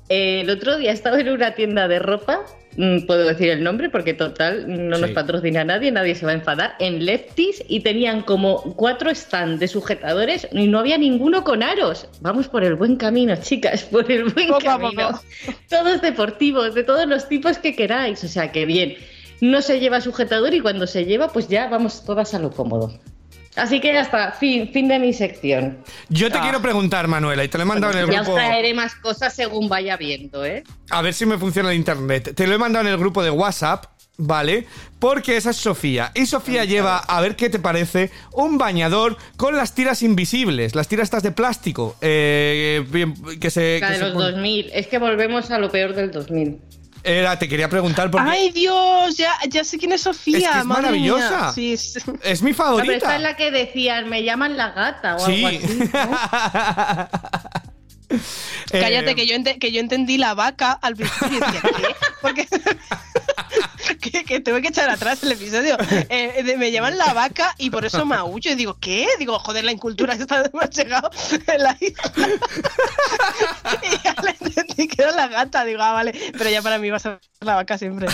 [0.10, 2.40] Eh, El otro día estaba en una tienda de ropa,
[2.78, 5.14] mm, puedo decir el nombre porque total no nos Sí.
[5.16, 9.68] patrocina nadie, nadie se va a enfadar, en Lefties y tenían como cuatro stands de
[9.68, 12.08] sujetadores y no había ninguno con aros.
[12.22, 15.08] Vamos por el buen camino, chicas, por el buen camino.
[15.12, 15.22] poco.
[15.70, 18.96] Todos deportivos, de todos los tipos que queráis, o sea que bien.
[19.42, 22.98] No se lleva sujetador y cuando se lleva, pues ya vamos todas a lo cómodo.
[23.58, 25.80] Así que ya está, fin, fin de mi sección.
[26.10, 26.42] Yo te Ah.
[26.42, 28.36] quiero preguntar, Manuela, y te lo he mandado en el Ya os grupo.
[28.38, 30.64] traeré más cosas según vaya viendo, ¿eh?
[30.90, 32.34] A ver si me funciona el internet.
[32.36, 33.86] Te lo he mandado en el grupo de WhatsApp,
[34.18, 34.66] ¿vale?
[35.00, 36.12] Porque esa es Sofía.
[36.16, 40.88] Y Sofía lleva, a ver qué te parece, un bañador con las tiras invisibles, las
[40.88, 42.86] tiras estas de plástico, eh,
[43.40, 43.80] que se...
[43.80, 44.70] La que de se los pon- 2000.
[44.74, 46.60] Es que volvemos a lo peor del 2000.
[47.04, 49.16] Era, te quería preguntar porque ¡Ay, Dios!
[49.18, 50.38] Ya, ya sé quién es Sofía.
[50.40, 51.30] Es que es madre maravillosa.
[51.40, 51.52] mía.
[51.54, 52.00] Sí, sí.
[52.24, 53.16] es mi No, pero esta favorita.
[53.16, 55.46] es la que decían, me llaman la gata o Sí.
[55.46, 55.80] algo así.
[55.80, 57.10] ¿no?
[58.72, 61.96] Cállate, Eh, que yo, que yo entendí la vaca al principio y decía, ¿qué?
[62.22, 62.48] Porque
[64.02, 65.78] que, que tuve que echar atrás el episodio.
[66.10, 68.52] Eh, de- me llaman la vaca y por eso maullo.
[68.52, 69.08] Y digo, ¿qué?
[69.20, 71.10] Digo, joder, la incultura está hemos llegado
[71.48, 72.12] en la isla.
[73.84, 75.66] y ya le entendí que era la gata.
[75.66, 76.14] Digo, ah, vale.
[76.38, 78.08] Pero ya para mí va a ser la vaca siempre.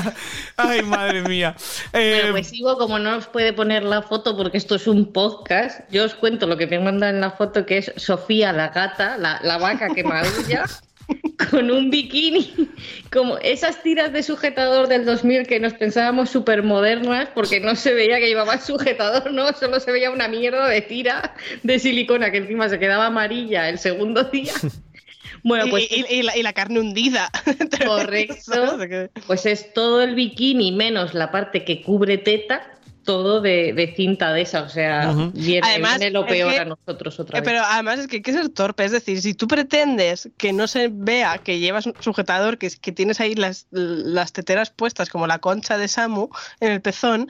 [0.56, 1.56] Ay, madre mía.
[1.92, 5.12] Eh, Bueno, pues sigo, como no os puede poner la foto porque esto es un
[5.12, 8.68] podcast, yo os cuento lo que me mandan en la foto, que es Sofía la
[8.68, 10.64] gata, la, la vaca que maulla,
[11.50, 12.52] con un bikini,
[13.10, 17.94] como esas tiras de sujetador del 2000 que nos pensábamos súper modernas porque no se
[17.94, 22.38] veía que llevaba sujetador, no, solo se veía una mierda de tira de silicona que
[22.38, 24.52] encima se quedaba amarilla el segundo día.
[25.42, 27.30] Bueno, pues y, y la, y la carne hundida.
[27.86, 28.78] Correcto.
[29.26, 34.32] Pues es todo el bikini menos la parte que cubre teta, todo de, de cinta
[34.32, 34.62] de esa.
[34.62, 35.32] O sea, Ujú.
[35.34, 37.50] viene, Además, viene lo es peor que- a nosotros otra Eh, vez.
[37.50, 40.66] Pero además es que hay que ser torpe, es decir, si tú pretendes que no
[40.66, 45.26] se vea que llevas un sujetador, que, que tienes ahí las, las teteras puestas como
[45.26, 46.28] la concha de Samu
[46.60, 47.28] en el pezón,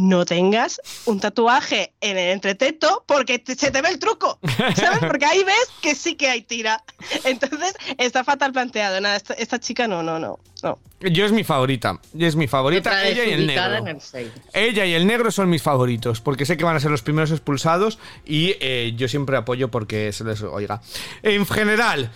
[0.00, 4.38] no tengas un tatuaje en el entreteto porque te- se te ve el truco,
[4.76, 5.00] ¿sabes?
[5.00, 6.82] Porque ahí ves que sí que hay tira.
[7.24, 9.00] Entonces, está fatal planteado.
[9.00, 10.78] Nada, esta, esta chica no, no, no, no.
[11.00, 11.98] Yo es mi favorita.
[12.12, 13.04] Yo es mi favorita.
[13.06, 13.74] Ella y el negro.
[13.76, 14.30] en el seis.
[14.52, 17.30] Ella y el negro son mis favoritos, porque sé que van a ser los primeros
[17.30, 20.80] expulsados y eh, yo siempre apoyo porque se les oiga.
[21.22, 22.10] En general,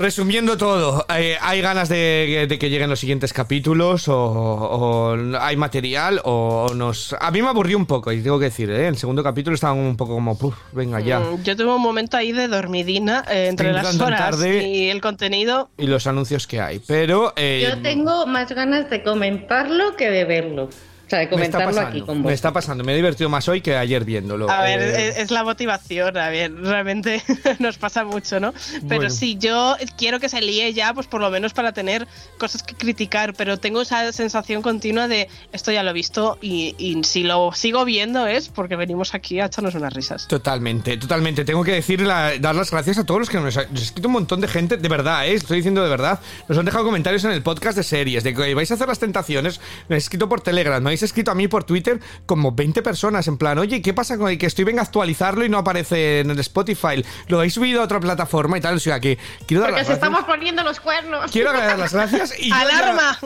[0.00, 5.56] resumiendo todo, eh, ¿hay ganas de, de que lleguen los siguientes capítulos o, o hay
[5.56, 7.14] material o nos...
[7.20, 8.88] A mí me aburrió un poco, y tengo que decir, ¿eh?
[8.88, 11.20] el segundo capítulo estaba un poco como, "Puf, venga ya.
[11.20, 14.66] Mm, Yo tuve un momento ahí de dormidina eh, entre las horas tarde.
[14.66, 15.68] y el contenido.
[15.76, 17.34] Y los anuncios que hay, pero...
[17.36, 20.70] eh, Yo tengo más ganas de comentarlo que de verlo.
[21.10, 22.32] O sea, de me está comentarlo pasando, aquí con me vos.
[22.32, 24.48] está pasando, me he divertido más hoy que ayer viéndolo.
[24.48, 27.20] A ver, Eh, es, es la motivación, a ver, realmente
[27.58, 28.52] nos pasa mucho, ¿no?
[28.88, 29.10] Pero Bueno.
[29.10, 32.06] sí, yo quiero que se líe ya, pues por lo menos para tener
[32.38, 36.76] cosas que criticar, pero tengo esa sensación continua de esto ya lo he visto y,
[36.78, 40.28] y si lo sigo viendo es porque venimos aquí a echarnos unas risas.
[40.28, 41.44] Totalmente, totalmente.
[41.44, 43.84] Tengo que decir, la- dar las gracias a todos los que nos ha nos ha
[43.84, 45.34] escrito un montón de gente, de verdad, ¿eh?
[45.34, 46.20] estoy diciendo de verdad.
[46.48, 48.98] Nos han dejado comentarios en el podcast de series, de que vais a hacer las
[49.00, 49.58] tentaciones.
[49.88, 53.26] Me habéis escrito por Telegram, me habéis escrito a mí por Twitter como 20 personas,
[53.28, 56.20] en plan, oye, ¿qué pasa con el que estoy venga a actualizarlo y no aparece
[56.20, 57.04] en el Spotify?
[57.28, 59.86] Lo habéis subido a otra plataforma y tal, o sea que quiero dar Porque las
[59.86, 60.10] se gracias.
[60.10, 61.30] estamos poniendo los cuernos.
[61.30, 63.18] Quiero dar las gracias y yo ¡Alarma!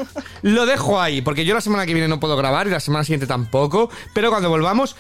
[0.43, 3.05] Lo dejo ahí, porque yo la semana que viene no puedo grabar y la semana
[3.05, 3.91] siguiente tampoco.
[4.15, 4.97] Pero cuando volvamos,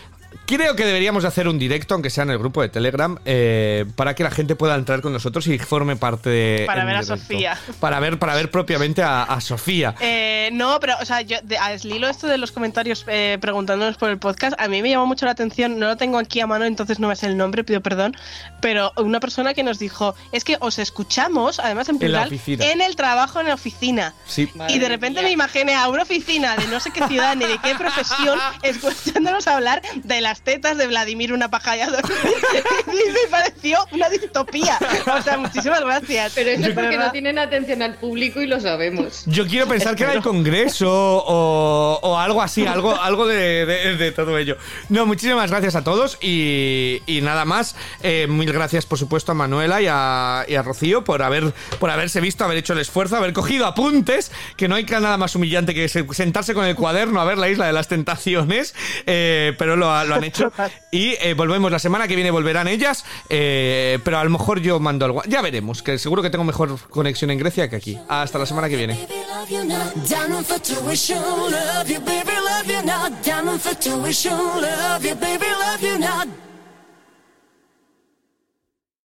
[0.46, 3.84] creo que deberíamos de hacer un directo, aunque sea en el grupo de Telegram, eh,
[3.96, 6.64] para que la gente pueda entrar con nosotros y forme parte de.
[6.66, 7.02] Para en ver a.
[7.02, 7.58] Sofía.
[7.80, 9.94] Para ver, para ver propiamente a, a Sofía.
[10.00, 13.96] Eh, no, pero, o sea, yo, de, al hilo esto de los comentarios eh, preguntándonos
[13.96, 16.46] por el podcast, a mí me llamó mucho la atención, no lo tengo aquí a
[16.46, 18.16] mano, entonces no me sé el nombre, pido perdón,
[18.60, 22.26] pero una persona que nos dijo, es que os escuchamos, además en En la plural,
[22.28, 22.70] oficina.
[22.70, 24.14] en el trabajo en la oficina.
[24.26, 24.50] Sí.
[24.68, 27.58] y de repente me imaginé a una oficina de no sé qué ciudad ni de
[27.58, 34.08] qué profesión escuchándonos hablar de las tetas de Vladimir una paja ya me pareció una
[34.08, 34.76] distopía.
[35.16, 36.32] O sea, muchísimas gracias.
[36.34, 37.06] Pero eso es porque verdad.
[37.06, 39.22] no tienen atención al público y lo sabemos.
[39.26, 43.96] Yo quiero pensar que era el Congreso o, o algo así, algo, algo de, de-
[43.96, 44.56] de todo ello.
[44.88, 47.76] No, muchísimas gracias a todos y, y nada más.
[48.02, 51.90] Eh, mil gracias, por supuesto, a Manuela y a, y a Rocío por, haber, por
[51.90, 55.36] haberse visto, haber hecho el esfuerzo, haber cogido apuntes, que no hay que nada más
[55.36, 58.74] humillante que se- sentarse con el cuaderno a ver la isla de las tentaciones,
[59.06, 60.52] eh, pero lo, lo han hecho.
[60.90, 64.80] Y eh, volvemos la semana que viene, volverán ellas, eh, pero a lo mejor yo
[64.80, 65.22] mando algo.
[65.26, 67.98] Ya veremos, que seguro que tengo mejor conexión en Grecia que aquí.
[68.08, 68.98] Hasta la semana que viene.